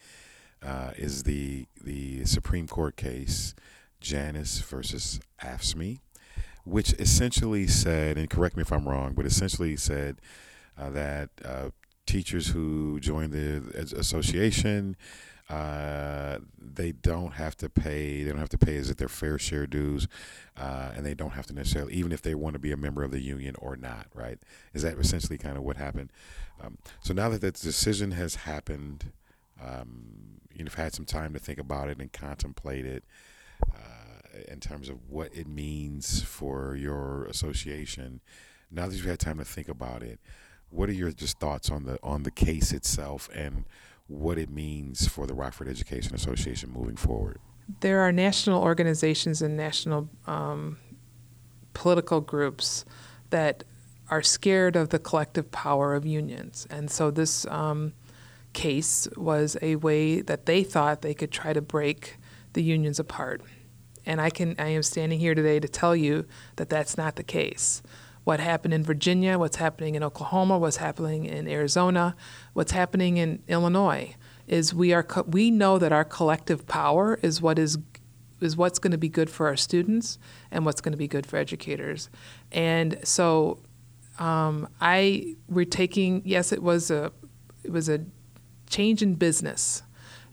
uh, 0.63 0.91
is 0.97 1.23
the 1.23 1.67
the 1.81 2.25
Supreme 2.25 2.67
Court 2.67 2.95
case 2.95 3.55
Janus 4.01 4.59
versus 4.59 5.19
AFSCME, 5.41 5.99
which 6.65 6.93
essentially 6.93 7.67
said, 7.67 8.17
and 8.17 8.29
correct 8.29 8.55
me 8.55 8.61
if 8.61 8.71
I'm 8.71 8.87
wrong, 8.87 9.13
but 9.13 9.25
essentially 9.25 9.75
said 9.77 10.17
uh, 10.77 10.89
that 10.91 11.29
uh, 11.43 11.69
teachers 12.05 12.49
who 12.49 12.99
join 12.99 13.31
the 13.31 13.87
association 13.97 14.95
uh, 15.49 16.39
they 16.59 16.91
don't 16.91 17.33
have 17.33 17.55
to 17.55 17.69
pay. 17.69 18.23
They 18.23 18.29
don't 18.29 18.39
have 18.39 18.49
to 18.49 18.57
pay 18.57 18.75
as 18.75 18.89
if 18.89 18.97
their 18.97 19.07
fair 19.07 19.39
share 19.39 19.65
dues, 19.65 20.07
uh, 20.57 20.91
and 20.95 21.05
they 21.05 21.13
don't 21.13 21.31
have 21.31 21.45
to 21.47 21.53
necessarily, 21.53 21.93
even 21.93 22.11
if 22.11 22.21
they 22.21 22.35
want 22.35 22.53
to 22.53 22.59
be 22.59 22.71
a 22.71 22.77
member 22.77 23.03
of 23.03 23.11
the 23.11 23.21
union 23.21 23.55
or 23.59 23.77
not. 23.77 24.07
Right? 24.13 24.39
Is 24.73 24.81
that 24.81 24.97
essentially 24.97 25.37
kind 25.37 25.57
of 25.57 25.63
what 25.63 25.77
happened? 25.77 26.11
Um, 26.61 26.77
so 27.01 27.13
now 27.13 27.29
that 27.29 27.41
that 27.41 27.53
decision 27.55 28.11
has 28.11 28.35
happened, 28.35 29.11
um, 29.63 30.27
you've 30.53 30.75
had 30.75 30.93
some 30.93 31.05
time 31.05 31.33
to 31.33 31.39
think 31.39 31.59
about 31.59 31.89
it 31.89 31.99
and 31.99 32.11
contemplate 32.11 32.85
it 32.85 33.03
uh, 33.73 34.39
in 34.47 34.59
terms 34.59 34.89
of 34.89 35.09
what 35.09 35.33
it 35.33 35.47
means 35.47 36.21
for 36.21 36.75
your 36.75 37.25
association. 37.25 38.21
Now 38.71 38.87
that 38.87 38.95
you've 38.95 39.05
had 39.05 39.19
time 39.19 39.37
to 39.37 39.45
think 39.45 39.69
about 39.69 40.03
it, 40.03 40.19
what 40.69 40.89
are 40.89 40.93
your 40.93 41.11
just 41.11 41.39
thoughts 41.39 41.69
on 41.69 41.85
the 41.85 41.97
on 42.03 42.23
the 42.23 42.31
case 42.31 42.73
itself 42.73 43.29
and 43.33 43.65
what 44.07 44.37
it 44.37 44.49
means 44.49 45.07
for 45.07 45.25
the 45.25 45.33
Rockford 45.33 45.67
Education 45.67 46.13
Association 46.15 46.71
moving 46.71 46.97
forward? 46.97 47.39
There 47.81 48.01
are 48.01 48.11
national 48.11 48.61
organizations 48.61 49.41
and 49.41 49.55
national 49.57 50.09
um, 50.25 50.77
political 51.73 52.21
groups 52.21 52.85
that 53.29 53.63
are 54.09 54.21
scared 54.21 54.75
of 54.77 54.89
the 54.89 54.99
collective 54.99 55.51
power 55.51 55.93
of 55.93 56.05
unions, 56.05 56.67
and 56.69 56.89
so 56.91 57.11
this. 57.11 57.45
Um, 57.47 57.93
case 58.57 59.07
was 59.15 59.55
a 59.61 59.75
way 59.75 60.19
that 60.21 60.47
they 60.47 60.63
thought 60.63 61.03
they 61.03 61.13
could 61.13 61.31
try 61.31 61.53
to 61.53 61.61
break 61.61 62.17
the 62.53 62.63
unions 62.63 62.99
apart. 62.99 63.39
And 64.03 64.19
I 64.19 64.31
can 64.31 64.55
I 64.57 64.69
am 64.69 64.81
standing 64.81 65.19
here 65.19 65.35
today 65.35 65.59
to 65.59 65.67
tell 65.67 65.95
you 65.95 66.25
that 66.55 66.67
that's 66.67 66.97
not 66.97 67.17
the 67.17 67.23
case. 67.23 67.83
What 68.23 68.39
happened 68.39 68.73
in 68.73 68.83
Virginia, 68.83 69.37
what's 69.37 69.57
happening 69.57 69.93
in 69.93 70.03
Oklahoma, 70.03 70.57
what's 70.57 70.77
happening 70.77 71.25
in 71.25 71.47
Arizona, 71.47 72.15
what's 72.53 72.71
happening 72.71 73.17
in 73.17 73.43
Illinois 73.47 74.15
is 74.47 74.73
we 74.73 74.91
are 74.91 75.03
co- 75.03 75.27
we 75.27 75.51
know 75.51 75.77
that 75.77 75.91
our 75.91 76.03
collective 76.03 76.65
power 76.65 77.19
is 77.21 77.39
what 77.39 77.59
is 77.59 77.77
is 78.41 78.57
what's 78.57 78.79
going 78.79 78.91
to 78.91 78.97
be 78.97 79.09
good 79.09 79.29
for 79.29 79.45
our 79.45 79.55
students 79.55 80.17
and 80.49 80.65
what's 80.65 80.81
going 80.81 80.93
to 80.93 80.97
be 80.97 81.07
good 81.07 81.27
for 81.27 81.37
educators. 81.37 82.09
And 82.51 82.97
so 83.03 83.59
um, 84.17 84.67
I 84.81 85.35
we're 85.47 85.65
taking 85.65 86.23
yes, 86.25 86.51
it 86.51 86.63
was 86.63 86.89
a 86.89 87.11
it 87.63 87.71
was 87.71 87.87
a 87.87 87.99
change 88.69 89.01
in 89.01 89.15
business. 89.15 89.83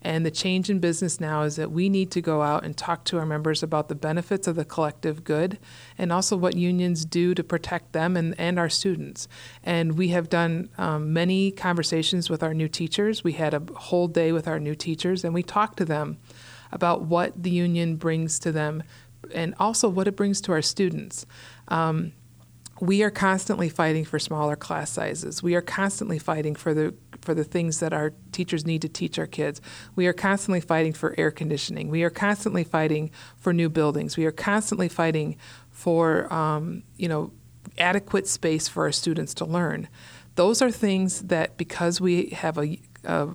And 0.04 0.26
the 0.26 0.30
change 0.30 0.68
in 0.68 0.80
business 0.80 1.18
now 1.18 1.42
is 1.42 1.56
that 1.56 1.72
we 1.72 1.88
need 1.88 2.10
to 2.10 2.20
go 2.20 2.42
out 2.42 2.62
and 2.62 2.76
talk 2.76 3.04
to 3.04 3.18
our 3.18 3.24
members 3.24 3.62
about 3.62 3.88
the 3.88 3.94
benefits 3.94 4.46
of 4.46 4.54
the 4.54 4.64
collective 4.64 5.24
good 5.24 5.58
and 5.96 6.12
also 6.12 6.36
what 6.36 6.56
unions 6.56 7.06
do 7.06 7.34
to 7.34 7.42
protect 7.42 7.92
them 7.92 8.14
and, 8.14 8.38
and 8.38 8.58
our 8.58 8.68
students. 8.68 9.28
And 9.62 9.96
we 9.96 10.08
have 10.08 10.28
done 10.28 10.68
um, 10.76 11.14
many 11.14 11.50
conversations 11.50 12.28
with 12.28 12.42
our 12.42 12.52
new 12.52 12.68
teachers. 12.68 13.24
We 13.24 13.32
had 13.32 13.54
a 13.54 13.62
whole 13.74 14.06
day 14.06 14.30
with 14.30 14.46
our 14.46 14.60
new 14.60 14.74
teachers 14.74 15.24
and 15.24 15.32
we 15.32 15.42
talked 15.42 15.78
to 15.78 15.86
them 15.86 16.18
about 16.70 17.02
what 17.02 17.42
the 17.42 17.50
union 17.50 17.96
brings 17.96 18.38
to 18.40 18.52
them 18.52 18.82
and 19.32 19.54
also 19.58 19.88
what 19.88 20.06
it 20.06 20.16
brings 20.16 20.42
to 20.42 20.52
our 20.52 20.60
students. 20.60 21.24
Um, 21.68 22.12
we 22.80 23.02
are 23.02 23.10
constantly 23.10 23.68
fighting 23.68 24.04
for 24.04 24.18
smaller 24.18 24.56
class 24.56 24.90
sizes. 24.90 25.42
We 25.42 25.54
are 25.54 25.62
constantly 25.62 26.18
fighting 26.18 26.54
for 26.54 26.74
the 26.74 26.94
for 27.24 27.34
the 27.34 27.44
things 27.44 27.80
that 27.80 27.92
our 27.92 28.12
teachers 28.32 28.64
need 28.66 28.82
to 28.82 28.88
teach 28.88 29.18
our 29.18 29.26
kids. 29.26 29.60
We 29.96 30.06
are 30.06 30.12
constantly 30.12 30.60
fighting 30.60 30.92
for 30.92 31.14
air 31.18 31.30
conditioning. 31.30 31.88
We 31.88 32.02
are 32.04 32.10
constantly 32.10 32.64
fighting 32.64 33.10
for 33.36 33.52
new 33.52 33.68
buildings. 33.68 34.16
We 34.16 34.26
are 34.26 34.32
constantly 34.32 34.88
fighting 34.88 35.36
for 35.70 36.32
um, 36.32 36.82
you 36.96 37.08
know 37.08 37.32
adequate 37.78 38.28
space 38.28 38.68
for 38.68 38.84
our 38.84 38.92
students 38.92 39.34
to 39.34 39.44
learn. 39.44 39.88
Those 40.36 40.62
are 40.62 40.70
things 40.70 41.22
that 41.22 41.56
because 41.56 42.00
we 42.00 42.30
have 42.30 42.58
a, 42.58 42.78
a 43.04 43.28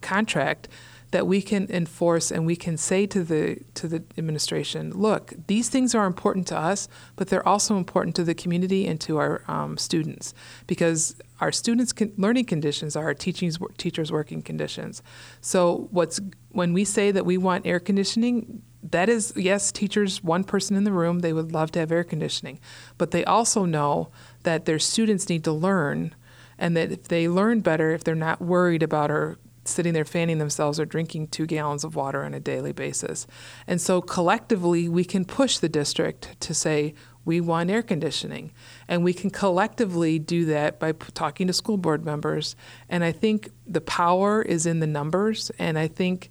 contract 0.00 0.68
that 1.12 1.26
we 1.26 1.42
can 1.42 1.66
enforce 1.70 2.30
and 2.32 2.46
we 2.46 2.56
can 2.56 2.76
say 2.76 3.06
to 3.06 3.22
the 3.22 3.58
to 3.74 3.86
the 3.86 4.02
administration, 4.18 4.90
look, 4.90 5.32
these 5.46 5.68
things 5.68 5.94
are 5.94 6.06
important 6.06 6.46
to 6.48 6.58
us, 6.58 6.88
but 7.16 7.28
they're 7.28 7.46
also 7.46 7.76
important 7.76 8.16
to 8.16 8.24
the 8.24 8.34
community 8.34 8.86
and 8.86 9.00
to 9.02 9.18
our 9.18 9.42
um, 9.46 9.76
students 9.76 10.34
because 10.66 11.14
our 11.40 11.52
students' 11.52 11.92
con- 11.92 12.12
learning 12.16 12.46
conditions 12.46 12.96
are 12.96 13.04
our 13.04 13.14
teachings, 13.14 13.58
teachers' 13.76 14.10
working 14.10 14.42
conditions. 14.42 15.02
So 15.42 15.88
what's 15.90 16.18
when 16.50 16.72
we 16.72 16.84
say 16.84 17.10
that 17.10 17.26
we 17.26 17.36
want 17.36 17.66
air 17.66 17.78
conditioning, 17.78 18.62
that 18.82 19.10
is 19.10 19.34
yes, 19.36 19.70
teachers, 19.70 20.24
one 20.24 20.44
person 20.44 20.76
in 20.76 20.84
the 20.84 20.92
room, 20.92 21.20
they 21.20 21.34
would 21.34 21.52
love 21.52 21.70
to 21.72 21.78
have 21.78 21.92
air 21.92 22.04
conditioning, 22.04 22.58
but 22.96 23.10
they 23.10 23.24
also 23.24 23.66
know 23.66 24.10
that 24.44 24.64
their 24.64 24.78
students 24.78 25.28
need 25.28 25.44
to 25.44 25.52
learn 25.52 26.14
and 26.58 26.76
that 26.76 26.90
if 26.92 27.08
they 27.08 27.28
learn 27.28 27.60
better, 27.60 27.90
if 27.90 28.02
they're 28.04 28.14
not 28.14 28.40
worried 28.40 28.82
about 28.82 29.10
our 29.10 29.36
sitting 29.64 29.94
there 29.94 30.04
fanning 30.04 30.38
themselves 30.38 30.80
or 30.80 30.84
drinking 30.84 31.28
two 31.28 31.46
gallons 31.46 31.84
of 31.84 31.94
water 31.94 32.24
on 32.24 32.34
a 32.34 32.40
daily 32.40 32.72
basis. 32.72 33.26
And 33.66 33.80
so 33.80 34.00
collectively, 34.00 34.88
we 34.88 35.04
can 35.04 35.24
push 35.24 35.58
the 35.58 35.68
district 35.68 36.40
to 36.40 36.54
say, 36.54 36.94
we 37.24 37.40
want 37.40 37.70
air 37.70 37.82
conditioning. 37.82 38.52
And 38.88 39.04
we 39.04 39.12
can 39.12 39.30
collectively 39.30 40.18
do 40.18 40.44
that 40.46 40.80
by 40.80 40.92
p- 40.92 41.12
talking 41.14 41.46
to 41.46 41.52
school 41.52 41.76
board 41.76 42.04
members. 42.04 42.56
And 42.88 43.04
I 43.04 43.12
think 43.12 43.50
the 43.66 43.80
power 43.80 44.42
is 44.42 44.66
in 44.66 44.80
the 44.80 44.86
numbers. 44.86 45.50
And 45.58 45.78
I 45.78 45.86
think 45.86 46.30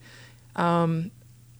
um, 0.55 1.11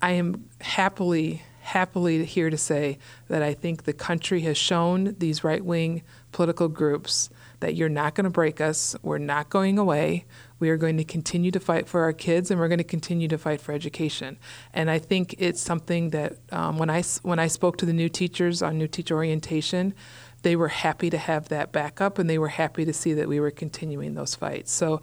I 0.02 0.12
am 0.12 0.50
happily, 0.60 1.44
happily 1.62 2.26
here 2.26 2.50
to 2.50 2.58
say 2.58 2.98
that 3.30 3.42
I 3.42 3.54
think 3.54 3.84
the 3.84 3.94
country 3.94 4.42
has 4.42 4.58
shown 4.58 5.16
these 5.18 5.44
right 5.44 5.64
wing 5.64 6.04
political 6.34 6.68
groups 6.68 7.30
that 7.62 7.76
you're 7.76 7.90
not 7.90 8.16
going 8.16 8.26
to 8.26 8.32
break 8.32 8.60
us. 8.60 8.96
We're 9.02 9.18
not 9.18 9.50
going 9.50 9.78
away. 9.78 10.26
We 10.62 10.70
are 10.70 10.78
going 10.78 10.98
to 10.98 11.04
continue 11.04 11.50
to 11.52 11.60
fight 11.60 11.88
for 11.88 12.02
our 12.02 12.14
kids, 12.14 12.52
and 12.52 12.60
we're 12.60 12.68
going 12.68 12.78
to 12.78 12.84
continue 12.84 13.28
to 13.28 13.38
fight 13.40 13.60
for 13.60 13.72
education. 13.74 14.38
And 14.74 14.92
I 14.92 15.00
think 15.00 15.34
it's 15.40 15.60
something 15.60 16.12
that 16.12 16.38
um, 16.52 16.78
when 16.78 16.90
I 16.90 17.02
when 17.24 17.40
I 17.40 17.48
spoke 17.48 17.78
to 17.78 17.86
the 17.86 17.94
new 17.94 18.08
teachers 18.08 18.62
on 18.62 18.78
new 18.78 18.88
teacher 18.88 19.16
orientation, 19.16 19.96
they 20.44 20.56
were 20.56 20.68
happy 20.68 21.10
to 21.10 21.18
have 21.18 21.50
that 21.50 21.72
backup, 21.72 22.20
and 22.20 22.30
they 22.30 22.38
were 22.38 22.50
happy 22.50 22.86
to 22.86 22.94
see 22.94 23.14
that 23.14 23.28
we 23.28 23.40
were 23.40 23.50
continuing 23.50 24.14
those 24.14 24.36
fights. 24.36 24.72
So, 24.72 25.02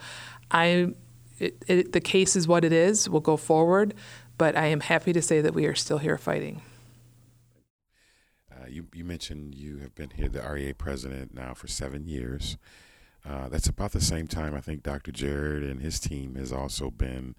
I 0.53 0.95
it, 1.41 1.65
it, 1.67 1.93
the 1.93 2.01
case 2.01 2.37
is 2.37 2.47
what 2.47 2.65
it 2.65 2.73
is. 2.73 3.09
We'll 3.09 3.21
go 3.21 3.37
forward, 3.37 3.95
but 4.39 4.57
I 4.57 4.67
am 4.67 4.81
happy 4.81 5.13
to 5.13 5.21
say 5.21 5.41
that 5.41 5.55
we 5.55 5.67
are 5.67 5.75
still 5.75 5.99
here 5.99 6.19
fighting. 6.19 6.63
Uh, 8.53 8.67
you, 8.69 8.87
you 8.95 9.05
mentioned 9.05 9.57
you 9.57 9.79
have 9.79 9.95
been 9.97 10.11
here, 10.11 10.29
the 10.29 10.41
REA 10.41 10.73
president, 10.73 11.35
now 11.35 11.53
for 11.53 11.67
seven 11.67 12.07
years. 12.07 12.57
Uh, 13.27 13.49
that's 13.49 13.69
about 13.69 13.93
the 13.93 14.01
same 14.01 14.27
time 14.27 14.55
I 14.55 14.61
think 14.61 14.83
Dr. 14.83 15.13
Jarrett 15.13 15.63
and 15.63 15.81
his 15.81 16.01
team 16.01 16.35
has 16.37 16.53
also 16.53 16.91
been 16.91 17.35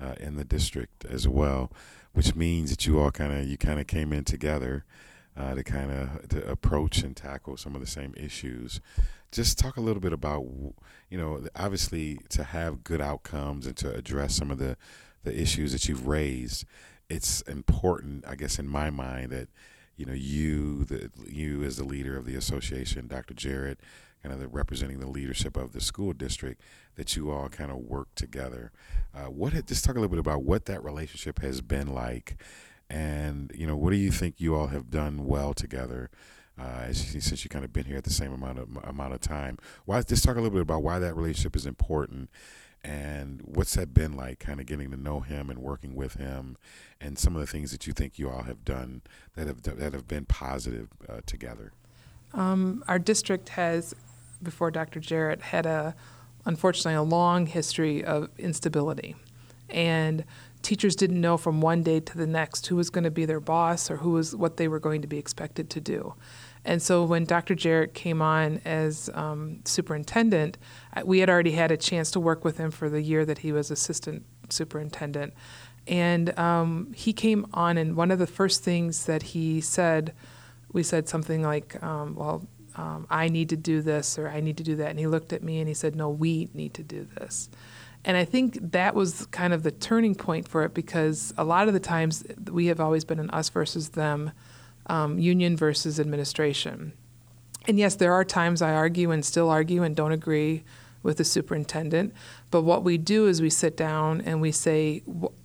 uh, 0.00 0.14
in 0.18 0.36
the 0.36 0.44
district 0.44 1.04
as 1.04 1.26
well, 1.28 1.70
which 2.12 2.34
means 2.34 2.70
that 2.70 2.86
you 2.86 2.98
all 3.00 3.10
kind 3.10 3.32
of 3.32 3.46
you 3.46 3.56
kind 3.56 3.80
of 3.80 3.86
came 3.86 4.12
in 4.12 4.24
together 4.24 4.84
uh, 5.36 5.54
to 5.54 5.62
kind 5.62 5.90
of 5.90 6.28
to 6.28 6.48
approach 6.48 7.02
and 7.02 7.16
tackle 7.16 7.56
some 7.56 7.74
of 7.74 7.80
the 7.80 7.86
same 7.86 8.14
issues. 8.16 8.80
Just 9.32 9.58
talk 9.58 9.76
a 9.76 9.80
little 9.80 10.00
bit 10.00 10.12
about 10.12 10.44
you 11.10 11.18
know 11.18 11.46
obviously 11.54 12.20
to 12.30 12.44
have 12.44 12.84
good 12.84 13.00
outcomes 13.00 13.66
and 13.66 13.76
to 13.78 13.94
address 13.94 14.34
some 14.34 14.50
of 14.50 14.58
the 14.58 14.76
the 15.24 15.38
issues 15.38 15.72
that 15.72 15.88
you've 15.88 16.06
raised. 16.06 16.64
It's 17.08 17.40
important, 17.42 18.24
I 18.26 18.34
guess, 18.34 18.58
in 18.58 18.66
my 18.66 18.90
mind 18.90 19.32
that 19.32 19.48
you 19.96 20.06
know 20.06 20.12
you 20.12 20.84
the 20.84 21.10
you 21.26 21.62
as 21.62 21.76
the 21.76 21.84
leader 21.84 22.16
of 22.16 22.26
the 22.26 22.36
association, 22.36 23.06
Dr. 23.06 23.34
Jarrett 23.34 23.80
kind 24.22 24.32
of 24.32 24.40
the, 24.40 24.48
representing 24.48 25.00
the 25.00 25.08
leadership 25.08 25.56
of 25.56 25.72
the 25.72 25.80
school 25.80 26.12
district, 26.12 26.60
that 26.96 27.16
you 27.16 27.30
all 27.30 27.48
kind 27.48 27.70
of 27.70 27.78
work 27.78 28.08
together. 28.14 28.72
Uh, 29.14 29.30
what 29.30 29.52
just 29.66 29.84
talk 29.84 29.96
a 29.96 30.00
little 30.00 30.10
bit 30.10 30.18
about 30.18 30.42
what 30.42 30.64
that 30.66 30.82
relationship 30.82 31.40
has 31.40 31.60
been 31.60 31.94
like, 31.94 32.36
and 32.90 33.52
you 33.54 33.66
know 33.66 33.76
what 33.76 33.90
do 33.90 33.96
you 33.96 34.10
think 34.10 34.36
you 34.38 34.54
all 34.54 34.68
have 34.68 34.90
done 34.90 35.26
well 35.26 35.54
together. 35.54 36.10
Uh, 36.58 36.90
since 36.90 37.44
you 37.44 37.50
kind 37.50 37.66
of 37.66 37.72
been 37.72 37.84
here 37.84 37.98
at 37.98 38.04
the 38.04 38.10
same 38.10 38.32
amount 38.32 38.58
of 38.58 38.68
amount 38.82 39.12
of 39.12 39.20
time, 39.20 39.58
why 39.84 40.00
just 40.00 40.24
talk 40.24 40.36
a 40.36 40.40
little 40.40 40.50
bit 40.50 40.62
about 40.62 40.82
why 40.82 40.98
that 40.98 41.14
relationship 41.14 41.54
is 41.54 41.66
important, 41.66 42.30
and 42.82 43.42
what's 43.44 43.74
that 43.74 43.92
been 43.92 44.16
like, 44.16 44.38
kind 44.38 44.58
of 44.58 44.64
getting 44.64 44.90
to 44.90 44.96
know 44.96 45.20
him 45.20 45.50
and 45.50 45.58
working 45.58 45.94
with 45.94 46.14
him, 46.14 46.56
and 46.98 47.18
some 47.18 47.34
of 47.36 47.40
the 47.40 47.46
things 47.46 47.72
that 47.72 47.86
you 47.86 47.92
think 47.92 48.18
you 48.18 48.30
all 48.30 48.44
have 48.44 48.64
done 48.64 49.02
that 49.34 49.46
have 49.46 49.62
that 49.64 49.92
have 49.92 50.08
been 50.08 50.24
positive 50.24 50.88
uh, 51.06 51.20
together. 51.26 51.72
Um, 52.34 52.84
our 52.88 52.98
district 52.98 53.50
has 53.50 53.94
before 54.42 54.70
Dr. 54.70 55.00
Jarrett 55.00 55.40
had 55.40 55.66
a 55.66 55.94
unfortunately 56.44 56.94
a 56.94 57.02
long 57.02 57.46
history 57.46 58.04
of 58.04 58.30
instability. 58.38 59.16
And 59.68 60.24
teachers 60.62 60.94
didn't 60.96 61.20
know 61.20 61.36
from 61.36 61.60
one 61.60 61.82
day 61.82 62.00
to 62.00 62.16
the 62.16 62.26
next 62.26 62.68
who 62.68 62.76
was 62.76 62.88
going 62.88 63.04
to 63.04 63.10
be 63.10 63.24
their 63.24 63.40
boss 63.40 63.90
or 63.90 63.96
who 63.96 64.12
was 64.12 64.34
what 64.34 64.56
they 64.56 64.68
were 64.68 64.78
going 64.78 65.02
to 65.02 65.08
be 65.08 65.18
expected 65.18 65.68
to 65.70 65.80
do. 65.80 66.14
And 66.64 66.82
so 66.82 67.04
when 67.04 67.24
Dr. 67.24 67.54
Jarrett 67.54 67.94
came 67.94 68.22
on 68.22 68.60
as 68.64 69.10
um, 69.14 69.60
superintendent, 69.64 70.58
we 71.04 71.20
had 71.20 71.30
already 71.30 71.52
had 71.52 71.70
a 71.70 71.76
chance 71.76 72.10
to 72.12 72.20
work 72.20 72.44
with 72.44 72.58
him 72.58 72.70
for 72.70 72.88
the 72.88 73.02
year 73.02 73.24
that 73.24 73.38
he 73.38 73.52
was 73.52 73.70
assistant 73.70 74.24
superintendent. 74.48 75.34
And 75.86 76.36
um, 76.36 76.92
he 76.96 77.12
came 77.12 77.46
on, 77.54 77.78
and 77.78 77.94
one 77.94 78.10
of 78.10 78.18
the 78.18 78.26
first 78.26 78.64
things 78.64 79.06
that 79.06 79.22
he 79.22 79.60
said, 79.60 80.12
we 80.76 80.84
said 80.84 81.08
something 81.08 81.42
like, 81.42 81.82
um, 81.82 82.14
Well, 82.14 82.46
um, 82.76 83.06
I 83.10 83.28
need 83.28 83.48
to 83.48 83.56
do 83.56 83.80
this 83.80 84.18
or 84.18 84.28
I 84.28 84.40
need 84.40 84.58
to 84.58 84.62
do 84.62 84.76
that. 84.76 84.90
And 84.90 84.98
he 84.98 85.06
looked 85.06 85.32
at 85.32 85.42
me 85.42 85.58
and 85.58 85.66
he 85.66 85.74
said, 85.74 85.96
No, 85.96 86.08
we 86.10 86.50
need 86.54 86.74
to 86.74 86.84
do 86.84 87.08
this. 87.16 87.48
And 88.04 88.16
I 88.16 88.24
think 88.24 88.58
that 88.72 88.94
was 88.94 89.26
kind 89.26 89.52
of 89.52 89.64
the 89.64 89.72
turning 89.72 90.14
point 90.14 90.46
for 90.46 90.62
it 90.62 90.74
because 90.74 91.34
a 91.36 91.42
lot 91.42 91.66
of 91.66 91.74
the 91.74 91.80
times 91.80 92.24
we 92.52 92.66
have 92.66 92.78
always 92.78 93.04
been 93.04 93.18
an 93.18 93.30
us 93.30 93.48
versus 93.48 93.88
them, 93.90 94.30
um, 94.86 95.18
union 95.18 95.56
versus 95.56 95.98
administration. 95.98 96.92
And 97.66 97.78
yes, 97.80 97.96
there 97.96 98.12
are 98.12 98.24
times 98.24 98.62
I 98.62 98.74
argue 98.74 99.10
and 99.10 99.24
still 99.24 99.50
argue 99.50 99.82
and 99.82 99.96
don't 99.96 100.12
agree 100.12 100.62
with 101.02 101.16
the 101.16 101.24
superintendent. 101.24 102.12
But 102.50 102.62
what 102.62 102.84
we 102.84 102.98
do 102.98 103.26
is 103.26 103.42
we 103.42 103.50
sit 103.50 103.76
down 103.76 104.20
and 104.20 104.40
we 104.40 104.52
say, 104.52 105.02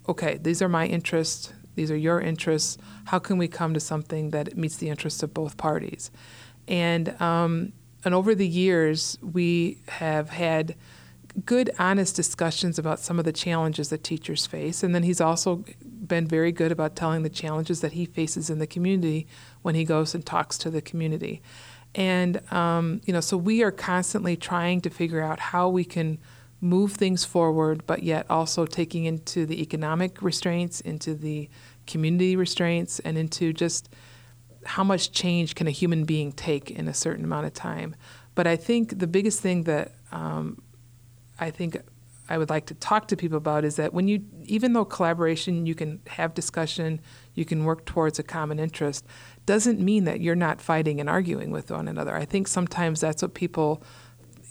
okay, 0.07 0.37
these 0.39 0.61
are 0.61 0.69
my 0.69 0.85
interests, 0.85 1.53
these 1.81 1.89
are 1.89 1.97
your 1.97 2.21
interests. 2.21 2.77
How 3.05 3.17
can 3.17 3.39
we 3.39 3.47
come 3.47 3.73
to 3.73 3.79
something 3.79 4.29
that 4.29 4.55
meets 4.55 4.77
the 4.77 4.89
interests 4.89 5.23
of 5.23 5.33
both 5.33 5.57
parties? 5.57 6.11
And 6.67 7.19
um, 7.19 7.73
and 8.05 8.13
over 8.13 8.35
the 8.35 8.47
years, 8.47 9.17
we 9.21 9.79
have 9.87 10.29
had 10.29 10.75
good, 11.43 11.71
honest 11.79 12.15
discussions 12.15 12.77
about 12.77 12.99
some 12.99 13.17
of 13.17 13.25
the 13.25 13.33
challenges 13.33 13.89
that 13.89 14.03
teachers 14.03 14.45
face. 14.45 14.83
And 14.83 14.93
then 14.93 15.01
he's 15.01 15.21
also 15.21 15.63
been 15.83 16.27
very 16.27 16.51
good 16.51 16.71
about 16.71 16.95
telling 16.95 17.23
the 17.23 17.29
challenges 17.29 17.81
that 17.81 17.93
he 17.93 18.05
faces 18.05 18.49
in 18.49 18.59
the 18.59 18.67
community 18.67 19.25
when 19.63 19.73
he 19.73 19.83
goes 19.83 20.13
and 20.13 20.23
talks 20.23 20.57
to 20.59 20.69
the 20.69 20.81
community. 20.81 21.41
And 21.95 22.41
um, 22.53 23.01
you 23.05 23.13
know, 23.13 23.21
so 23.21 23.37
we 23.37 23.63
are 23.63 23.71
constantly 23.71 24.35
trying 24.37 24.81
to 24.81 24.91
figure 24.91 25.21
out 25.21 25.39
how 25.39 25.67
we 25.67 25.83
can 25.83 26.19
move 26.61 26.93
things 26.93 27.25
forward, 27.25 27.83
but 27.87 28.03
yet 28.03 28.25
also 28.29 28.65
taking 28.67 29.05
into 29.05 29.47
the 29.47 29.61
economic 29.61 30.21
restraints, 30.21 30.79
into 30.79 31.15
the 31.15 31.49
community 31.91 32.35
restraints, 32.35 32.99
and 32.99 33.17
into 33.17 33.53
just 33.53 33.89
how 34.65 34.83
much 34.83 35.11
change 35.11 35.55
can 35.55 35.67
a 35.67 35.71
human 35.71 36.05
being 36.05 36.31
take 36.31 36.71
in 36.71 36.87
a 36.87 36.93
certain 36.93 37.25
amount 37.25 37.45
of 37.45 37.53
time? 37.53 37.95
But 38.35 38.47
I 38.47 38.55
think 38.55 38.99
the 38.99 39.07
biggest 39.07 39.41
thing 39.41 39.63
that 39.63 39.93
um, 40.11 40.61
I 41.39 41.51
think 41.51 41.77
I 42.29 42.37
would 42.37 42.49
like 42.49 42.67
to 42.67 42.73
talk 42.75 43.07
to 43.09 43.17
people 43.17 43.37
about 43.37 43.65
is 43.65 43.75
that 43.75 43.93
when 43.93 44.07
you, 44.07 44.23
even 44.45 44.71
though 44.71 44.85
collaboration, 44.85 45.65
you 45.65 45.75
can 45.75 45.99
have 46.07 46.33
discussion, 46.33 47.01
you 47.33 47.43
can 47.43 47.65
work 47.65 47.85
towards 47.85 48.19
a 48.19 48.23
common 48.23 48.57
interest, 48.57 49.05
doesn't 49.45 49.79
mean 49.81 50.05
that 50.05 50.21
you're 50.21 50.35
not 50.35 50.61
fighting 50.61 51.01
and 51.01 51.09
arguing 51.09 51.51
with 51.51 51.71
one 51.71 51.89
another. 51.89 52.15
I 52.15 52.23
think 52.23 52.47
sometimes 52.47 53.01
that's 53.01 53.21
what 53.21 53.33
people 53.33 53.83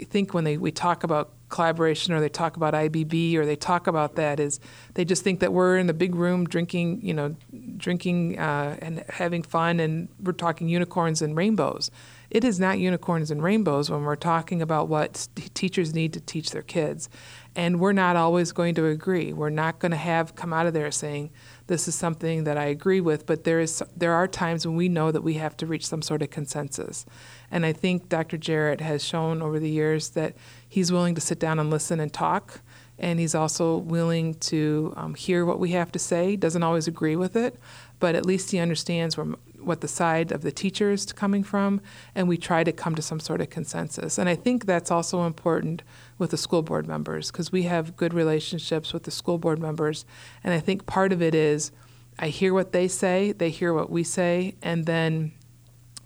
think 0.04 0.34
when 0.34 0.44
they 0.44 0.56
we 0.56 0.70
talk 0.70 1.04
about 1.04 1.32
collaboration 1.48 2.14
or 2.14 2.20
they 2.20 2.28
talk 2.28 2.56
about 2.56 2.74
IBB 2.74 3.34
or 3.34 3.44
they 3.44 3.56
talk 3.56 3.86
about 3.86 4.14
that 4.16 4.40
is 4.40 4.60
they 4.94 5.04
just 5.04 5.22
think 5.22 5.40
that 5.40 5.52
we're 5.52 5.76
in 5.76 5.86
the 5.86 5.94
big 5.94 6.14
room 6.14 6.46
drinking, 6.46 7.00
you 7.02 7.12
know, 7.12 7.34
drinking 7.76 8.38
uh, 8.38 8.76
and 8.80 9.04
having 9.08 9.42
fun 9.42 9.80
and 9.80 10.08
we're 10.22 10.32
talking 10.32 10.68
unicorns 10.68 11.20
and 11.20 11.36
rainbows. 11.36 11.90
It 12.30 12.44
is 12.44 12.60
not 12.60 12.78
unicorns 12.78 13.30
and 13.30 13.42
rainbows 13.42 13.90
when 13.90 14.02
we're 14.02 14.16
talking 14.16 14.62
about 14.62 14.88
what 14.88 15.28
teachers 15.54 15.92
need 15.92 16.12
to 16.12 16.20
teach 16.20 16.50
their 16.50 16.62
kids. 16.62 17.08
And 17.56 17.80
we're 17.80 17.92
not 17.92 18.14
always 18.14 18.52
going 18.52 18.76
to 18.76 18.86
agree. 18.86 19.32
We're 19.32 19.50
not 19.50 19.80
going 19.80 19.90
to 19.90 19.96
have 19.96 20.36
come 20.36 20.52
out 20.52 20.66
of 20.66 20.72
there 20.72 20.92
saying, 20.92 21.30
this 21.66 21.86
is 21.86 21.94
something 21.94 22.44
that 22.44 22.58
I 22.58 22.64
agree 22.64 23.00
with, 23.00 23.26
but 23.26 23.44
there 23.44 23.60
is 23.60 23.80
there 23.96 24.12
are 24.12 24.26
times 24.26 24.66
when 24.66 24.74
we 24.74 24.88
know 24.88 25.12
that 25.12 25.22
we 25.22 25.34
have 25.34 25.56
to 25.58 25.66
reach 25.66 25.86
some 25.86 26.02
sort 26.02 26.20
of 26.20 26.30
consensus. 26.30 27.06
And 27.48 27.64
I 27.64 27.72
think 27.72 28.08
Dr. 28.08 28.36
Jarrett 28.36 28.80
has 28.80 29.04
shown 29.04 29.40
over 29.40 29.60
the 29.60 29.70
years 29.70 30.10
that 30.10 30.34
he's 30.68 30.90
willing 30.90 31.14
to 31.14 31.20
sit 31.20 31.38
down 31.38 31.60
and 31.60 31.70
listen 31.70 32.00
and 32.00 32.12
talk, 32.12 32.60
and 32.98 33.20
he's 33.20 33.36
also 33.36 33.76
willing 33.76 34.34
to 34.34 34.92
um, 34.96 35.14
hear 35.14 35.44
what 35.44 35.60
we 35.60 35.70
have 35.70 35.92
to 35.92 35.98
say. 35.98 36.34
Doesn't 36.34 36.64
always 36.64 36.88
agree 36.88 37.14
with 37.14 37.36
it, 37.36 37.58
but 38.00 38.16
at 38.16 38.26
least 38.26 38.50
he 38.50 38.58
understands 38.58 39.16
where, 39.16 39.28
what 39.62 39.80
the 39.80 39.88
side 39.88 40.32
of 40.32 40.42
the 40.42 40.52
teacher 40.52 40.90
is 40.90 41.12
coming 41.12 41.42
from, 41.42 41.80
and 42.14 42.28
we 42.28 42.36
try 42.36 42.64
to 42.64 42.72
come 42.72 42.94
to 42.94 43.02
some 43.02 43.20
sort 43.20 43.40
of 43.40 43.50
consensus. 43.50 44.18
And 44.18 44.28
I 44.28 44.34
think 44.34 44.66
that's 44.66 44.90
also 44.90 45.22
important 45.24 45.82
with 46.18 46.30
the 46.30 46.36
school 46.36 46.62
board 46.62 46.86
members 46.86 47.30
because 47.30 47.52
we 47.52 47.64
have 47.64 47.96
good 47.96 48.14
relationships 48.14 48.92
with 48.92 49.04
the 49.04 49.10
school 49.10 49.38
board 49.38 49.58
members. 49.58 50.04
And 50.44 50.52
I 50.54 50.60
think 50.60 50.86
part 50.86 51.12
of 51.12 51.22
it 51.22 51.34
is 51.34 51.72
I 52.18 52.28
hear 52.28 52.52
what 52.52 52.72
they 52.72 52.88
say, 52.88 53.32
they 53.32 53.50
hear 53.50 53.72
what 53.72 53.90
we 53.90 54.04
say, 54.04 54.54
and 54.62 54.86
then 54.86 55.32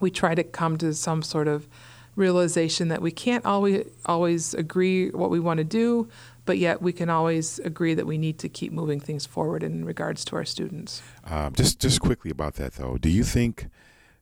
we 0.00 0.10
try 0.10 0.34
to 0.34 0.44
come 0.44 0.78
to 0.78 0.94
some 0.94 1.22
sort 1.22 1.48
of 1.48 1.68
realization 2.16 2.88
that 2.88 3.02
we 3.02 3.10
can't 3.10 3.44
always 3.44 3.86
always 4.06 4.54
agree 4.54 5.10
what 5.10 5.30
we 5.30 5.40
want 5.40 5.58
to 5.58 5.64
do, 5.64 6.08
but 6.44 6.58
yet 6.58 6.82
we 6.82 6.92
can 6.92 7.08
always 7.08 7.58
agree 7.60 7.94
that 7.94 8.06
we 8.06 8.18
need 8.18 8.38
to 8.40 8.48
keep 8.48 8.72
moving 8.72 9.00
things 9.00 9.26
forward 9.26 9.62
in 9.62 9.84
regards 9.84 10.24
to 10.26 10.36
our 10.36 10.44
students. 10.44 11.02
Um, 11.24 11.54
just 11.54 11.80
just 11.80 12.00
quickly 12.00 12.30
about 12.30 12.54
that 12.54 12.74
though, 12.74 12.96
do 12.98 13.08
you 13.08 13.24
think 13.24 13.68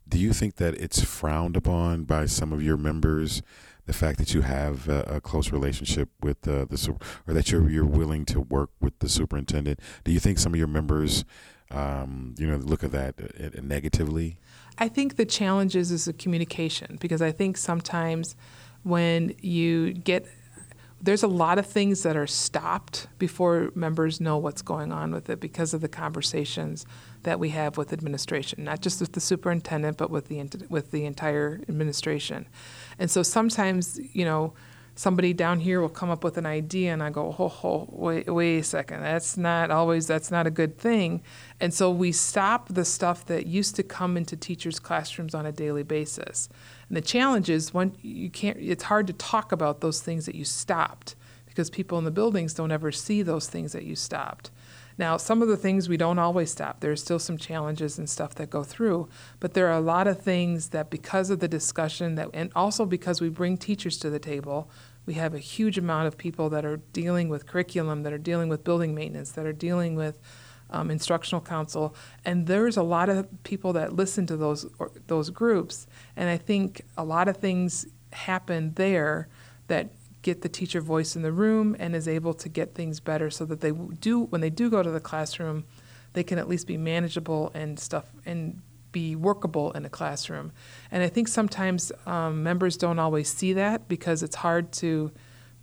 do 0.09 0.19
you 0.19 0.33
think 0.33 0.57
that 0.57 0.75
it's 0.75 1.03
frowned 1.03 1.57
upon 1.57 2.05
by 2.05 2.27
some 2.27 2.53
of 2.53 2.63
your 2.63 2.77
members 2.77 3.43
the 3.87 3.93
fact 3.93 4.19
that 4.19 4.33
you 4.33 4.43
have 4.43 4.89
a, 4.89 5.01
a 5.03 5.21
close 5.21 5.51
relationship 5.51 6.09
with 6.23 6.43
the, 6.43 6.67
the 6.69 6.97
or 7.27 7.35
that 7.35 7.51
you're 7.51 7.69
you're 7.69 7.85
willing 7.85 8.25
to 8.27 8.41
work 8.41 8.71
with 8.81 8.99
the 9.01 9.09
superintendent. 9.09 9.81
Do 10.05 10.13
you 10.13 10.21
think 10.21 10.39
some 10.39 10.53
of 10.53 10.59
your 10.59 10.69
members, 10.69 11.25
um, 11.71 12.35
you 12.39 12.47
know, 12.47 12.57
look 12.57 12.85
at 12.85 12.93
that 12.93 13.15
uh, 13.19 13.61
negatively? 13.63 14.39
I 14.79 14.89
think 14.89 15.17
the 15.17 15.27
challenge 15.27 15.75
is 15.75 15.91
is 15.91 16.05
the 16.05 16.13
communication 16.13 16.99
because 17.01 17.21
I 17.21 17.33
think 17.33 17.57
sometimes 17.57 18.37
when 18.83 19.35
you 19.41 19.93
get 19.93 20.27
there's 21.03 21.25
a 21.25 21.29
lot 21.29 21.59
of 21.59 21.67
things 21.67 22.05
that 22.05 22.17
are 22.17 22.29
stopped 22.29 23.09
before 23.19 23.73
members 23.75 24.21
know 24.21 24.39
what's 24.39 24.63
going 24.63 24.93
on 24.93 25.11
with 25.11 25.29
it 25.29 25.41
because 25.41 25.75
of 25.75 25.81
the 25.81 25.89
conversations 25.89 26.87
that 27.25 27.41
we 27.41 27.49
have 27.49 27.77
with 27.77 27.93
administration, 27.93 28.63
not 28.65 28.81
just 28.81 29.01
with 29.01 29.13
the 29.13 29.21
superintendent, 29.21 29.97
but 29.97 30.11
with 30.11 30.29
the 30.29 30.41
with 30.69 30.93
the 30.93 31.05
entire 31.05 31.61
administration. 31.69 32.47
And 32.99 33.11
so 33.11 33.25
sometimes, 33.25 33.99
you 34.13 34.25
know, 34.25 34.55
somebody 34.95 35.33
down 35.33 35.61
here 35.61 35.81
will 35.81 35.89
come 35.89 36.11
up 36.11 36.23
with 36.23 36.37
an 36.37 36.47
idea 36.47 36.93
and 36.93 37.03
I 37.03 37.11
go, 37.11 37.35
oh, 37.39 37.53
oh, 37.65 37.89
wait, 37.91 38.33
wait 38.33 38.59
a 38.59 38.63
second, 38.63 39.01
that's 39.01 39.37
not 39.37 39.71
always, 39.71 40.07
that's 40.07 40.31
not 40.31 40.47
a 40.47 40.51
good 40.51 40.79
thing. 40.79 41.23
And 41.61 41.73
so 41.73 41.91
we 41.91 42.13
stop 42.13 42.69
the 42.69 42.85
stuff 42.85 43.25
that 43.27 43.47
used 43.47 43.75
to 43.77 43.83
come 43.83 44.17
into 44.17 44.37
teachers' 44.37 44.79
classrooms 44.79 45.35
on 45.35 45.47
a 45.47 45.53
daily 45.53 45.83
basis. 45.83 46.49
And 46.93 46.99
the 46.99 47.01
challenge 47.01 47.49
is 47.49 47.73
when 47.73 47.97
you 48.03 48.29
can't, 48.29 48.59
it's 48.61 48.83
hard 48.85 49.07
to 49.07 49.15
talk 49.15 49.51
about 49.51 49.81
those 49.81 50.03
things 50.03 50.27
that 50.27 50.35
you 50.35 50.45
stopped 50.45 51.17
because 51.47 51.71
people 51.71 51.97
in 51.97 52.05
the 52.05 52.11
buildings 52.11 52.53
don't 52.53 52.71
ever 52.71 52.93
see 52.93 53.23
those 53.23 53.49
things 53.49 53.73
that 53.73 53.85
you 53.85 53.97
stopped. 53.97 54.51
Now, 54.99 55.17
some 55.17 55.41
of 55.41 55.49
the 55.49 55.57
things 55.57 55.89
we 55.89 55.97
don't 55.97 56.19
always 56.19 56.51
stop. 56.51 56.81
There's 56.81 57.01
still 57.01 57.19
some 57.19 57.39
challenges 57.39 57.97
and 57.97 58.11
stuff 58.11 58.35
that 58.35 58.51
go 58.51 58.63
through, 58.63 59.09
but 59.41 59.55
there 59.55 59.69
are 59.69 59.79
a 59.79 59.81
lot 59.81 60.07
of 60.07 60.21
things 60.21 60.69
that 60.69 60.91
because 60.91 61.31
of 61.31 61.41
the 61.41 61.49
discussion 61.49 62.15
that 62.17 62.29
and 62.35 62.53
also 62.55 62.85
because 62.85 63.23
we 63.23 63.31
bring 63.31 63.57
teachers 63.57 63.97
to 64.01 64.11
the 64.11 64.19
table, 64.19 64.69
We 65.07 65.15
have 65.15 65.35
a 65.35 65.39
huge 65.39 65.79
amount 65.79 66.09
of 66.09 66.19
people 66.19 66.51
that 66.51 66.65
are 66.65 66.77
dealing 66.93 67.31
with 67.31 67.47
curriculum, 67.47 68.03
that 68.03 68.13
are 68.13 68.19
dealing 68.19 68.49
with 68.49 68.65
building 68.65 68.95
maintenance, 68.95 69.33
that 69.33 69.47
are 69.47 69.53
dealing 69.53 69.97
with 69.97 70.21
um, 70.73 70.91
instructional 70.91 71.41
council, 71.41 71.95
and 72.25 72.47
there's 72.47 72.77
a 72.77 72.83
lot 72.83 73.09
of 73.09 73.29
people 73.43 73.73
that 73.75 73.93
listen 73.93 74.27
to 74.27 74.37
those 74.37 74.67
those 75.07 75.31
groups. 75.31 75.87
And 76.17 76.29
I 76.29 76.37
think 76.37 76.83
a 76.97 77.05
lot 77.05 77.29
of 77.29 77.37
things 77.39 77.87
happen 78.13 78.73
there 78.75 79.29
that 79.69 79.91
get 80.23 80.43
the 80.43 80.49
teacher 80.49 80.81
voice 80.81 81.17
in 81.17 81.23
the 81.23 81.33
room 81.33 81.77
and 81.79 81.97
is 81.97 82.07
able 82.07 82.35
to 82.35 82.49
get 82.49 82.75
things 82.75 83.01
better 83.01 83.31
so 83.31 83.45
that 83.45 83.61
they 83.61 83.73
do 83.73 84.23
when 84.25 84.41
they 84.41 84.51
do 84.51 84.71
go 84.71 84.83
to 84.83 84.91
the 84.91 85.01
classroom 85.01 85.65
they 86.13 86.23
can 86.23 86.39
at 86.39 86.49
least 86.49 86.67
be 86.67 86.77
manageable 86.77 87.51
and 87.55 87.79
stuff 87.79 88.05
and 88.27 88.61
be 88.93 89.17
workable 89.17 89.73
in 89.73 89.85
a 89.85 89.89
classroom. 89.89 90.53
And 90.91 91.03
i 91.03 91.09
think 91.09 91.29
sometimes 91.29 91.91
um, 92.07 92.43
members 92.43 92.77
don't 92.77 92.99
always 92.99 93.33
see 93.33 93.55
that 93.55 93.89
because 93.89 94.23
it's 94.23 94.37
hard 94.37 94.73
to 94.73 95.11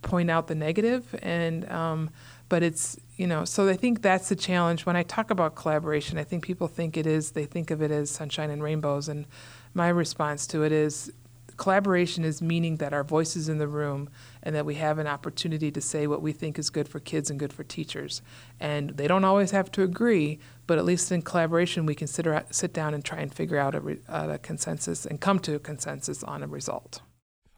point 0.02 0.30
out 0.30 0.46
the 0.46 0.54
negative 0.54 1.14
and 1.22 1.70
um, 1.70 2.10
but 2.48 2.62
it's 2.62 2.98
you 3.16 3.26
know 3.26 3.44
so 3.44 3.68
i 3.68 3.76
think 3.76 4.02
that's 4.02 4.28
the 4.28 4.36
challenge. 4.36 4.86
When 4.86 4.96
i 4.96 5.02
talk 5.02 5.30
about 5.30 5.54
collaboration 5.54 6.18
i 6.18 6.24
think 6.24 6.42
people 6.42 6.68
think 6.68 6.96
it 6.96 7.06
is 7.06 7.32
they 7.32 7.44
think 7.44 7.70
of 7.70 7.82
it 7.82 7.90
as 7.90 8.10
sunshine 8.10 8.50
and 8.50 8.62
rainbows 8.62 9.08
and 9.08 9.26
my 9.74 9.88
response 9.88 10.46
to 10.48 10.62
it 10.62 10.72
is 10.72 11.12
collaboration 11.60 12.24
is 12.24 12.40
meaning 12.40 12.76
that 12.76 12.94
our 12.94 13.04
voices 13.04 13.50
in 13.50 13.58
the 13.58 13.68
room 13.68 14.08
and 14.42 14.54
that 14.54 14.64
we 14.64 14.76
have 14.76 14.98
an 14.98 15.06
opportunity 15.06 15.70
to 15.70 15.80
say 15.80 16.06
what 16.06 16.22
we 16.22 16.32
think 16.32 16.58
is 16.58 16.70
good 16.70 16.88
for 16.88 16.98
kids 17.00 17.28
and 17.28 17.38
good 17.38 17.52
for 17.52 17.64
teachers. 17.64 18.22
And 18.58 18.96
they 18.96 19.06
don't 19.06 19.24
always 19.24 19.50
have 19.50 19.70
to 19.72 19.82
agree, 19.82 20.38
but 20.66 20.78
at 20.78 20.86
least 20.86 21.12
in 21.12 21.20
collaboration, 21.20 21.84
we 21.84 21.94
can 21.94 22.06
sit, 22.06 22.26
sit 22.50 22.72
down 22.72 22.94
and 22.94 23.04
try 23.04 23.18
and 23.18 23.32
figure 23.32 23.58
out 23.58 23.74
a, 23.74 23.98
a 24.08 24.12
uh, 24.12 24.38
consensus 24.38 25.04
and 25.04 25.20
come 25.20 25.38
to 25.40 25.54
a 25.54 25.58
consensus 25.58 26.24
on 26.24 26.42
a 26.42 26.46
result. 26.46 27.02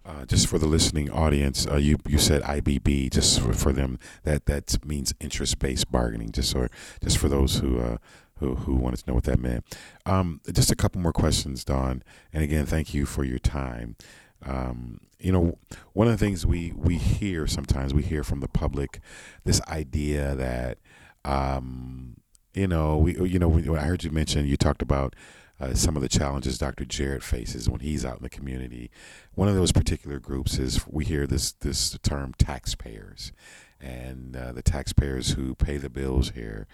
Uh, 0.05 0.25
just 0.25 0.49
for 0.49 0.59
the 0.59 0.67
listening 0.67 1.09
audience, 1.11 1.67
uh, 1.69 1.77
you 1.77 1.97
you 2.09 2.19
said 2.19 2.43
IBB. 2.43 3.11
Just 3.13 3.41
for, 3.41 3.53
for 3.53 3.73
them, 3.73 4.01
that 4.25 4.47
that 4.47 4.85
means 4.85 5.15
interest 5.21 5.61
based 5.61 5.93
bargaining. 5.93 6.33
Just 6.33 6.55
or 6.57 6.69
just 7.03 7.19
for 7.19 7.29
those 7.29 7.59
who 7.59 7.79
uh, 7.79 7.99
who, 8.43 8.57
who 8.57 8.75
wanted 8.75 8.99
to 8.99 9.05
know 9.09 9.15
what 9.15 9.25
that 9.25 9.39
meant. 9.39 9.65
Um, 10.05 10.41
just 10.53 10.71
a 10.71 10.77
couple 10.77 11.01
more 11.01 11.13
questions, 11.13 11.65
Dawn. 11.65 12.03
And 12.33 12.43
again, 12.43 12.67
thank 12.67 12.93
you 12.93 13.07
for 13.07 13.25
your 13.25 13.39
time. 13.39 13.97
Um, 14.45 15.01
you 15.21 15.31
know, 15.31 15.59
one 15.93 16.09
of 16.09 16.13
the 16.13 16.25
things 16.25 16.45
we, 16.45 16.73
we 16.75 16.97
hear 16.97 17.47
sometimes, 17.47 17.95
we 17.95 18.03
hear 18.03 18.25
from 18.25 18.41
the 18.41 18.49
public 18.49 19.01
this 19.45 19.61
idea 19.69 20.35
that, 20.35 20.79
um, 21.25 22.17
you 22.53 22.67
know, 22.67 22.99
we, 22.99 23.17
you 23.21 23.39
know, 23.39 23.77
I 23.77 23.83
heard 23.83 24.03
you 24.03 24.11
mention, 24.11 24.47
you 24.47 24.57
talked 24.57 24.83
about 24.83 25.15
uh, 25.63 25.75
some 25.75 25.95
of 25.95 26.03
the 26.03 26.09
challenges 26.09 26.59
Dr. 26.59 26.85
Jarrett 26.85 27.23
faces 27.23 27.71
when 27.71 27.81
he's 27.81 28.05
out 28.05 28.17
in 28.17 28.23
the 28.23 28.29
community. 28.29 28.91
One 29.35 29.49
of 29.49 29.55
those 29.55 29.71
particular 29.71 30.19
groups 30.19 30.59
is 30.59 30.85
we 30.89 31.05
hear 31.05 31.27
this 31.27 31.53
this 31.53 31.97
term 32.03 32.35
taxpayers, 32.37 33.33
and 33.81 34.37
uh, 34.37 34.53
the 34.53 34.63
taxpayers 34.63 35.31
who 35.31 35.55
pay 35.55 35.77
the 35.77 35.89
bills 35.91 36.31
here 36.31 36.67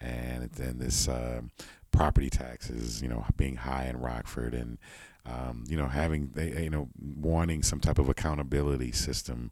and 0.00 0.50
then 0.52 0.78
this 0.78 1.08
uh, 1.08 1.42
property 1.90 2.30
taxes, 2.30 3.02
you 3.02 3.08
know, 3.08 3.24
being 3.36 3.56
high 3.56 3.86
in 3.86 3.98
Rockford, 3.98 4.54
and 4.54 4.78
um, 5.24 5.64
you 5.68 5.76
know, 5.76 5.88
having 5.88 6.30
they, 6.34 6.62
you 6.62 6.70
know, 6.70 6.88
wanting 6.98 7.64
some 7.64 7.80
type 7.80 7.98
of 7.98 8.08
accountability 8.08 8.92
system 8.92 9.50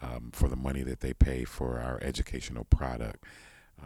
um, 0.00 0.30
for 0.32 0.48
the 0.48 0.56
money 0.56 0.82
that 0.82 1.00
they 1.00 1.12
pay 1.12 1.44
for 1.44 1.78
our 1.78 1.98
educational 2.02 2.64
product. 2.64 3.22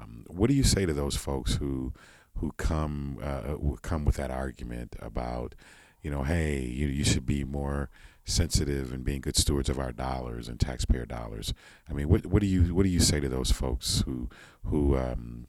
Um, 0.00 0.24
what 0.28 0.48
do 0.48 0.54
you 0.54 0.62
say 0.64 0.86
to 0.86 0.92
those 0.92 1.16
folks 1.16 1.56
who 1.56 1.92
who 2.38 2.52
come 2.56 3.18
uh, 3.22 3.56
come 3.82 4.04
with 4.04 4.16
that 4.16 4.30
argument 4.30 4.96
about, 5.00 5.54
you 6.02 6.10
know, 6.10 6.22
hey, 6.22 6.60
you 6.60 6.86
you 6.88 7.04
should 7.04 7.26
be 7.26 7.44
more 7.44 7.90
sensitive 8.26 8.92
and 8.92 9.04
being 9.04 9.20
good 9.20 9.36
stewards 9.36 9.68
of 9.68 9.78
our 9.78 9.92
dollars 9.92 10.48
and 10.48 10.58
taxpayer 10.58 11.04
dollars. 11.06 11.54
I 11.88 11.92
mean, 11.92 12.08
what 12.08 12.26
what 12.26 12.40
do 12.40 12.46
you 12.46 12.74
what 12.74 12.84
do 12.84 12.88
you 12.88 13.00
say 13.00 13.20
to 13.20 13.28
those 13.28 13.50
folks 13.50 14.02
who 14.06 14.28
who 14.64 14.96
um, 14.96 15.46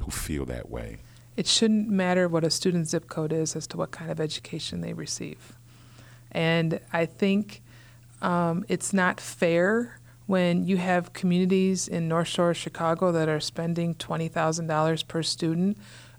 who 0.00 0.10
feel 0.10 0.44
that 0.46 0.68
way. 0.68 0.98
It 1.36 1.46
shouldn't 1.46 1.88
matter 1.88 2.28
what 2.28 2.44
a 2.44 2.50
student's 2.50 2.90
zip 2.90 3.08
code 3.08 3.32
is 3.32 3.54
as 3.54 3.66
to 3.68 3.76
what 3.76 3.90
kind 3.90 4.10
of 4.10 4.20
education 4.20 4.80
they 4.80 4.92
receive. 4.92 5.56
And 6.32 6.80
I 6.92 7.06
think 7.06 7.62
um, 8.20 8.64
it's 8.68 8.92
not 8.92 9.20
fair 9.20 9.98
when 10.30 10.64
you 10.64 10.76
have 10.76 11.12
communities 11.12 11.88
in 11.88 12.06
North 12.06 12.28
Shore, 12.28 12.54
Chicago 12.54 13.10
that 13.10 13.28
are 13.28 13.40
spending 13.40 13.96
$20,000 13.96 15.08
per 15.08 15.24
student 15.24 15.76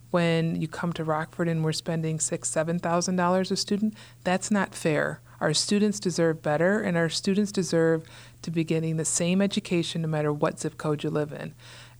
when 0.09 0.59
you 0.59 0.67
come 0.67 0.91
to 0.91 1.05
Rockford 1.05 1.47
and 1.47 1.63
we're 1.63 1.71
spending 1.71 2.19
six, 2.19 2.49
seven 2.49 2.77
thousand 2.77 3.15
dollars 3.15 3.51
a 3.51 3.55
student, 3.55 3.93
that's 4.25 4.51
not 4.51 4.75
fair. 4.75 5.21
Our 5.39 5.53
students 5.53 5.97
deserve 5.97 6.43
better, 6.43 6.81
and 6.81 6.97
our 6.97 7.07
students 7.07 7.53
deserve 7.53 8.03
to 8.41 8.51
be 8.51 8.65
getting 8.65 8.97
the 8.97 9.05
same 9.05 9.41
education 9.41 10.01
no 10.01 10.09
matter 10.09 10.33
what 10.33 10.59
zip 10.59 10.77
code 10.77 11.05
you 11.05 11.09
live 11.09 11.31
in. 11.31 11.53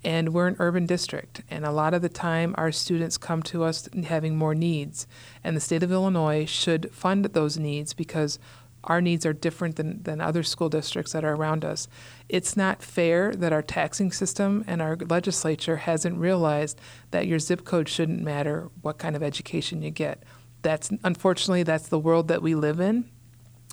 And 0.04 0.34
we're 0.34 0.48
an 0.48 0.58
urban 0.60 0.86
district, 0.86 1.44
and 1.50 1.64
a 1.64 1.72
lot 1.72 1.94
of 1.94 2.02
the 2.02 2.10
time 2.10 2.54
our 2.58 2.74
students 2.74 3.18
come 3.18 3.42
to 3.44 3.64
us 3.64 3.88
having 4.04 4.36
more 4.36 4.54
needs. 4.54 5.08
And 5.46 5.56
the 5.56 5.62
state 5.62 5.82
of 5.82 5.94
Illinois 5.94 6.46
should 6.46 6.92
fund 6.92 7.24
those 7.24 7.58
needs 7.58 7.94
because 7.94 8.38
our 8.84 9.02
needs 9.02 9.26
are 9.26 9.34
different 9.34 9.76
than, 9.76 10.02
than 10.04 10.22
other 10.22 10.44
school 10.44 10.70
districts 10.70 11.12
that 11.14 11.24
are 11.24 11.36
around 11.36 11.64
us. 11.64 11.88
It's 12.30 12.58
not 12.58 12.82
fair 12.82 13.34
that 13.36 13.54
our 13.54 13.62
taxing 13.62 14.12
system 14.12 14.64
and 14.68 14.82
our 14.82 14.96
legislature 14.96 15.78
hasn't 15.78 16.18
realized 16.18 16.80
that 17.12 17.28
your 17.28 17.40
zip 17.40 17.64
code 17.64 17.88
shouldn't 17.88 18.22
matter 18.22 18.70
what 18.82 18.98
kind 18.98 19.16
of 19.16 19.24
education 19.24 19.82
you 19.82 19.92
get. 19.92 20.24
That's 20.62 20.92
unfortunately 21.04 21.64
that's 21.64 21.88
the 21.88 22.00
world 22.00 22.28
that 22.28 22.42
we 22.42 22.56
live 22.56 22.80
in. 22.80 23.10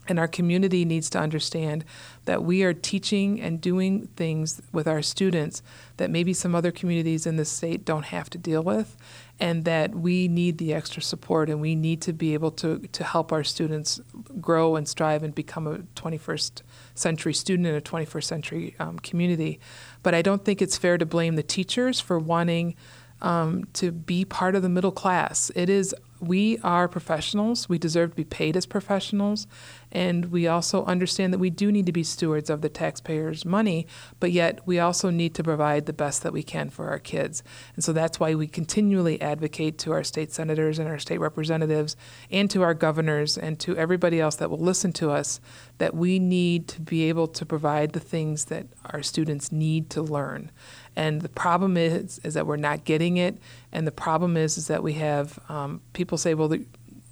And 0.09 0.19
our 0.19 0.29
community 0.29 0.87
needs 0.87 1.11
to 1.11 1.19
understand 1.19 1.85
that 2.25 2.43
we 2.43 2.63
are 2.63 2.73
teaching 2.73 3.41
and 3.43 3.61
doing 3.61 4.07
things 4.17 4.63
with 4.73 4.89
our 4.89 5.03
students 5.03 5.63
that 5.99 6.11
maybe 6.11 6.33
some 6.33 6.55
other 6.55 6.71
communities 6.71 7.27
in 7.27 7.37
the 7.37 7.45
state 7.45 7.85
don't 7.85 8.07
have 8.07 8.31
to 8.31 8.39
deal 8.39 8.63
with, 8.63 8.97
and 9.41 9.65
that 9.65 9.95
we 9.95 10.27
need 10.27 10.59
the 10.59 10.75
extra 10.75 11.01
support 11.01 11.49
and 11.49 11.61
we 11.61 11.75
need 11.75 12.03
to 12.03 12.13
be 12.13 12.35
able 12.35 12.51
to, 12.51 12.79
to 12.79 13.05
help 13.05 13.33
our 13.33 13.45
students 13.45 14.01
grow 14.41 14.75
and 14.75 14.89
strive 14.89 15.23
and 15.23 15.35
become 15.35 15.67
a 15.67 15.79
21st 16.01 16.63
century 16.95 17.33
student 17.33 17.67
in 17.67 17.75
a 17.75 17.81
21st 17.81 18.25
century 18.25 18.75
um, 18.81 18.99
community. 18.99 19.61
But 20.03 20.15
I 20.15 20.23
don't 20.23 20.45
think 20.45 20.61
it's 20.61 20.77
fair 20.77 20.99
to 20.99 21.07
blame 21.07 21.37
the 21.37 21.43
teachers 21.43 22.01
for 22.01 22.19
wanting 22.19 22.75
um, 23.21 23.67
to 23.75 23.93
be 23.93 24.25
part 24.25 24.55
of 24.55 24.63
the 24.63 24.69
middle 24.69 24.93
class. 24.93 25.51
It 25.55 25.69
is 25.69 25.95
we 26.21 26.59
are 26.59 26.89
professionals. 26.89 27.69
We 27.69 27.79
deserve 27.79 28.11
to 28.11 28.17
be 28.17 28.25
paid 28.25 28.57
as 28.57 28.67
professionals. 28.67 29.47
And 29.91 30.27
we 30.27 30.47
also 30.47 30.85
understand 30.85 31.33
that 31.33 31.39
we 31.39 31.51
do 31.51 31.73
need 31.73 31.87
to 31.87 31.93
be 31.93 32.03
stewards 32.03 32.51
of 32.51 32.61
the 32.61 32.69
taxpayers' 32.69 33.45
money, 33.45 33.87
but 34.21 34.33
yet 34.33 34.61
we 34.67 34.79
also 34.79 35.09
need 35.11 35.35
to 35.37 35.43
provide 35.43 35.87
the 35.87 35.93
best 35.93 36.23
that 36.23 36.33
we 36.33 36.43
can 36.43 36.69
for 36.69 36.89
our 36.89 36.99
kids. 36.99 37.43
And 37.75 37.83
so 37.83 37.93
that's 37.93 38.21
why 38.21 38.35
we 38.35 38.47
continually 38.47 39.21
advocate 39.21 39.79
to 39.79 39.93
our 39.93 40.05
state 40.05 40.33
senators 40.33 40.79
and 40.79 40.89
our 40.89 40.99
state 40.99 41.21
representatives 41.21 41.97
and 42.31 42.51
to 42.51 42.63
our 42.63 42.75
governors 42.75 43.39
and 43.39 43.59
to 43.61 43.77
everybody 43.77 44.21
else 44.21 44.37
that 44.37 44.51
will 44.51 44.59
listen 44.59 44.93
to 44.95 45.11
us 45.11 45.41
that 45.79 45.95
we 45.95 46.19
need 46.19 46.69
to 46.69 46.81
be 46.81 47.09
able 47.09 47.29
to 47.29 47.47
provide 47.47 47.93
the 47.93 48.01
things 48.01 48.47
that 48.47 48.67
our 48.87 49.03
students 49.03 49.51
need 49.51 49.89
to 49.91 50.03
learn. 50.03 50.51
And 50.99 51.21
the 51.21 51.29
problem 51.29 51.77
is 51.77 52.19
is 52.25 52.35
that 52.35 52.45
we're 52.45 52.57
not 52.57 52.85
getting 52.85 53.19
it. 53.19 53.39
And 53.71 53.87
the 53.87 53.93
problem 53.93 54.37
is 54.37 54.59
is 54.59 54.67
that 54.67 54.83
we 54.83 54.95
have 54.95 55.39
um, 55.49 55.81
people 55.93 56.19
say, 56.19 56.35
well, 56.35 56.49
the, 56.49 56.65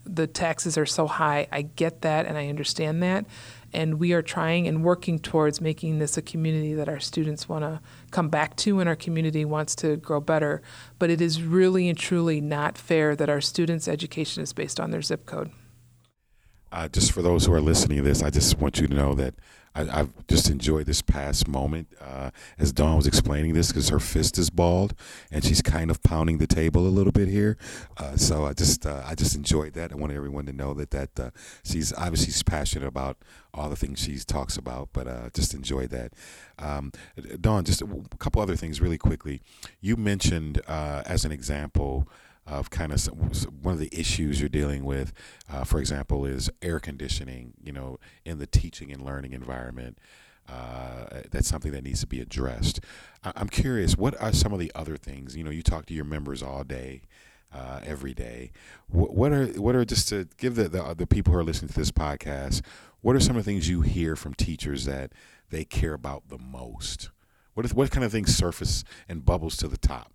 the 0.04 0.26
taxes 0.26 0.76
are 0.76 0.86
so 0.86 1.06
high. 1.06 1.46
I 1.52 1.62
get 1.62 2.02
that 2.02 2.26
and 2.26 2.36
I 2.36 2.48
understand 2.48 3.00
that. 3.04 3.26
And 3.72 4.00
we 4.00 4.12
are 4.12 4.22
trying 4.22 4.66
and 4.66 4.82
working 4.82 5.20
towards 5.20 5.60
making 5.60 6.00
this 6.00 6.16
a 6.16 6.22
community 6.22 6.74
that 6.74 6.88
our 6.88 6.98
students 6.98 7.48
want 7.48 7.62
to 7.62 7.80
come 8.10 8.28
back 8.28 8.56
to 8.56 8.80
and 8.80 8.88
our 8.88 8.96
community 8.96 9.44
wants 9.44 9.76
to 9.76 9.96
grow 9.96 10.20
better. 10.20 10.62
But 10.98 11.10
it 11.10 11.20
is 11.20 11.40
really 11.40 11.88
and 11.88 11.96
truly 11.96 12.40
not 12.40 12.76
fair 12.76 13.14
that 13.14 13.28
our 13.28 13.40
students' 13.40 13.86
education 13.86 14.42
is 14.42 14.52
based 14.52 14.80
on 14.80 14.90
their 14.90 15.02
zip 15.02 15.26
code. 15.26 15.52
Uh, 16.72 16.88
just 16.88 17.12
for 17.12 17.22
those 17.22 17.46
who 17.46 17.52
are 17.52 17.60
listening 17.60 17.98
to 17.98 18.04
this, 18.04 18.22
I 18.22 18.30
just 18.30 18.58
want 18.58 18.80
you 18.80 18.86
to 18.88 18.94
know 18.94 19.14
that 19.14 19.34
I, 19.76 19.98
have 19.98 20.26
just 20.26 20.48
enjoyed 20.48 20.86
this 20.86 21.02
past 21.02 21.46
moment 21.46 21.88
uh, 22.00 22.30
as 22.58 22.72
Dawn 22.72 22.96
was 22.96 23.06
explaining 23.06 23.52
this 23.52 23.68
because 23.68 23.90
her 23.90 24.00
fist 24.00 24.38
is 24.38 24.48
balled 24.48 24.94
and 25.30 25.44
she's 25.44 25.60
kind 25.60 25.90
of 25.90 26.02
pounding 26.02 26.38
the 26.38 26.46
table 26.46 26.86
a 26.86 26.88
little 26.88 27.12
bit 27.12 27.28
here. 27.28 27.58
Uh, 27.98 28.16
so 28.16 28.46
I 28.46 28.54
just 28.54 28.86
uh, 28.86 29.02
I 29.04 29.14
just 29.14 29.36
enjoyed 29.36 29.74
that. 29.74 29.92
I 29.92 29.96
want 29.96 30.12
everyone 30.12 30.46
to 30.46 30.52
know 30.52 30.72
that 30.74 30.90
that 30.92 31.20
uh, 31.20 31.30
she's 31.62 31.92
obviously 31.92 32.26
she's 32.26 32.42
passionate 32.42 32.86
about 32.86 33.18
all 33.52 33.68
the 33.68 33.76
things 33.76 34.00
she 34.00 34.16
talks 34.18 34.56
about, 34.56 34.88
but 34.92 35.06
uh, 35.06 35.28
just 35.34 35.52
enjoyed 35.52 35.90
that. 35.90 36.12
Um, 36.58 36.92
Dawn, 37.40 37.64
just 37.64 37.82
a 37.82 37.88
couple 38.18 38.40
other 38.40 38.56
things 38.56 38.80
really 38.80 38.98
quickly. 38.98 39.42
You 39.80 39.96
mentioned 39.96 40.62
uh, 40.66 41.02
as 41.04 41.24
an 41.24 41.32
example 41.32 42.08
of 42.46 42.70
kind 42.70 42.92
of 42.92 43.00
some, 43.00 43.14
one 43.62 43.74
of 43.74 43.80
the 43.80 43.90
issues 43.92 44.40
you're 44.40 44.48
dealing 44.48 44.84
with, 44.84 45.12
uh, 45.52 45.64
for 45.64 45.78
example, 45.80 46.24
is 46.24 46.50
air 46.62 46.78
conditioning. 46.80 47.54
You 47.62 47.72
know, 47.72 47.98
in 48.24 48.38
the 48.38 48.46
teaching 48.46 48.92
and 48.92 49.02
learning 49.04 49.32
environment, 49.32 49.98
uh, 50.48 51.22
that's 51.30 51.48
something 51.48 51.72
that 51.72 51.82
needs 51.84 52.00
to 52.00 52.06
be 52.06 52.20
addressed. 52.20 52.80
I- 53.24 53.32
am 53.36 53.48
curious, 53.48 53.96
what 53.96 54.20
are 54.20 54.32
some 54.32 54.52
of 54.52 54.60
the 54.60 54.70
other 54.74 54.96
things? 54.96 55.36
You 55.36 55.44
know, 55.44 55.50
you 55.50 55.62
talk 55.62 55.86
to 55.86 55.94
your 55.94 56.04
members 56.04 56.42
all 56.42 56.64
day. 56.64 57.02
uh, 57.52 57.80
every 57.84 58.12
day. 58.12 58.50
What, 58.88 59.14
what, 59.14 59.32
are 59.32 59.46
what 59.46 59.74
are 59.76 59.84
just 59.84 60.08
to 60.10 60.28
give 60.36 60.56
the, 60.56 60.68
the 60.68 60.94
the 60.94 61.06
people 61.06 61.32
who 61.32 61.38
are 61.38 61.44
listening 61.44 61.68
to 61.70 61.74
this 61.78 61.92
podcast? 61.92 62.60
What 63.00 63.16
are 63.16 63.20
some 63.20 63.36
of 63.36 63.44
the 63.44 63.50
things 63.50 63.68
you 63.68 63.82
hear 63.82 64.16
from 64.16 64.34
teachers 64.34 64.84
that 64.84 65.12
they 65.50 65.64
care 65.64 65.94
about 65.94 66.28
the 66.28 66.38
most? 66.38 67.10
What 67.54 67.64
is, 67.64 67.72
what 67.72 67.90
kind 67.90 68.04
of 68.04 68.12
things 68.12 68.34
surface 68.36 68.84
and 69.08 69.24
bubbles 69.24 69.56
to 69.58 69.68
the 69.68 69.78
top? 69.78 70.12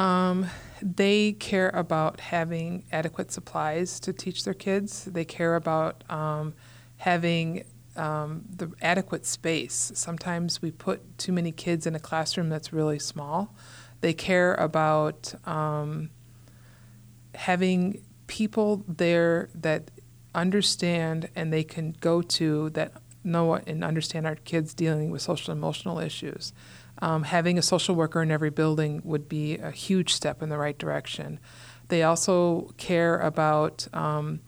Um, 0.00 0.46
they 0.80 1.32
care 1.32 1.68
about 1.68 2.20
having 2.20 2.84
adequate 2.90 3.30
supplies 3.30 4.00
to 4.00 4.14
teach 4.14 4.44
their 4.44 4.54
kids. 4.54 5.04
They 5.04 5.26
care 5.26 5.56
about 5.56 6.04
um, 6.10 6.54
having 6.96 7.64
um, 7.96 8.46
the 8.48 8.72
adequate 8.80 9.26
space. 9.26 9.92
Sometimes 9.94 10.62
we 10.62 10.70
put 10.70 11.18
too 11.18 11.32
many 11.32 11.52
kids 11.52 11.86
in 11.86 11.94
a 11.94 11.98
classroom 11.98 12.48
that's 12.48 12.72
really 12.72 12.98
small. 12.98 13.54
They 14.00 14.14
care 14.14 14.54
about 14.54 15.34
um, 15.46 16.08
having 17.34 18.02
people 18.26 18.82
there 18.88 19.50
that 19.54 19.90
understand 20.34 21.28
and 21.36 21.52
they 21.52 21.64
can 21.64 21.94
go 22.00 22.22
to 22.22 22.70
that 22.70 22.94
know 23.22 23.52
and 23.54 23.84
understand 23.84 24.26
our 24.26 24.36
kids 24.36 24.72
dealing 24.72 25.10
with 25.10 25.20
social 25.20 25.52
emotional 25.52 25.98
issues. 25.98 26.54
Um, 27.02 27.22
having 27.22 27.58
a 27.58 27.62
social 27.62 27.94
worker 27.94 28.22
in 28.22 28.30
every 28.30 28.50
building 28.50 29.00
would 29.04 29.28
be 29.28 29.56
a 29.56 29.70
huge 29.70 30.12
step 30.12 30.42
in 30.42 30.48
the 30.48 30.58
right 30.58 30.78
direction. 30.78 31.40
They 31.88 32.02
also 32.02 32.72
care 32.76 33.18
about 33.18 33.88
um, 33.92 34.40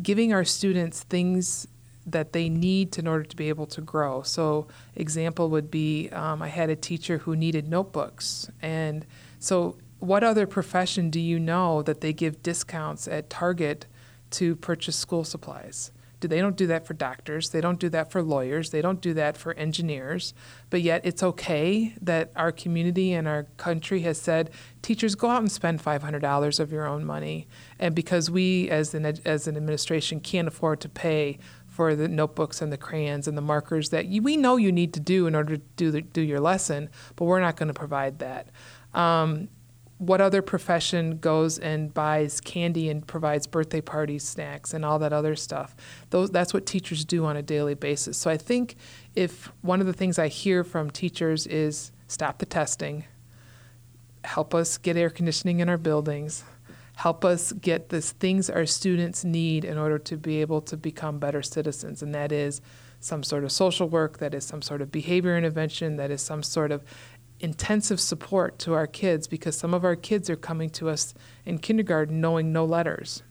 giving 0.00 0.32
our 0.32 0.44
students 0.44 1.02
things 1.02 1.66
that 2.06 2.32
they 2.32 2.48
need 2.48 2.96
in 2.98 3.08
order 3.08 3.24
to 3.24 3.36
be 3.36 3.48
able 3.48 3.66
to 3.66 3.80
grow. 3.80 4.22
So, 4.22 4.68
example 4.94 5.50
would 5.50 5.70
be 5.70 6.08
um, 6.10 6.40
I 6.40 6.48
had 6.48 6.70
a 6.70 6.76
teacher 6.76 7.18
who 7.18 7.34
needed 7.34 7.68
notebooks, 7.68 8.48
and 8.62 9.04
so 9.40 9.76
what 9.98 10.22
other 10.22 10.46
profession 10.46 11.10
do 11.10 11.20
you 11.20 11.38
know 11.40 11.82
that 11.82 12.00
they 12.00 12.12
give 12.12 12.42
discounts 12.42 13.08
at 13.08 13.30
Target 13.30 13.86
to 14.30 14.54
purchase 14.56 14.96
school 14.96 15.24
supplies? 15.24 15.90
They 16.26 16.40
don't 16.40 16.56
do 16.56 16.66
that 16.66 16.86
for 16.86 16.94
doctors? 16.94 17.50
They 17.50 17.60
don't 17.60 17.78
do 17.78 17.88
that 17.90 18.10
for 18.10 18.22
lawyers. 18.22 18.70
They 18.70 18.82
don't 18.82 19.00
do 19.00 19.14
that 19.14 19.36
for 19.36 19.54
engineers. 19.54 20.34
But 20.70 20.82
yet, 20.82 21.00
it's 21.04 21.22
okay 21.22 21.94
that 22.00 22.32
our 22.36 22.52
community 22.52 23.12
and 23.12 23.26
our 23.26 23.44
country 23.56 24.00
has 24.00 24.20
said, 24.20 24.50
teachers, 24.82 25.14
go 25.14 25.28
out 25.28 25.40
and 25.40 25.50
spend 25.50 25.82
$500 25.82 26.60
of 26.60 26.72
your 26.72 26.86
own 26.86 27.04
money. 27.04 27.48
And 27.78 27.94
because 27.94 28.30
we, 28.30 28.68
as 28.70 28.94
an 28.94 29.06
as 29.24 29.46
an 29.46 29.56
administration, 29.56 30.20
can't 30.20 30.48
afford 30.48 30.80
to 30.80 30.88
pay 30.88 31.38
for 31.76 31.94
the 31.94 32.08
notebooks 32.08 32.62
and 32.62 32.72
the 32.72 32.78
crayons 32.78 33.28
and 33.28 33.36
the 33.36 33.42
markers 33.42 33.90
that 33.90 34.06
you, 34.06 34.22
we 34.22 34.34
know 34.36 34.56
you 34.56 34.72
need 34.72 34.94
to 34.94 35.00
do 35.00 35.26
in 35.26 35.34
order 35.34 35.58
to 35.58 35.62
do 35.76 35.90
the, 35.90 36.00
do 36.00 36.22
your 36.22 36.40
lesson, 36.40 36.88
but 37.16 37.26
we're 37.26 37.38
not 37.38 37.56
going 37.56 37.68
to 37.68 37.74
provide 37.74 38.18
that. 38.18 38.48
Um, 38.94 39.48
what 39.98 40.20
other 40.20 40.42
profession 40.42 41.18
goes 41.18 41.58
and 41.58 41.92
buys 41.94 42.40
candy 42.40 42.90
and 42.90 43.06
provides 43.06 43.46
birthday 43.46 43.80
parties, 43.80 44.24
snacks, 44.24 44.74
and 44.74 44.84
all 44.84 44.98
that 44.98 45.12
other 45.12 45.34
stuff? 45.34 45.74
Those, 46.10 46.30
that's 46.30 46.52
what 46.52 46.66
teachers 46.66 47.04
do 47.04 47.24
on 47.24 47.36
a 47.36 47.42
daily 47.42 47.74
basis. 47.74 48.18
So 48.18 48.30
I 48.30 48.36
think 48.36 48.76
if 49.14 49.50
one 49.62 49.80
of 49.80 49.86
the 49.86 49.94
things 49.94 50.18
I 50.18 50.28
hear 50.28 50.64
from 50.64 50.90
teachers 50.90 51.46
is 51.46 51.92
stop 52.08 52.38
the 52.38 52.46
testing, 52.46 53.04
help 54.24 54.54
us 54.54 54.76
get 54.76 54.96
air 54.96 55.08
conditioning 55.08 55.60
in 55.60 55.68
our 55.68 55.78
buildings, 55.78 56.44
help 56.96 57.24
us 57.24 57.52
get 57.52 57.88
the 57.88 58.00
things 58.00 58.50
our 58.50 58.66
students 58.66 59.24
need 59.24 59.64
in 59.64 59.78
order 59.78 59.98
to 59.98 60.16
be 60.16 60.40
able 60.40 60.60
to 60.62 60.76
become 60.76 61.18
better 61.18 61.42
citizens, 61.42 62.02
and 62.02 62.14
that 62.14 62.32
is 62.32 62.60
some 63.00 63.22
sort 63.22 63.44
of 63.44 63.52
social 63.52 63.88
work, 63.88 64.18
that 64.18 64.34
is 64.34 64.44
some 64.44 64.62
sort 64.62 64.80
of 64.82 64.90
behavior 64.90 65.36
intervention, 65.36 65.96
that 65.96 66.10
is 66.10 66.22
some 66.22 66.42
sort 66.42 66.72
of 66.72 66.82
intensive 67.40 68.00
support 68.00 68.58
to 68.60 68.74
our 68.74 68.86
kids 68.86 69.26
because 69.26 69.56
some 69.56 69.74
of 69.74 69.84
our 69.84 69.96
kids 69.96 70.30
are 70.30 70.36
coming 70.36 70.70
to 70.70 70.88
us 70.88 71.14
in 71.44 71.58
kindergarten 71.58 72.20
knowing 72.20 72.52
no 72.52 72.64
letters, 72.64 73.22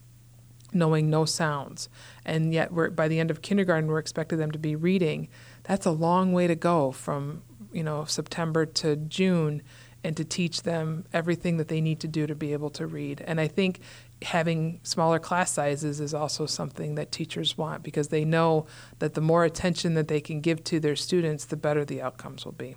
knowing 0.73 1.09
no 1.09 1.25
sounds, 1.25 1.89
and 2.25 2.53
yet 2.53 2.71
we're 2.71 2.89
by 2.89 3.07
the 3.07 3.19
end 3.19 3.31
of 3.31 3.41
kindergarten 3.41 3.89
we're 3.89 3.99
expecting 3.99 4.37
them 4.37 4.51
to 4.51 4.59
be 4.59 4.75
reading. 4.75 5.27
That's 5.63 5.85
a 5.85 5.91
long 5.91 6.33
way 6.33 6.47
to 6.47 6.55
go 6.55 6.91
from 6.91 7.43
you 7.71 7.83
know 7.83 8.05
September 8.05 8.65
to 8.65 8.95
June 8.95 9.61
and 10.03 10.15
to 10.15 10.23
teach 10.23 10.61
them 10.61 11.03
everything 11.13 11.57
that 11.57 11.67
they 11.67 11.81
need 11.81 11.99
to 11.99 12.07
do 12.07 12.27
to 12.27 12.35
be 12.35 12.53
able 12.53 12.69
to 12.69 12.85
read. 12.85 13.23
And 13.25 13.41
I 13.41 13.47
think 13.47 13.79
having 14.21 14.79
smaller 14.83 15.17
class 15.17 15.51
sizes 15.51 15.99
is 15.99 16.13
also 16.13 16.45
something 16.45 16.93
that 16.93 17.11
teachers 17.11 17.57
want 17.57 17.81
because 17.81 18.09
they 18.09 18.23
know 18.23 18.67
that 18.99 19.15
the 19.15 19.21
more 19.21 19.45
attention 19.45 19.95
that 19.95 20.07
they 20.07 20.21
can 20.21 20.41
give 20.41 20.63
to 20.65 20.79
their 20.79 20.95
students, 20.95 21.45
the 21.45 21.57
better 21.57 21.83
the 21.83 22.03
outcomes 22.03 22.45
will 22.45 22.51
be. 22.51 22.75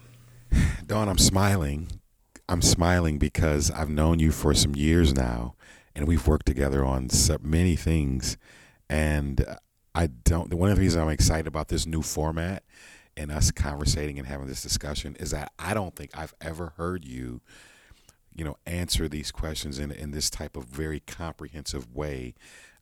Dawn, 0.86 1.08
I'm 1.08 1.18
smiling. 1.18 1.88
I'm 2.48 2.62
smiling 2.62 3.18
because 3.18 3.70
I've 3.70 3.90
known 3.90 4.18
you 4.18 4.32
for 4.32 4.54
some 4.54 4.74
years 4.74 5.14
now, 5.14 5.54
and 5.94 6.08
we've 6.08 6.26
worked 6.26 6.46
together 6.46 6.84
on 6.84 7.10
so 7.10 7.36
many 7.42 7.76
things. 7.76 8.38
And 8.88 9.44
I 9.94 10.06
don't. 10.06 10.52
One 10.54 10.70
of 10.70 10.76
the 10.76 10.80
reasons 10.80 11.02
I'm 11.02 11.10
excited 11.10 11.46
about 11.46 11.68
this 11.68 11.86
new 11.86 12.02
format 12.02 12.62
and 13.16 13.30
us 13.30 13.50
conversating 13.50 14.18
and 14.18 14.26
having 14.26 14.46
this 14.46 14.62
discussion 14.62 15.16
is 15.18 15.32
that 15.32 15.52
I 15.58 15.74
don't 15.74 15.94
think 15.94 16.10
I've 16.16 16.34
ever 16.40 16.72
heard 16.76 17.04
you, 17.04 17.42
you 18.38 18.44
know, 18.44 18.56
answer 18.66 19.08
these 19.08 19.32
questions 19.32 19.78
in 19.80 19.90
in 19.90 20.12
this 20.12 20.30
type 20.30 20.56
of 20.56 20.64
very 20.64 21.00
comprehensive 21.00 21.94
way 21.94 22.34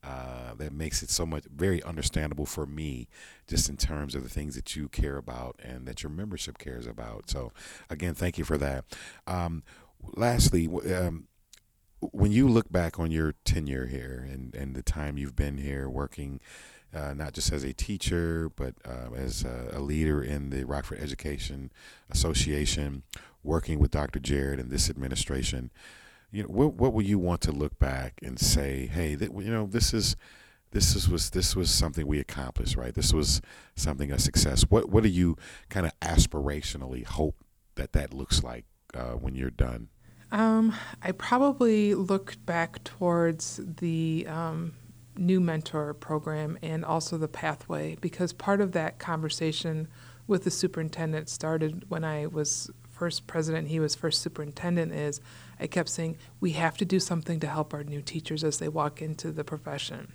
uh, 0.03 0.53
that 0.55 0.71
makes 0.71 1.01
it 1.01 1.09
so 1.09 1.25
much 1.25 1.45
very 1.53 1.81
understandable 1.83 2.45
for 2.45 2.65
me, 2.65 3.09
just 3.47 3.67
in 3.67 3.75
terms 3.75 4.13
of 4.13 4.23
the 4.23 4.29
things 4.29 4.55
that 4.55 4.75
you 4.75 4.87
care 4.87 5.17
about 5.17 5.59
and 5.61 5.87
that 5.87 6.03
your 6.03 6.11
membership 6.11 6.59
cares 6.59 6.85
about. 6.85 7.29
So, 7.29 7.51
again, 7.89 8.13
thank 8.13 8.37
you 8.37 8.45
for 8.45 8.57
that. 8.59 8.85
Um, 9.25 9.63
lastly, 10.15 10.69
um, 10.95 11.27
when 11.99 12.31
you 12.31 12.47
look 12.47 12.71
back 12.71 12.99
on 12.99 13.09
your 13.09 13.33
tenure 13.43 13.87
here 13.87 14.25
and, 14.31 14.53
and 14.53 14.75
the 14.75 14.83
time 14.83 15.17
you've 15.17 15.35
been 15.35 15.57
here 15.57 15.89
working, 15.89 16.39
uh, 16.93 17.13
not 17.13 17.33
just 17.33 17.51
as 17.51 17.63
a 17.63 17.73
teacher, 17.73 18.49
but 18.55 18.75
uh, 18.85 19.13
as 19.15 19.43
a, 19.43 19.71
a, 19.73 19.79
leader 19.79 20.23
in 20.23 20.49
the 20.49 20.63
Rockford 20.65 20.99
Education 20.99 21.71
Association, 22.09 23.03
working 23.43 23.79
with 23.79 23.91
Dr. 23.91 24.19
Jarrett 24.19 24.59
and 24.59 24.71
this 24.71 24.89
administration, 24.89 25.71
you 26.31 26.43
know, 26.43 26.49
what 26.49 26.73
what 26.73 26.93
will 26.93 27.03
you 27.03 27.19
want 27.19 27.41
to 27.41 27.51
look 27.51 27.77
back 27.79 28.19
and 28.21 28.39
say, 28.39 28.87
hey, 28.87 29.15
th- 29.15 29.31
you 29.31 29.51
know, 29.51 29.65
this 29.65 29.93
is 29.93 30.15
this 30.71 30.95
is 30.95 31.09
was 31.09 31.29
this 31.29 31.55
was 31.55 31.71
something 31.71 32.05
we 32.05 32.19
accomplished, 32.19 32.75
right? 32.75 32.93
This 32.93 33.13
was 33.13 33.41
something 33.75 34.11
a 34.11 34.19
success. 34.19 34.63
What 34.69 34.89
what 34.89 35.03
do 35.03 35.09
you 35.09 35.37
kind 35.69 35.85
of 35.85 35.97
aspirationally 36.01 37.05
hope 37.05 37.35
that 37.75 37.93
that 37.93 38.13
looks 38.13 38.43
like 38.43 38.65
uh, 38.93 39.11
when 39.11 39.35
you're 39.35 39.49
done? 39.49 39.89
Um, 40.31 40.73
I 41.01 41.13
probably 41.13 41.95
look 41.95 42.35
back 42.45 42.83
towards 42.83 43.61
the 43.63 44.25
um, 44.27 44.73
new 45.17 45.39
mentor 45.39 45.93
program 45.93 46.57
and 46.61 46.85
also 46.85 47.17
the 47.17 47.27
pathway 47.27 47.97
because 48.01 48.33
part 48.33 48.61
of 48.61 48.71
that 48.73 48.99
conversation 48.99 49.87
with 50.27 50.43
the 50.43 50.51
superintendent 50.51 51.29
started 51.29 51.85
when 51.89 52.03
I 52.03 52.27
was 52.27 52.69
first 52.97 53.27
president, 53.27 53.67
he 53.67 53.79
was 53.79 53.95
first 53.95 54.21
superintendent, 54.21 54.91
is 54.91 55.21
I 55.59 55.67
kept 55.67 55.89
saying, 55.89 56.17
we 56.39 56.51
have 56.53 56.77
to 56.77 56.85
do 56.85 56.99
something 56.99 57.39
to 57.39 57.47
help 57.47 57.73
our 57.73 57.83
new 57.83 58.01
teachers 58.01 58.43
as 58.43 58.57
they 58.57 58.67
walk 58.67 59.01
into 59.01 59.31
the 59.31 59.43
profession. 59.43 60.13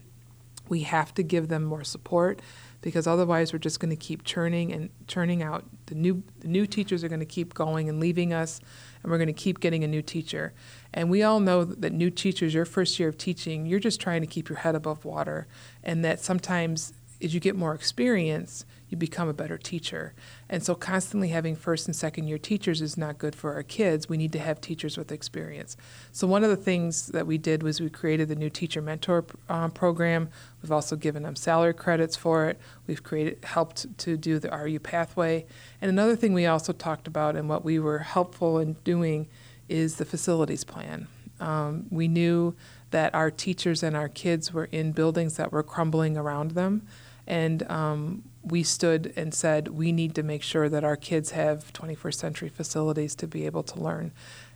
We 0.68 0.82
have 0.82 1.14
to 1.14 1.22
give 1.22 1.48
them 1.48 1.64
more 1.64 1.84
support 1.84 2.42
because 2.82 3.06
otherwise 3.06 3.52
we're 3.52 3.58
just 3.58 3.80
going 3.80 3.90
to 3.90 3.96
keep 3.96 4.24
churning 4.24 4.72
and 4.72 4.90
churning 5.06 5.42
out. 5.42 5.64
The 5.86 5.94
new, 5.94 6.22
the 6.40 6.48
new 6.48 6.66
teachers 6.66 7.02
are 7.02 7.08
going 7.08 7.20
to 7.20 7.26
keep 7.26 7.54
going 7.54 7.88
and 7.88 7.98
leaving 7.98 8.34
us, 8.34 8.60
and 9.02 9.10
we're 9.10 9.18
going 9.18 9.28
to 9.28 9.32
keep 9.32 9.60
getting 9.60 9.82
a 9.82 9.88
new 9.88 10.02
teacher. 10.02 10.52
And 10.92 11.08
we 11.08 11.22
all 11.22 11.40
know 11.40 11.64
that 11.64 11.92
new 11.92 12.10
teachers, 12.10 12.52
your 12.52 12.66
first 12.66 12.98
year 12.98 13.08
of 13.08 13.16
teaching, 13.16 13.64
you're 13.64 13.80
just 13.80 14.00
trying 14.00 14.20
to 14.20 14.26
keep 14.26 14.48
your 14.50 14.58
head 14.58 14.74
above 14.74 15.04
water, 15.04 15.46
and 15.82 16.04
that 16.04 16.20
sometimes 16.20 16.92
as 17.22 17.32
you 17.32 17.40
get 17.40 17.56
more 17.56 17.74
experience, 17.74 18.66
you 18.92 18.98
become 18.98 19.26
a 19.26 19.32
better 19.32 19.56
teacher. 19.56 20.12
And 20.50 20.62
so, 20.62 20.74
constantly 20.74 21.28
having 21.28 21.56
first 21.56 21.86
and 21.86 21.96
second 21.96 22.28
year 22.28 22.38
teachers 22.38 22.82
is 22.82 22.98
not 22.98 23.18
good 23.18 23.34
for 23.34 23.54
our 23.54 23.62
kids. 23.62 24.08
We 24.08 24.18
need 24.18 24.32
to 24.32 24.38
have 24.38 24.60
teachers 24.60 24.98
with 24.98 25.10
experience. 25.10 25.76
So, 26.12 26.26
one 26.26 26.44
of 26.44 26.50
the 26.50 26.56
things 26.56 27.06
that 27.08 27.26
we 27.26 27.38
did 27.38 27.62
was 27.62 27.80
we 27.80 27.88
created 27.88 28.28
the 28.28 28.36
new 28.36 28.50
teacher 28.50 28.82
mentor 28.82 29.24
um, 29.48 29.70
program. 29.70 30.28
We've 30.62 30.70
also 30.70 30.94
given 30.94 31.22
them 31.22 31.34
salary 31.34 31.74
credits 31.74 32.14
for 32.14 32.46
it. 32.46 32.60
We've 32.86 33.02
created 33.02 33.44
helped 33.44 33.98
to 33.98 34.16
do 34.18 34.38
the 34.38 34.50
RU 34.50 34.78
pathway. 34.78 35.46
And 35.80 35.88
another 35.88 36.14
thing 36.14 36.34
we 36.34 36.46
also 36.46 36.72
talked 36.72 37.08
about 37.08 37.34
and 37.34 37.48
what 37.48 37.64
we 37.64 37.78
were 37.78 38.00
helpful 38.00 38.58
in 38.58 38.74
doing 38.84 39.26
is 39.70 39.96
the 39.96 40.04
facilities 40.04 40.64
plan. 40.64 41.08
Um, 41.40 41.86
we 41.90 42.08
knew 42.08 42.54
that 42.90 43.14
our 43.14 43.30
teachers 43.30 43.82
and 43.82 43.96
our 43.96 44.08
kids 44.08 44.52
were 44.52 44.66
in 44.66 44.92
buildings 44.92 45.36
that 45.36 45.50
were 45.50 45.62
crumbling 45.62 46.16
around 46.16 46.52
them. 46.52 46.86
And 47.26 47.68
um, 47.70 48.22
we 48.42 48.62
stood 48.62 49.12
and 49.16 49.32
said, 49.32 49.68
we 49.68 49.92
need 49.92 50.14
to 50.16 50.22
make 50.22 50.42
sure 50.42 50.68
that 50.68 50.84
our 50.84 50.96
kids 50.96 51.30
have 51.30 51.72
21st 51.72 52.14
century 52.14 52.48
facilities 52.48 53.14
to 53.16 53.26
be 53.26 53.46
able 53.46 53.62
to 53.62 53.80
learn. 53.80 54.12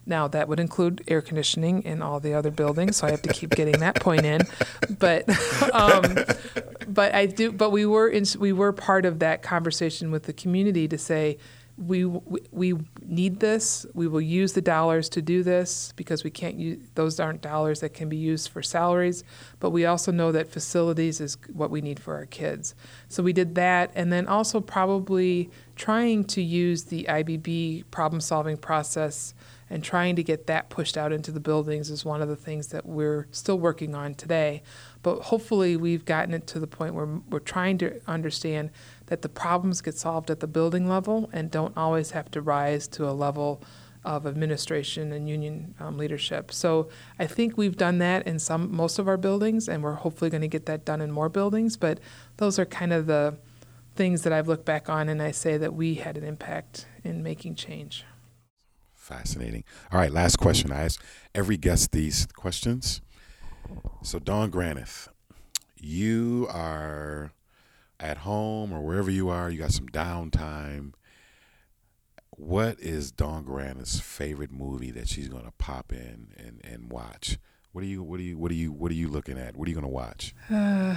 Now, 0.08 0.28
that 0.28 0.48
would 0.48 0.60
include 0.60 1.02
air 1.08 1.20
conditioning 1.20 1.82
in 1.82 2.00
all 2.00 2.20
the 2.20 2.32
other 2.32 2.52
buildings, 2.52 2.98
so 2.98 3.08
I 3.08 3.10
have 3.10 3.22
to 3.22 3.32
keep 3.32 3.50
getting 3.50 3.80
that 3.80 3.96
point 3.96 4.24
in. 4.24 4.42
But, 4.98 5.28
um, 5.74 6.24
but 6.86 7.12
I 7.12 7.26
do. 7.26 7.50
But 7.50 7.70
we 7.70 7.86
were 7.86 8.08
in, 8.08 8.24
we 8.38 8.52
were 8.52 8.72
part 8.72 9.04
of 9.04 9.18
that 9.18 9.42
conversation 9.42 10.12
with 10.12 10.24
the 10.24 10.32
community 10.32 10.86
to 10.86 10.96
say, 10.96 11.38
we 11.78 12.04
we 12.06 12.74
need 13.02 13.40
this. 13.40 13.84
We 13.92 14.08
will 14.08 14.20
use 14.20 14.54
the 14.54 14.62
dollars 14.62 15.08
to 15.10 15.22
do 15.22 15.42
this 15.42 15.92
because 15.96 16.24
we 16.24 16.30
can't 16.30 16.56
use 16.56 16.78
those 16.94 17.20
aren't 17.20 17.42
dollars 17.42 17.80
that 17.80 17.90
can 17.90 18.08
be 18.08 18.16
used 18.16 18.48
for 18.48 18.62
salaries. 18.62 19.24
But 19.60 19.70
we 19.70 19.84
also 19.84 20.10
know 20.10 20.32
that 20.32 20.50
facilities 20.50 21.20
is 21.20 21.36
what 21.52 21.70
we 21.70 21.82
need 21.82 22.00
for 22.00 22.14
our 22.14 22.26
kids. 22.26 22.74
So 23.08 23.22
we 23.22 23.32
did 23.32 23.54
that, 23.56 23.90
and 23.94 24.12
then 24.12 24.26
also 24.26 24.60
probably 24.60 25.50
trying 25.74 26.24
to 26.24 26.42
use 26.42 26.84
the 26.84 27.04
IBB 27.08 27.84
problem 27.90 28.20
solving 28.20 28.56
process 28.56 29.34
and 29.68 29.82
trying 29.82 30.14
to 30.16 30.22
get 30.22 30.46
that 30.46 30.70
pushed 30.70 30.96
out 30.96 31.12
into 31.12 31.32
the 31.32 31.40
buildings 31.40 31.90
is 31.90 32.04
one 32.04 32.22
of 32.22 32.28
the 32.28 32.36
things 32.36 32.68
that 32.68 32.86
we're 32.86 33.26
still 33.32 33.58
working 33.58 33.94
on 33.94 34.14
today. 34.14 34.62
But 35.02 35.22
hopefully, 35.22 35.76
we've 35.76 36.04
gotten 36.04 36.34
it 36.34 36.46
to 36.48 36.60
the 36.60 36.66
point 36.66 36.94
where 36.94 37.06
we're 37.28 37.40
trying 37.40 37.78
to 37.78 38.00
understand 38.06 38.70
that 39.06 39.22
the 39.22 39.28
problems 39.28 39.80
get 39.80 39.96
solved 39.96 40.30
at 40.30 40.40
the 40.40 40.46
building 40.46 40.88
level 40.88 41.30
and 41.32 41.50
don't 41.50 41.76
always 41.76 42.10
have 42.10 42.30
to 42.32 42.40
rise 42.40 42.88
to 42.88 43.08
a 43.08 43.12
level 43.12 43.62
of 44.04 44.26
administration 44.26 45.12
and 45.12 45.28
union 45.28 45.74
um, 45.80 45.98
leadership. 45.98 46.52
So 46.52 46.88
I 47.18 47.26
think 47.26 47.58
we've 47.58 47.76
done 47.76 47.98
that 47.98 48.26
in 48.26 48.38
some 48.38 48.74
most 48.74 48.98
of 48.98 49.08
our 49.08 49.16
buildings, 49.16 49.68
and 49.68 49.82
we're 49.82 49.94
hopefully 49.94 50.30
going 50.30 50.42
to 50.42 50.48
get 50.48 50.66
that 50.66 50.84
done 50.84 51.00
in 51.00 51.10
more 51.10 51.28
buildings. 51.28 51.76
But 51.76 51.98
those 52.36 52.58
are 52.58 52.64
kind 52.64 52.92
of 52.92 53.06
the 53.06 53.36
things 53.96 54.22
that 54.22 54.32
I've 54.32 54.46
looked 54.46 54.64
back 54.64 54.88
on, 54.88 55.08
and 55.08 55.20
I 55.20 55.32
say 55.32 55.56
that 55.56 55.74
we 55.74 55.94
had 55.94 56.16
an 56.16 56.24
impact 56.24 56.86
in 57.02 57.22
making 57.22 57.56
change. 57.56 58.04
Fascinating. 58.94 59.64
All 59.90 59.98
right, 59.98 60.12
last 60.12 60.36
question. 60.36 60.70
I 60.70 60.82
ask 60.82 61.02
every 61.34 61.56
guest 61.56 61.92
these 61.92 62.26
questions. 62.26 63.00
So, 64.02 64.20
Dawn 64.20 64.50
Granath, 64.50 65.08
you 65.76 66.46
are 66.50 67.32
at 67.98 68.18
home 68.18 68.72
or 68.72 68.80
wherever 68.80 69.10
you 69.10 69.28
are, 69.28 69.50
you 69.50 69.58
got 69.58 69.72
some 69.72 69.88
downtime. 69.88 70.92
What 72.30 72.78
is 72.80 73.10
Dawn 73.10 73.44
Granath's 73.44 73.98
favorite 74.00 74.52
movie 74.52 74.90
that 74.90 75.08
she's 75.08 75.28
gonna 75.28 75.52
pop 75.58 75.92
in 75.92 76.34
and, 76.36 76.60
and 76.64 76.90
watch? 76.90 77.38
What 77.72 77.82
are 77.82 77.86
you 77.86 78.02
what 78.02 78.20
are 78.20 78.22
you 78.22 78.38
what 78.38 78.50
are 78.50 78.54
you 78.54 78.72
what 78.72 78.90
are 78.90 78.94
you 78.94 79.08
looking 79.08 79.38
at? 79.38 79.56
What 79.56 79.66
are 79.66 79.70
you 79.70 79.74
gonna 79.74 79.88
watch? 79.88 80.34
Uh, 80.50 80.96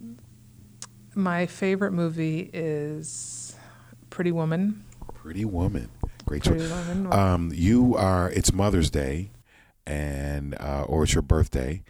my 1.14 1.46
favorite 1.46 1.92
movie 1.92 2.50
is 2.52 3.56
Pretty 4.10 4.32
Woman. 4.32 4.84
Pretty 5.14 5.44
Woman. 5.44 5.90
Great 6.24 6.44
Pretty 6.44 6.66
Woman. 6.68 7.12
Um, 7.12 7.52
you 7.54 7.96
are. 7.96 8.30
It's 8.30 8.52
Mother's 8.52 8.90
Day, 8.90 9.30
and 9.86 10.54
uh, 10.60 10.84
or 10.86 11.04
it's 11.04 11.14
your 11.14 11.22
birthday. 11.22 11.82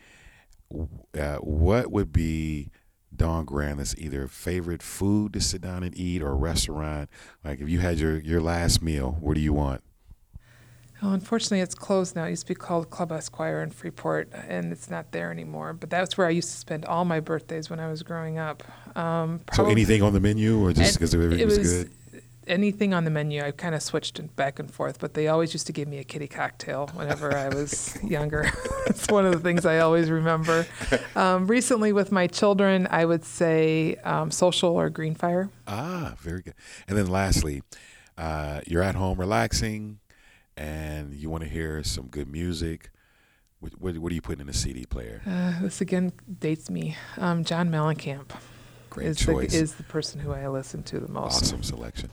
Uh, 1.19 1.37
what 1.37 1.91
would 1.91 2.13
be 2.13 2.71
Dawn 3.17 3.45
Granath's 3.45 3.95
either 3.99 4.27
favorite 4.29 4.83
food 4.83 5.33
to 5.33 5.41
sit 5.41 5.61
down 5.61 5.83
and 5.83 5.97
eat 5.97 6.23
or 6.23 6.29
a 6.29 6.35
restaurant? 6.35 7.09
Like 7.45 7.61
if 7.61 7.69
you 7.69 7.81
had 7.81 7.99
your 7.99 8.19
your 8.19 8.41
last 8.41 8.83
meal, 8.83 9.17
what 9.21 9.35
do 9.35 9.41
you 9.41 9.53
want? 9.53 9.83
Well, 11.03 11.13
unfortunately, 11.13 11.61
it's 11.61 11.75
closed 11.75 12.17
now. 12.17 12.25
It 12.25 12.31
used 12.31 12.47
to 12.47 12.49
be 12.49 12.55
called 12.55 12.89
Club 12.89 13.13
Esquire 13.13 13.61
in 13.61 13.71
Freeport, 13.71 14.31
and 14.33 14.73
it's 14.73 14.89
not 14.89 15.13
there 15.13 15.31
anymore. 15.31 15.75
But 15.75 15.91
that's 15.91 16.17
where 16.17 16.27
I 16.27 16.31
used 16.31 16.51
to 16.51 16.57
spend 16.57 16.87
all 16.87 17.05
my 17.05 17.21
birthdays 17.21 17.69
when 17.69 17.79
I 17.79 17.89
was 17.89 18.03
growing 18.03 18.39
up. 18.39 18.63
Um, 18.97 19.43
so 19.53 19.67
anything 19.67 20.03
on 20.03 20.15
the 20.15 20.21
menu, 20.21 20.65
or 20.65 20.73
just 20.73 20.95
because 20.95 21.15
everything 21.15 21.45
was, 21.45 21.59
was 21.59 21.73
good? 21.73 21.91
Anything 22.47 22.95
on 22.95 23.05
the 23.05 23.11
menu. 23.11 23.43
I 23.43 23.51
kind 23.51 23.75
of 23.75 23.83
switched 23.83 24.21
back 24.37 24.59
and 24.59 24.71
forth, 24.71 24.99
but 24.99 25.15
they 25.15 25.29
always 25.29 25.53
used 25.53 25.67
to 25.67 25.73
give 25.73 25.89
me 25.89 25.99
a 25.99 26.05
kitty 26.05 26.29
cocktail 26.29 26.89
whenever 26.95 27.35
I 27.37 27.49
was 27.49 27.97
younger. 28.05 28.51
it's 28.87 29.09
one 29.09 29.27
of 29.27 29.33
the 29.33 29.41
things 29.41 29.67
I 29.67 29.79
always 29.79 30.11
remember. 30.11 30.67
Um, 31.17 31.47
recently, 31.47 31.93
with 31.93 32.11
my 32.11 32.27
children, 32.27 32.89
I 32.91 33.05
would 33.05 33.25
say 33.25 33.97
um, 34.05 34.31
social 34.31 34.71
or 34.71 34.91
green 34.91 35.15
fire. 35.15 35.49
Ah, 35.67 36.15
very 36.19 36.43
good. 36.43 36.55
And 36.89 36.99
then 36.99 37.07
lastly, 37.07 37.63
uh, 38.19 38.61
you're 38.67 38.83
at 38.83 38.97
home 38.97 39.19
relaxing, 39.19 40.01
and 40.57 41.15
you 41.15 41.31
want 41.31 41.45
to 41.45 41.49
hear 41.49 41.83
some 41.85 42.09
good 42.09 42.29
music. 42.29 42.91
What, 43.61 43.81
what, 43.81 43.99
what, 43.99 44.13
are 44.13 44.15
you 44.15 44.23
putting 44.23 44.41
in 44.41 44.47
the 44.49 44.53
CD 44.53 44.87
player? 44.87 45.23
Uh, 45.27 45.63
this 45.63 45.81
again 45.81 46.13
dates 46.41 46.69
me. 46.69 46.97
Um, 47.17 47.45
John 47.45 47.71
Mellencamp. 47.71 48.31
Great 48.95 49.09
is 49.09 49.19
choice. 49.19 49.53
The, 49.53 49.59
is 49.59 49.75
the 49.75 49.83
person 49.83 50.21
who 50.21 50.33
I 50.33 50.47
listen 50.47 50.85
to 50.85 51.01
the 51.01 51.09
most. 51.09 51.43
Awesome 51.43 51.65
selection. 51.65 52.11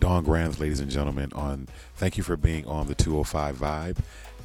Dawn 0.00 0.24
Granath, 0.24 0.58
ladies 0.58 0.80
and 0.80 0.90
gentlemen, 0.90 1.30
on 1.34 1.68
thank 1.96 2.16
you 2.16 2.22
for 2.22 2.36
being 2.36 2.66
on 2.66 2.86
the 2.86 2.94
205 2.94 3.56
Vibe. 3.56 3.98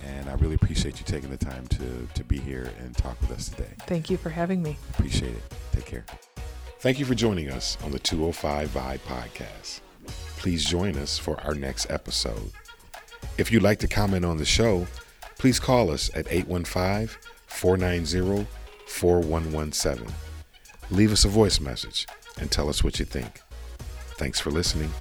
And 0.05 0.29
I 0.29 0.33
really 0.35 0.55
appreciate 0.55 0.99
you 0.99 1.05
taking 1.05 1.29
the 1.29 1.37
time 1.37 1.67
to, 1.67 2.07
to 2.13 2.23
be 2.23 2.37
here 2.37 2.71
and 2.79 2.95
talk 2.95 3.19
with 3.21 3.31
us 3.31 3.49
today. 3.49 3.71
Thank 3.87 4.09
you 4.09 4.17
for 4.17 4.29
having 4.29 4.61
me. 4.61 4.77
Appreciate 4.91 5.33
it. 5.33 5.43
Take 5.71 5.85
care. 5.85 6.05
Thank 6.79 6.99
you 6.99 7.05
for 7.05 7.15
joining 7.15 7.49
us 7.49 7.77
on 7.83 7.91
the 7.91 7.99
205 7.99 8.69
Vibe 8.69 8.99
podcast. 8.99 9.79
Please 10.37 10.63
join 10.63 10.97
us 10.97 11.17
for 11.17 11.39
our 11.41 11.53
next 11.53 11.89
episode. 11.89 12.51
If 13.37 13.51
you'd 13.51 13.63
like 13.63 13.79
to 13.79 13.87
comment 13.87 14.23
on 14.25 14.37
the 14.37 14.45
show, 14.45 14.87
please 15.37 15.59
call 15.59 15.91
us 15.91 16.09
at 16.13 16.27
815 16.29 17.17
490 17.47 18.47
4117 18.87 20.28
leave 20.91 21.11
us 21.11 21.25
a 21.25 21.27
voice 21.29 21.59
message 21.59 22.07
and 22.39 22.51
tell 22.51 22.69
us 22.69 22.83
what 22.83 22.99
you 22.99 23.05
think. 23.05 23.41
Thanks 24.17 24.39
for 24.39 24.51
listening. 24.51 24.91